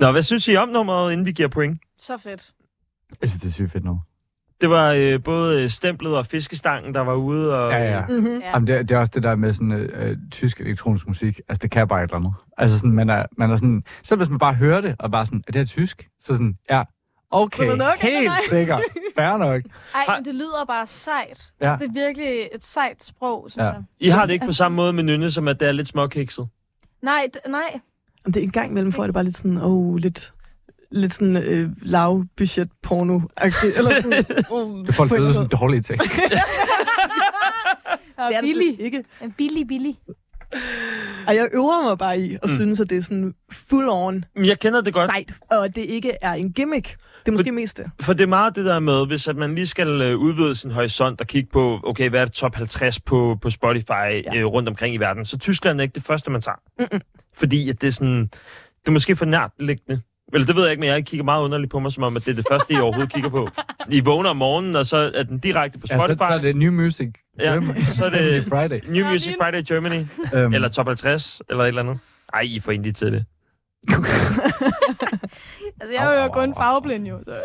[0.00, 1.80] Nå, hvad synes I om nummeret, inden vi giver point?
[1.98, 2.52] Så fedt.
[3.22, 4.00] Jeg synes, det er sygt fedt nu.
[4.60, 7.58] Det var øh, både øh, stemplet og fiskestangen, der var ude.
[7.58, 8.06] Og, Ja, ja.
[8.08, 8.38] Mm-hmm.
[8.40, 8.48] Ja.
[8.50, 11.40] Jamen, det, er- det er også det der med sådan øh, øh, tysk elektronisk musik.
[11.48, 12.32] Altså, det kan bare et eller andet.
[12.58, 13.84] Altså, sådan, man er, man er sådan...
[14.02, 16.08] Så hvis man bare hører det, og bare sådan, er det her tysk?
[16.20, 16.82] Så sådan, ja,
[17.30, 18.34] okay, er nok, helt nej?
[18.50, 18.82] sikkert.
[19.18, 19.62] Fair nok.
[19.94, 21.48] Ej, men det lyder bare sejt.
[21.60, 21.70] Ja.
[21.72, 23.68] Altså, det er virkelig et sejt sprog, synes Ja.
[23.68, 23.82] jeg.
[24.00, 26.48] I har det ikke på samme måde med Nynne, som at det er lidt småkikset.
[27.02, 27.80] Nej, d- nej.
[28.24, 30.32] Jamen, det er en gang imellem, får jeg det bare lidt sådan, åh, oh, lidt,
[30.90, 33.20] lidt sådan øh, lav budget porno
[33.76, 36.00] Eller sådan, oh, Det folk føler som dårlige ting.
[36.00, 36.10] Det
[38.16, 38.78] er billig.
[38.78, 39.04] det ikke.
[39.22, 39.98] En billig, billig.
[41.26, 42.56] Og jeg øver mig bare i at mm.
[42.56, 45.10] synes, at det er sådan full on Men Jeg kender det godt.
[45.10, 46.96] sejt, og det ikke er en gimmick.
[47.26, 47.90] Det er måske mest det.
[48.00, 50.70] For det er meget det der med, hvis at man lige skal øh, udvide sin
[50.70, 54.36] horisont og kigge på, okay, hvad er det top 50 på, på Spotify ja.
[54.36, 56.56] øh, rundt omkring i verden, så Tyskland er ikke det første, man tager.
[56.78, 57.00] Mm-mm.
[57.36, 58.22] Fordi at det er sådan,
[58.80, 60.00] det er måske for nært liggende.
[60.32, 62.24] Eller det ved jeg ikke, men jeg kigger meget underligt på mig, som om, at
[62.24, 63.48] det er det første, I overhovedet kigger på.
[63.88, 66.18] I vågner om morgenen, og så er den direkte på Ja, så, Spotify.
[66.18, 67.08] så er det New Music.
[67.40, 67.60] Ja,
[67.96, 68.80] så er det Friday.
[68.88, 71.98] New Music Friday Germany, Øhm, eller top 50, eller et eller andet.
[72.34, 73.24] Ej, I får egentlig til det.
[75.80, 77.18] Altså, jeg er jo kun farveblind, jo.
[77.24, 77.32] Så.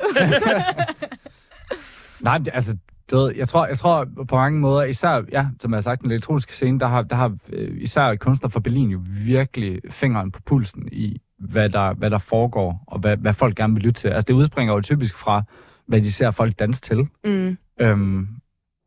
[2.22, 2.78] Nej, men det- altså,
[3.12, 6.02] du ved, jeg tror, jeg tror på mange måder, især, ja, som jeg har sagt,
[6.02, 10.32] den elektroniske scene, der har, der har øh, især kunstnere fra Berlin jo virkelig fingeren
[10.32, 11.22] på pulsen i,
[11.52, 14.08] hvad der, hvad der foregår, og hvad, hvad folk gerne vil lytte til.
[14.08, 15.44] Altså, det udspringer jo typisk fra,
[15.86, 17.08] hvad de ser folk danse til.
[17.24, 18.28] Mm, Øhm,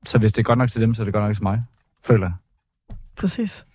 [0.07, 1.63] så hvis det er godt nok til dem, så er det godt nok til mig,
[2.05, 2.97] føler jeg.
[3.17, 3.67] præcis.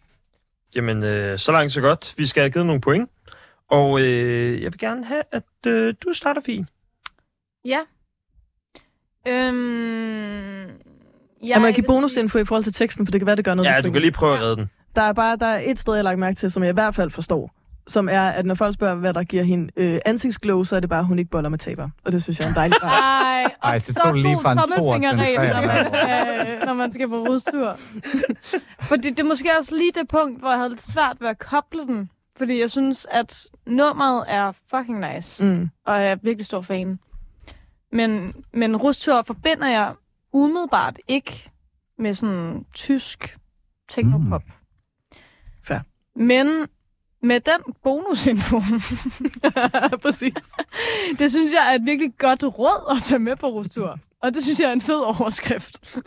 [0.76, 2.14] Jamen, øh, så langt så godt.
[2.18, 3.10] Vi skal have givet nogle point.
[3.70, 6.66] Og øh, jeg vil gerne have, at øh, du starter, Fie.
[7.66, 7.80] Ja.
[9.28, 10.66] Øhm,
[11.44, 13.53] Ja, jeg må give bonusinfo i forhold til teksten, for det kan være, det gør
[13.53, 13.70] noget.
[13.70, 14.70] Ja, du kan lige prøve at redde den.
[14.95, 16.74] Der er bare der er et sted, jeg har lagt mærke til, som jeg i
[16.74, 17.52] hvert fald forstår.
[17.88, 20.90] Som er, at når folk spørger, hvad der giver hende øh, ansigtsglow, så er det
[20.90, 21.90] bare, at hun ikke boller med taber.
[22.06, 22.90] Og det synes jeg er en dejlig ret.
[23.24, 26.91] Ej, og Ej, det så lige god fra en tommelfingerregel, når man skal, når man
[26.91, 27.78] skal på rustur.
[28.90, 31.40] Fordi det er måske også lige det punkt, hvor jeg havde lidt svært ved at
[31.40, 32.10] koble den.
[32.38, 35.45] Fordi jeg synes, at nummeret er fucking nice.
[35.45, 35.70] Mm.
[35.86, 36.99] Og jeg er virkelig stor fan.
[37.91, 39.94] Men, men rustur forbinder jeg
[40.34, 41.49] umiddelbart ikke
[41.98, 43.38] med sådan tysk
[43.90, 44.44] teknopop.
[44.45, 45.18] Mm.
[45.64, 45.80] Fair.
[46.16, 46.68] Men
[47.23, 48.60] med den bonusinfo,
[50.03, 50.34] Præcis.
[51.19, 53.99] det synes jeg er et virkelig godt råd at tage med på rustur.
[54.23, 55.99] Og det synes jeg er en fed overskrift.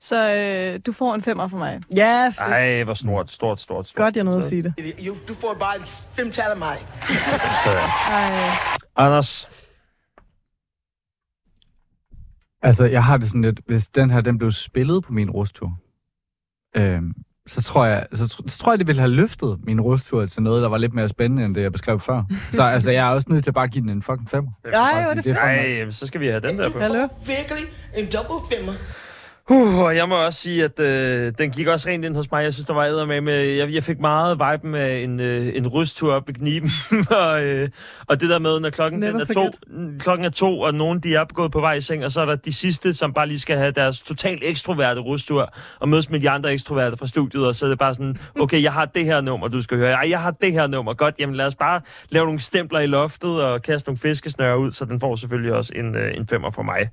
[0.00, 1.80] Så øh, du får en femmer for mig.
[1.96, 2.38] Ja, fedt.
[2.38, 3.96] Ej, hvor stort, stort, stort, stort.
[4.04, 4.74] Godt, jeg nåede at sige det.
[5.06, 5.80] You, du får bare
[6.16, 6.76] fem tal af mig.
[7.64, 7.70] Så,
[8.10, 8.30] Ej.
[8.96, 9.48] Anders,
[12.62, 15.78] Altså, jeg har det sådan lidt, hvis den her, den blev spillet på min rustur,
[16.76, 17.12] øhm,
[17.50, 20.62] så tror jeg, så, så tror jeg, det ville have løftet min rustur til noget,
[20.62, 22.22] der var lidt mere spændende, end det, jeg beskrev før.
[22.52, 24.50] Så altså, jeg er også nødt til bare at give den en fucking femmer.
[24.64, 24.70] Ej,
[25.02, 25.34] hvor er det Det er
[25.82, 26.78] nej, så skal vi have den der på.
[26.78, 27.08] Hallo?
[27.26, 27.64] Virkelig
[27.96, 28.72] en double femmer.
[29.50, 32.44] Uh, og jeg må også sige, at øh, den gik også rent ind hos mig.
[32.44, 33.20] Jeg synes, der var æder med.
[33.20, 36.70] med jeg, jeg fik meget vibe med en, øh, en rystur op i kniben.
[37.10, 37.68] og, øh,
[38.06, 39.50] og det der med, når klokken, den er, to,
[39.98, 42.24] klokken er to, og nogen de er gået på vej i seng, og så er
[42.24, 46.20] der de sidste, som bare lige skal have deres totalt ekstroverte rystur, og mødes med
[46.20, 49.04] de andre ekstroverte fra studiet, og så er det bare sådan, okay, jeg har det
[49.04, 49.92] her nummer, du skal høre.
[49.92, 50.94] Ej, jeg har det her nummer.
[50.94, 54.72] Godt, jamen lad os bare lave nogle stempler i loftet, og kaste nogle fiskesnøre ud,
[54.72, 56.90] så den får selvfølgelig også en, øh, en femmer for mig.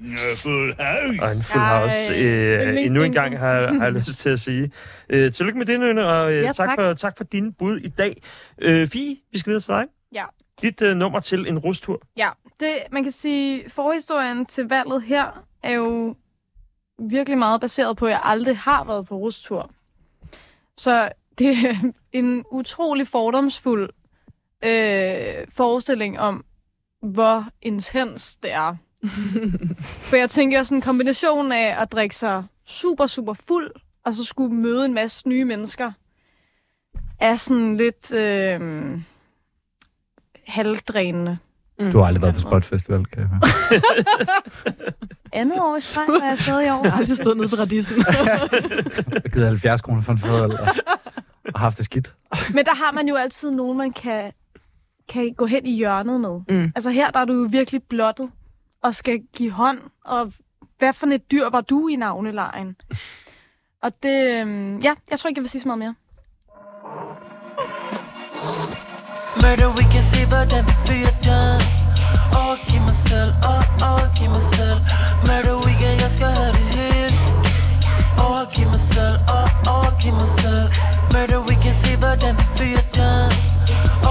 [1.21, 2.13] Og en fuld Ej, house.
[2.13, 2.85] Øh, yndlingsbingo.
[2.87, 4.71] endnu en gang har, har jeg lyst til at sige.
[5.09, 6.79] Øh, tillykke med det, Nønne, og øh, Ja, tak, tak.
[6.79, 8.21] for, tak for dine bud i dag.
[8.61, 9.85] Øh, Fie, vi skal videre til dig.
[10.13, 10.23] Ja.
[10.61, 12.01] Dit øh, nummer til en rustur.
[12.17, 12.29] Ja,
[12.59, 16.15] det, man kan sige, forhistorien til valget her er jo
[16.99, 19.71] virkelig meget baseret på, at jeg aldrig har været på rustur.
[20.77, 21.09] Så
[21.39, 23.89] det er en utrolig fordomsfuld
[24.65, 26.45] øh, forestilling om,
[27.01, 28.75] hvor intens det er.
[30.09, 33.71] For jeg tænker sådan en kombination af at drikke sig super, super fuld,
[34.05, 35.91] og så skulle møde en masse nye mennesker,
[37.19, 38.61] er sådan lidt øh,
[40.47, 41.37] halvdrænende.
[41.79, 43.81] Du har aldrig været på Spot Festival, kan jeg høre.
[45.33, 46.83] Andet år i streg var jeg stadig over.
[46.83, 47.95] Jeg har aldrig stået nede på radisen.
[48.07, 50.67] Jeg har givet 70 kroner for en fadøl, og,
[51.53, 52.15] og haft det skidt.
[52.53, 54.31] Men der har man jo altid nogen, man kan,
[55.09, 56.39] kan gå hen i hjørnet med.
[56.49, 56.71] Mm.
[56.75, 58.29] Altså her, der er du jo virkelig blottet
[58.83, 59.79] og skal give hånd.
[60.05, 60.33] Og
[60.77, 62.75] hvad for et dyr var du i navnelejen?
[63.81, 65.95] Og det, øhm, ja, jeg tror ikke, jeg vil sige så meget mere.
[69.41, 71.63] Murder, we can see, hvordan vi fyrer done
[72.39, 74.79] oh, Åh, giv mig selv, åh, oh, åh, oh, giv mig selv
[75.27, 77.15] Murder weekend, jeg skal have det helt
[78.25, 80.67] Åh, giv mig selv, åh, åh, giv mig selv
[81.13, 83.33] Murder, we kan se hvordan vi fyrer done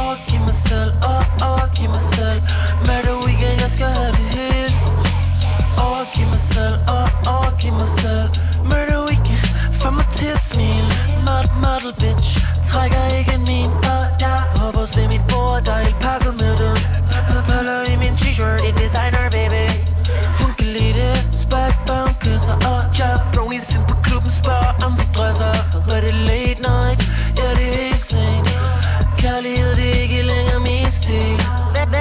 [0.01, 2.41] Åh, giv mig selv, åh, åh, giv mig selv
[2.87, 4.06] Murder weekend, jeg skal have det
[6.67, 6.81] selv.
[6.89, 8.29] Åh, oh, åh, oh, giv mig selv.
[8.71, 9.47] Murder Weekend.
[9.81, 10.89] Får mig til at smile.
[11.27, 12.31] Mod, model, bitch.
[12.69, 16.53] Trækker ikke min For jeg hopper hos ved mit bord Der er helt pakket med
[16.63, 16.75] det.
[17.49, 18.61] Pøller i min t-shirt.
[18.69, 19.65] I designer, baby.
[20.41, 21.17] Hun kan lide det.
[21.43, 24.31] Spørg, hvor hun kysser Og jeg brownies ind på klubben.
[24.41, 25.55] Spørger, om vi drøser
[25.89, 27.01] Var det late night?
[27.39, 28.47] Ja, det er helt sent.
[29.23, 31.37] Kærlighed, det er ikke længere min stil.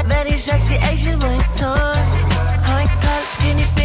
[0.10, 2.22] Hvad er de sexy Asian race time?
[2.68, 3.85] Har en kold skinny bitch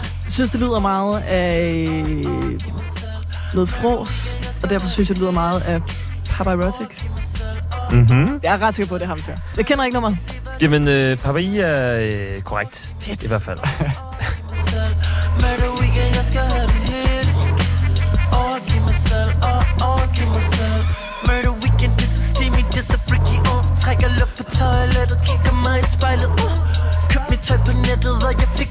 [0.31, 1.85] synes, det lyder meget af
[3.53, 5.81] noget fros, og derfor synes jeg, det lyder meget af
[6.29, 6.87] Papa Erotic.
[7.91, 8.39] Mhm.
[8.43, 9.31] Jeg er ret sikker på, at det er ham, så.
[9.57, 10.17] Jeg kender ikke nummeret.
[10.61, 12.95] Jamen, øh, Papai er øh, korrekt.
[13.23, 13.57] I hvert fald.
[15.41, 16.23] Murder weekend, jeg er
[22.41, 22.61] steamy,
[22.93, 23.61] er freaky uh.
[23.81, 26.55] Trækker luft på toilettet, kigger mig i spejlet uh.
[27.11, 28.70] Køb mit tøj på nettet, og jeg fik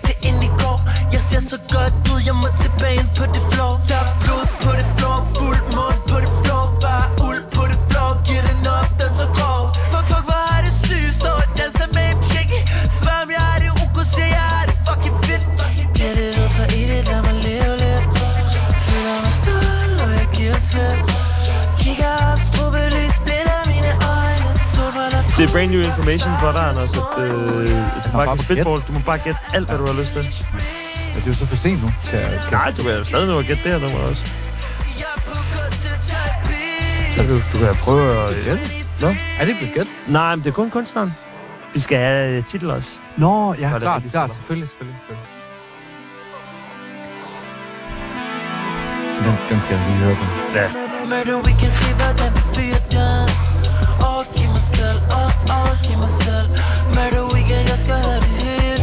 [25.51, 26.93] er brand new information for dig, Anders.
[26.99, 27.33] At, øh,
[28.05, 28.81] du, bare bare på spitball.
[28.89, 30.23] du må bare gætte alt, hvad du har lyst til.
[31.15, 31.89] Ja, det er jo så for sent nu.
[32.05, 34.23] Til at, Nej, du kan jo stadig nå at gætte det her nummer også.
[37.17, 38.31] Så du, du kan prøve at...
[38.45, 38.85] Gæt?
[39.01, 39.09] Nå,
[39.41, 39.87] er det blevet gæt?
[40.09, 41.13] Nej, men det er kun kunstneren.
[41.75, 42.91] Vi skal have øh, titel også.
[43.17, 44.31] Nå, ja, det klart, klart.
[44.35, 45.29] Selvfølgelig, selvfølgelig, selvfølgelig.
[49.17, 50.25] Så den, den skal jeg lige høre på.
[50.59, 50.69] Ja.
[51.11, 53.29] Murder, we can see hvordan vi fyrer den
[54.09, 55.01] Overgiv mig selv,
[55.59, 56.47] overgiv mig selv
[56.95, 58.83] Murder weekend, jeg skal have det hele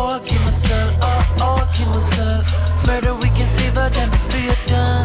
[0.00, 2.40] Overgiv mig selv, og overgiv mig selv
[2.86, 5.04] Murder, we can see hvordan vi fyrer den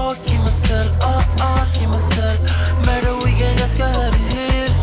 [0.00, 2.38] Overgiv mig selv, også overgiv mig selv
[2.86, 4.74] Murder weekend, jeg skal have det hele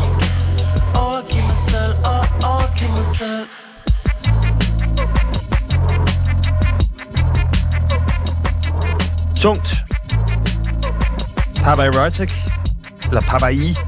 [1.04, 2.22] Overgiv mig selv, og
[2.52, 3.46] overgiv mig selv
[9.40, 9.68] Tungt.
[11.62, 12.32] Papa Erotic.
[13.08, 13.87] Eller Papa I.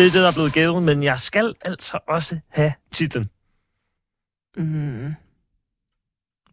[0.00, 3.30] Det er det, der er blevet gævet, men jeg skal altså også have titlen.
[4.56, 5.14] Mm.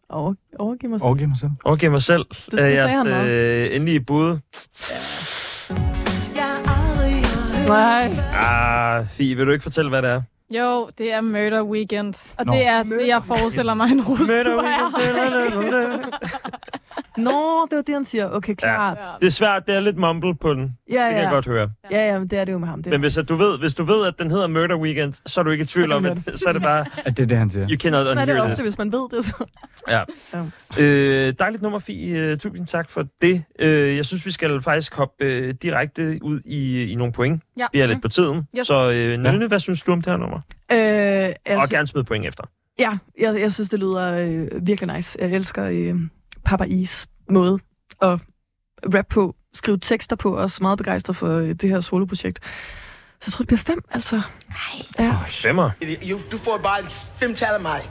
[0.09, 1.05] Over, overgiv mig selv.
[1.07, 1.51] Overgiv mig selv.
[1.65, 2.25] Overgiv mig selv.
[2.29, 4.39] det er sagde jeres øh, endelige bud.
[7.67, 8.11] Nej.
[8.35, 10.21] Ah, Fie, vil du ikke fortælle, hvad det er?
[10.49, 12.31] Jo, det er Murder Weekend.
[12.37, 12.53] Og Nå.
[12.53, 14.89] det er det, jeg forestiller mig en rustur er.
[17.17, 18.29] Nå, det var det, han siger.
[18.29, 18.97] Okay, klart.
[19.21, 20.77] Det er svært, det er lidt mumble på den.
[20.91, 21.05] Ja, ja.
[21.07, 21.69] Det kan jeg godt høre.
[21.91, 22.83] Ja, ja, men det er det jo med ham.
[22.83, 25.39] Det Men hvis, at du ved, hvis du ved, at den hedder Murder Weekend, så
[25.39, 27.27] er du ikke i tvivl Så om, at så er det bare, At det er
[27.27, 27.67] det, han siger.
[27.69, 28.65] you cannot Sådan er det ofte, this.
[28.65, 29.25] hvis man ved det.
[29.25, 29.45] Så.
[29.89, 30.03] Ja.
[30.33, 30.43] Ja.
[30.83, 32.17] Øh, dejligt nummer, Fie.
[32.19, 33.43] Øh, tusind tak for det.
[33.59, 37.43] Øh, jeg synes, vi skal faktisk hoppe øh, direkte ud i, i nogle point.
[37.59, 37.65] Ja.
[37.73, 38.47] Vi er lidt på tiden.
[38.59, 38.67] Yes.
[38.67, 40.39] Så øh, Nynne, hvad synes du om det her nummer?
[40.71, 42.43] Øh, jeg, Og gerne smide point efter.
[42.79, 45.17] Ja, jeg, jeg synes, det lyder øh, virkelig nice.
[45.21, 45.95] Jeg elsker øh,
[46.47, 47.59] Papa Is måde
[48.01, 48.19] at
[48.95, 52.39] rap på, skrive tekster på, også meget begejstret for øh, det her soloprojekt.
[53.21, 54.21] Så jeg tror, det bliver fem, altså.
[54.99, 55.17] Ja.
[55.27, 55.71] Femmer.
[56.09, 56.83] You, du får bare
[57.19, 57.81] fem tal af mig.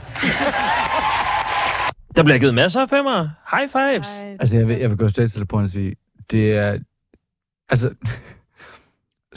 [2.15, 3.29] Der bliver givet masser af femmer.
[3.51, 4.07] High fives.
[4.39, 5.95] Altså, jeg vil, jeg vil gå straight til det på og sige,
[6.31, 6.79] det er...
[7.69, 7.93] Altså,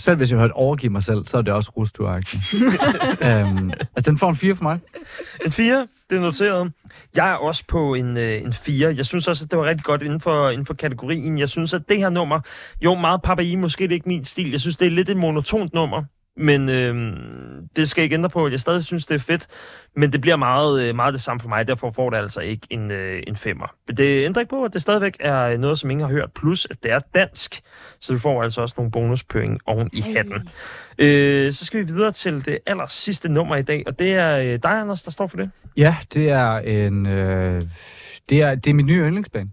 [0.00, 2.42] selv hvis jeg hørte overgive mig selv, så er det også rusturagtigt.
[2.54, 4.80] um, altså, den får en 4 for mig.
[5.46, 6.72] En 4, det er noteret.
[7.14, 8.94] Jeg er også på en, øh, en 4.
[8.96, 11.38] Jeg synes også, at det var rigtig godt inden for, inden for kategorien.
[11.38, 12.40] Jeg synes, at det her nummer,
[12.84, 14.50] jo meget Papa I, måske det er ikke min stil.
[14.50, 16.04] Jeg synes, det er lidt et monotont nummer.
[16.36, 17.12] Men øh,
[17.76, 18.48] det skal jeg ikke ændre på.
[18.48, 19.46] Jeg stadig synes, det er fedt.
[19.96, 21.68] Men det bliver meget, øh, meget det samme for mig.
[21.68, 23.74] Derfor får det altså ikke en, øh, en femmer.
[23.86, 26.32] Men det ændrer ikke på, at det stadigvæk er noget, som ingen har hørt.
[26.32, 27.60] Plus, at det er dansk.
[28.00, 30.48] Så du får altså også nogle bonuspoint oven i hatten.
[30.98, 33.82] Øh, så skal vi videre til det aller sidste nummer i dag.
[33.86, 35.50] Og det er øh, dig, Anders, der står for det.
[35.76, 37.06] Ja, det er en...
[37.06, 37.62] Øh,
[38.28, 39.48] det, er, det er min nye yndlingsband.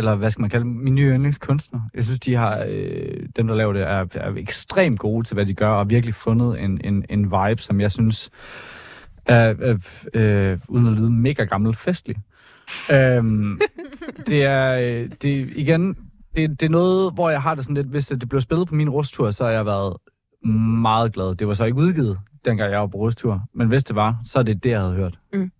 [0.00, 0.72] Eller hvad skal man kalde dem?
[0.72, 1.80] Min nye yndlingskunstner.
[1.94, 2.64] Jeg synes, de har...
[2.68, 5.84] Øh, dem, der laver det, er, er ekstremt gode til, hvad de gør, og har
[5.84, 8.30] virkelig fundet en, en, en vibe, som jeg synes
[9.26, 9.76] er, er
[10.14, 12.16] øh, uden at lyde mega gammel, festlig.
[12.92, 13.60] øhm,
[14.28, 14.72] det er...
[14.72, 15.96] øh, Det, igen,
[16.36, 17.86] det, det er noget, hvor jeg har det sådan lidt...
[17.86, 19.96] Hvis det blev spillet på min rustur, så har jeg været
[20.82, 21.34] meget glad.
[21.34, 23.42] Det var så ikke udgivet, dengang jeg var på rustur.
[23.54, 25.18] Men hvis det var, så er det det, jeg havde hørt.
[25.34, 25.59] So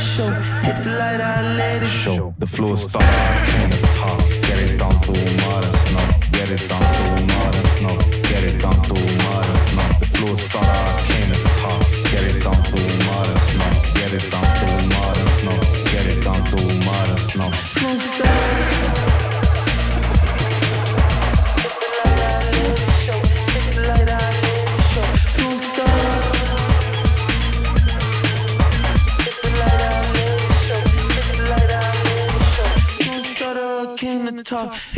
[0.00, 0.30] show.
[0.66, 2.34] Hit the light, I let it show.
[2.38, 4.18] The floor star came to talk.
[4.48, 6.06] Get it down to mother snow.
[6.32, 7.04] Get it down to
[7.34, 7.96] mother snow.
[8.30, 8.94] Get it down to
[9.24, 9.88] mother snow.
[10.00, 11.82] The floor star came to talk.
[12.12, 13.70] Get it down to mother snow.
[13.94, 14.49] Get it down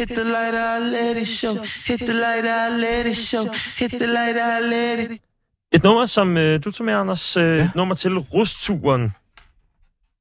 [0.03, 1.53] Hit the light, I let it show.
[1.87, 3.43] Hit the light, I let it show.
[3.79, 5.23] Hit the light, I let it
[5.73, 7.37] Et nummer, som øh, du tog med, Anders.
[7.37, 7.70] Øh, ja.
[7.74, 9.12] Nummer til Rusturen.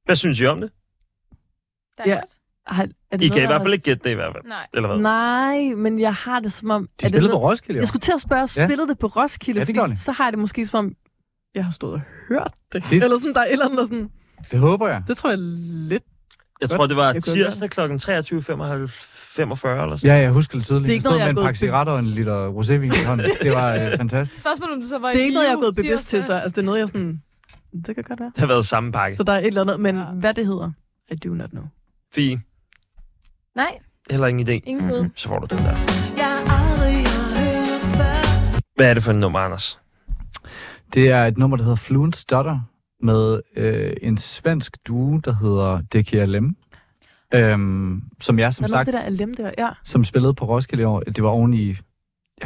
[0.04, 0.70] Hvad synes I om det?
[1.98, 2.14] Der er Ja.
[2.14, 2.24] godt.
[2.66, 4.44] Har, er det I noget, kan i hvert fald ikke gætte det i hvert fald.
[4.44, 4.66] Nej.
[4.74, 4.98] Eller hvad?
[4.98, 6.82] Nej, men jeg har det som om...
[6.82, 7.80] De er det spillede på Roskilde, jo.
[7.80, 8.66] Jeg skulle til at spørge, Ja.
[8.66, 9.60] spillede det på Roskilde?
[9.60, 9.98] Ja, det Fordi det.
[9.98, 10.92] Så har jeg det måske som om,
[11.54, 12.84] jeg har stået og hørt det.
[12.90, 14.10] Det- Eller sådan, der er et eller andet, sådan...
[14.50, 15.02] Det håber jeg.
[15.08, 16.02] Det tror jeg lidt...
[16.60, 17.80] Jeg tror, det var tirsdag kl.
[19.32, 19.38] 23.45
[19.68, 19.98] eller sådan.
[20.04, 20.82] Ja, jeg husker det tydeligt.
[20.86, 22.50] Det er ikke Jeg stod noget, jeg med er en pakke cigaretter og en liter
[22.50, 23.26] rosévin i hånden.
[23.42, 24.40] Det var øh, fantastisk.
[24.40, 26.22] Spørgsmålet om du så var Det er i ikke noget, jeg er gået bevidst til,
[26.22, 27.22] så altså, det er noget, jeg sådan...
[27.86, 28.30] Det kan godt være.
[28.34, 29.16] Det har været samme pakke.
[29.16, 30.04] Så der er et eller andet, men Ja.
[30.04, 30.70] hvad det hedder,
[31.10, 31.64] I do not know.
[32.14, 32.40] Fie,
[33.56, 33.78] Nej,
[34.10, 34.52] heller ingen idé.
[34.64, 35.08] ingen bud.
[35.16, 35.74] Så får du den der.
[38.76, 39.80] Hvad er det for et nummer, Anders?
[40.94, 42.60] Det er et nummer, der hedder Fluent Stutter,
[43.02, 46.56] med øh, en svensk duo, der hedder DKLM.
[47.34, 49.50] Øhm, som jeg, som Hvad sagt, det der alem der?
[49.58, 49.68] Ja.
[49.84, 51.00] som spillede på Roskilde i år.
[51.00, 51.68] Det var oven i...
[51.68, 51.76] Jeg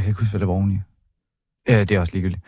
[0.03, 0.79] kan ikke huske, hvad det var oven i.
[1.73, 2.43] Øh, det er også ligegyldigt.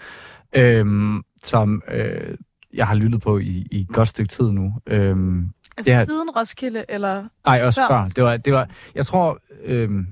[0.57, 2.37] Øhm, som øh,
[2.75, 4.75] jeg har lyttet på i, i et godt stykke tid nu.
[4.87, 7.29] Øhm, Altså Det er- siden Roskilde, eller...
[7.47, 7.89] Nej, også Før.
[7.89, 8.05] før.
[8.05, 10.07] Det var, det var, jeg tror, øhm,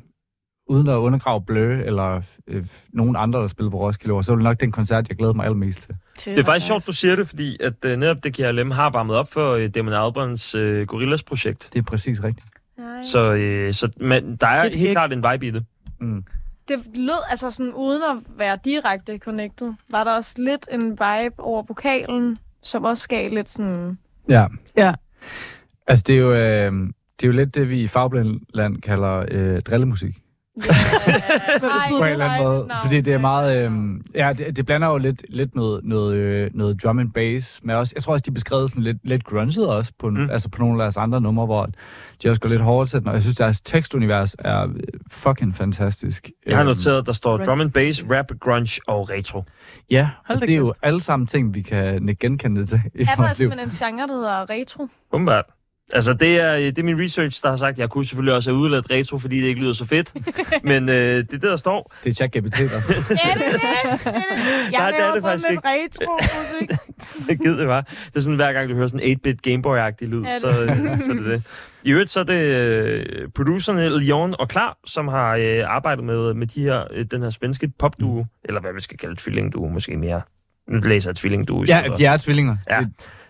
[0.67, 4.37] uden at undergrave Blø eller øh, nogen andre, der spillede på Roskilde, år, så var
[4.37, 5.95] det nok den koncert, jeg glæder mig allermest til.
[6.35, 9.17] Det er faktisk sjovt, du siger det, fordi at uh, netop det KLM har varmet
[9.17, 11.69] op for uh, Damon Albarns uh, Gorillas-projekt.
[11.73, 12.47] Det er præcis rigtigt.
[12.79, 13.03] Nej.
[13.03, 15.65] Så, uh, så man, der er Fedt helt klart en vibe i det.
[16.01, 16.25] Mm.
[16.69, 21.35] Det lød altså sådan, uden at være direkte connected, var der også lidt en vibe
[21.39, 23.99] over vokalen, som også gav lidt sådan...
[24.29, 24.47] Ja.
[24.77, 24.95] Ja.
[25.87, 26.73] Altså, det er jo, øh,
[27.21, 30.23] det er jo lidt det, vi i Fagblindland kalder øh, drillemusik.
[31.63, 32.67] Nej, på en eller anden måde.
[32.67, 33.67] nej, fordi det er meget...
[33.67, 33.73] Øh,
[34.15, 37.61] ja, det, det blander jo lidt, lidt noget, noget, øh, noget drum and bass.
[37.63, 40.31] Men også, jeg tror også, de beskrev sådan lidt, lidt grunget også på, Mm.
[40.31, 41.69] altså på nogle af deres andre numre, hvor
[42.23, 42.63] de også går lidt
[43.01, 43.09] den.
[43.09, 44.69] Og jeg synes, deres tekstunivers er
[45.11, 46.31] fucking fantastisk.
[46.47, 49.45] Jeg har Øhm, noteret, at der står drum and bass, rap, grunge og retro.
[49.91, 53.01] Ja, Hold og da det er jo alle sammen ting, vi kan genkende til i
[53.01, 54.89] Er der simpelthen en genre, der hedder retro?
[55.13, 55.45] Umiddelbart.
[55.93, 58.59] Altså, det er, det er min research, der har sagt, jeg kunne selvfølgelig også have
[58.61, 60.13] udladt retro, fordi det ikke lyder så fedt.
[60.65, 61.95] Men øh, det er det, der står.
[62.05, 63.15] Det er ChatGPT, der Er det det?
[63.15, 64.15] Er det det?
[64.15, 64.15] Nej,
[64.73, 66.71] Jeg det er det faktisk lidt retro-musik.
[67.29, 67.83] Det gider det bare.
[68.07, 70.41] Det er sådan, hver gang du hører sådan en 8-bit Gameboy-agtig lyd, det?
[70.41, 71.43] så, øh, så er det det.
[71.83, 76.35] I øvrigt så er det øh, producerne Leon og Klar, som har øh, arbejdet med,
[76.35, 79.97] med de her, øh, den her svenske popduo, eller hvad vi skal kalde tvillingduo, måske
[79.97, 80.21] mere.
[80.69, 82.57] Nu læser jeg tvillingduo Ja, de er tvillinger.
[82.71, 82.79] Ja.
[82.81, 82.89] Det-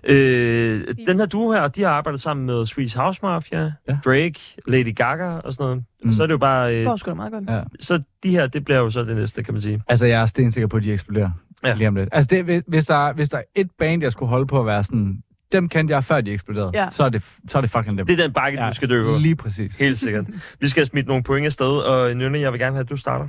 [0.09, 3.99] Øh, den her duo her, de har arbejdet sammen med Swedish House Mafia, Ja.
[4.05, 5.77] Drake, Lady Gaga og sådan noget.
[5.77, 6.07] Mm.
[6.09, 6.13] Mm.
[6.13, 6.73] Så er det jo bare...
[6.73, 7.45] Det Øh, går sgu da meget godt.
[7.51, 7.63] Ja.
[7.81, 9.83] så de her, det bliver jo så det næste, kan man sige.
[9.89, 11.31] Altså, jeg er stensikker på, at de eksploderer
[11.65, 11.75] Ja.
[11.75, 12.09] lige om lidt.
[12.13, 14.85] Altså, det, hvis- der, hvis der er et band, jeg skulle holde på at være
[14.85, 15.23] sådan,
[15.53, 16.89] dem kendte jeg før de eksploderede, Ja.
[16.91, 18.07] så, er det, så er det fucking dem.
[18.07, 19.17] Det er den bakke, ja, du skal dykke på.
[19.19, 19.77] Lige præcis.
[19.77, 20.25] Helt sikkert.
[20.61, 22.97] Vi skal have smidt nogle point afsted, og Nynne, jeg vil gerne have, at du
[22.97, 23.29] starter.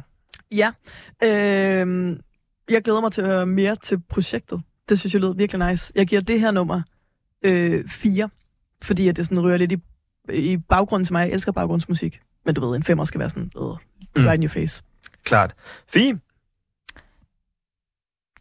[0.51, 0.71] Ja.
[1.23, 2.19] Øhm,
[2.69, 4.61] jeg glæder mig til at høre mere til projektet.
[4.89, 5.91] Det synes jeg lød virkelig nice.
[5.95, 6.81] Jeg giver det her nummer
[7.45, 8.29] øh, fire,
[8.83, 9.77] fordi at det sådan rører lidt i,
[10.33, 11.19] i baggrunden til mig.
[11.21, 12.19] Jeg elsker baggrundsmusik.
[12.45, 13.63] Men du ved, en femmer skal være sådan, øh,
[14.15, 14.23] Mm.
[14.25, 14.83] right in your face.
[15.23, 15.55] Klart.
[15.87, 16.19] Fie?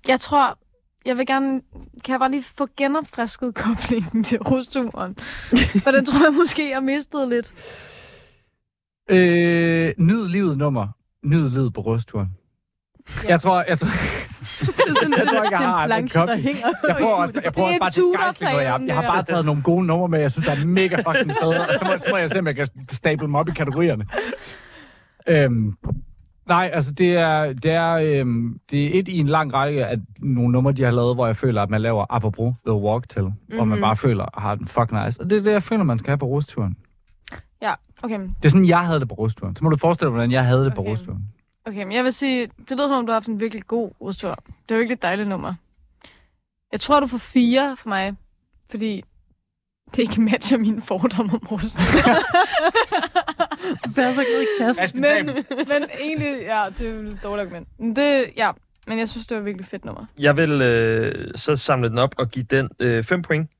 [0.08, 0.58] Jeg tror,
[1.06, 1.60] jeg vil gerne...
[2.04, 5.16] Kan jeg bare lige få genopfrisket koblingen til rusturen?
[5.82, 7.54] For den tror jeg måske, jeg mistede lidt.
[9.10, 10.88] Øh, nyd livet nummer.
[11.22, 12.28] Nyd livet på rusturen.
[13.28, 13.88] Jeg tror, jeg tror,
[15.18, 16.66] jeg tror ikke, jeg har en en planche, der hænger.
[16.88, 18.64] Jeg prøver, også, jeg prøver Det er også bare til skejsling noget.
[18.64, 20.96] Jeg, jeg har det bare taget nogle gode numre med, jeg synes, der er mega
[20.96, 21.60] fucking fede.
[21.60, 24.06] Og så må, så må jeg se, om jeg kan stable dem op i kategorierne.
[25.28, 25.76] Øhm,
[26.48, 29.96] nej, altså det er, det, er, øhm, det er et i en lang række af
[30.18, 33.22] nogle numre, de har lavet, hvor jeg føler, at man laver apropos The Walk til,
[33.22, 33.56] mm-hmm.
[33.56, 35.20] hvor man bare føler, har den fuck nice.
[35.20, 36.76] Og det er det, jeg føler, man skal have på rusturen.
[37.62, 37.72] Ja,
[38.02, 38.20] okay.
[38.20, 39.56] Det er sådan, jeg havde det på rusturen.
[39.56, 40.90] Så må du forestille dig, hvordan jeg havde det på Okay.
[40.90, 41.22] rusturen.
[41.66, 43.90] Okay, men jeg vil sige, det lyder som om, du har haft en virkelig god
[44.00, 44.34] rustur.
[44.46, 45.54] Det er jo virkelig et dejligt nummer.
[46.72, 48.14] Jeg tror, du får fire for mig,
[48.70, 49.04] fordi
[49.90, 51.80] det ikke matcher mine fordomme om rustur.
[53.94, 55.00] Passer ikke ned i kassen.
[55.00, 55.26] men,
[55.68, 57.68] men egentlig, ja, det er jo et dårligt argument.
[57.78, 58.50] Men det, ja,
[58.86, 60.06] men jeg synes, det var et virkelig fedt nummer.
[60.18, 63.50] Jeg vil øh, så samle den op og give den 5 øh, fem point.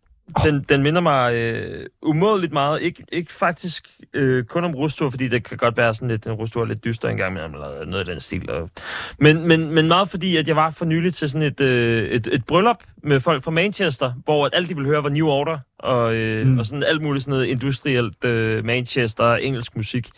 [0.45, 2.83] Den, den minder mig øh, umådeligt meget.
[2.83, 6.33] Ik, ikke faktisk øh, kun om rustur, fordi det kan godt være sådan lidt, en
[6.33, 8.51] rustur er lidt dyster engang imellem, eller noget af den stil.
[8.51, 8.71] Og,
[9.19, 12.29] men, men, men meget fordi, at jeg var for nylig til sådan et, øh, et,
[12.33, 15.59] et bryllup med folk fra Manchester, hvor at alt de ville høre var New Order,
[15.79, 16.59] og, øh, Mm.
[16.59, 20.11] og sådan alt muligt sådan noget industrielt øh, Manchester, engelsk musik,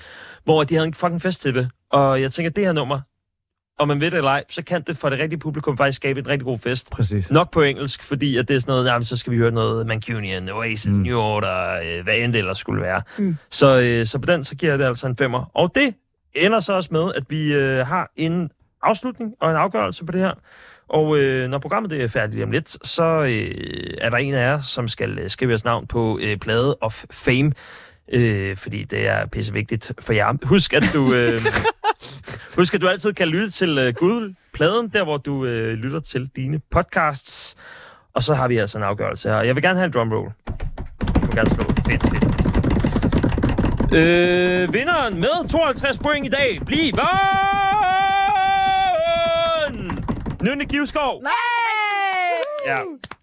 [0.45, 1.71] hvor de havde en fucking fest til det.
[1.93, 3.01] Og jeg tænker, det her nummer,
[3.79, 6.21] om man ved det eller ej, så kan det for det rigtige publikum faktisk skabe
[6.21, 6.91] en rigtig god fest.
[6.91, 7.31] Præcis.
[7.31, 9.87] Nok på engelsk, fordi at det er sådan noget, jamen, så skal vi høre noget
[9.87, 11.03] Mancunian, Oasis, Mm.
[11.03, 13.03] New Order, øh, hvad end det ellers skulle være.
[13.19, 13.37] Mm.
[13.51, 15.51] Så, øh, så på den, så giver jeg det altså en femmer.
[15.55, 15.95] Og det
[16.35, 18.51] ender så også med, at vi øh, har en
[18.83, 20.33] afslutning og en afgørelse på det her.
[20.89, 24.41] Og øh, når programmet det er færdigt om lidt, så øh, er der en af
[24.53, 27.53] jer, som skal øh, skrive jeres navn på øh, plade of fame.
[28.13, 30.35] Øh, fordi det er pisse vigtigt for jer.
[30.43, 31.15] Husk, at du...
[31.15, 31.43] Øh,
[32.57, 36.31] Husk, at du altid kan lytte til uh, Gud-pladen, der hvor du uh, lytter til
[36.37, 37.57] dine podcasts.
[38.15, 39.43] Og så har vi altså en afgørelse her.
[39.43, 40.33] Jeg vil gerne have en drumroll.
[40.47, 41.65] Du må gerne slå.
[41.87, 42.29] Fedt, fedt.
[43.95, 46.93] Øh, vinderen med 52 point i dag bliver...
[50.43, 51.23] Nynne Givskov.
[51.23, 51.33] Nej!
[52.67, 52.77] Ja,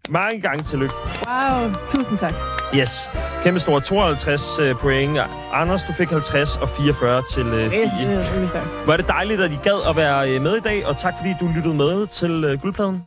[0.09, 0.95] mange gange tillykke.
[1.27, 2.33] Wow, tusind tak.
[2.75, 3.09] Yes.
[3.45, 5.17] Kæmpe store 52 uh, point.
[5.53, 8.67] Anders, du fik 50 og 44 til Det er virkelig stærkt.
[8.83, 11.13] Hvor er det dejligt, at I gad at være øh, med i dag, og tak
[11.17, 13.03] fordi du lyttede med til øh, Guldpladen.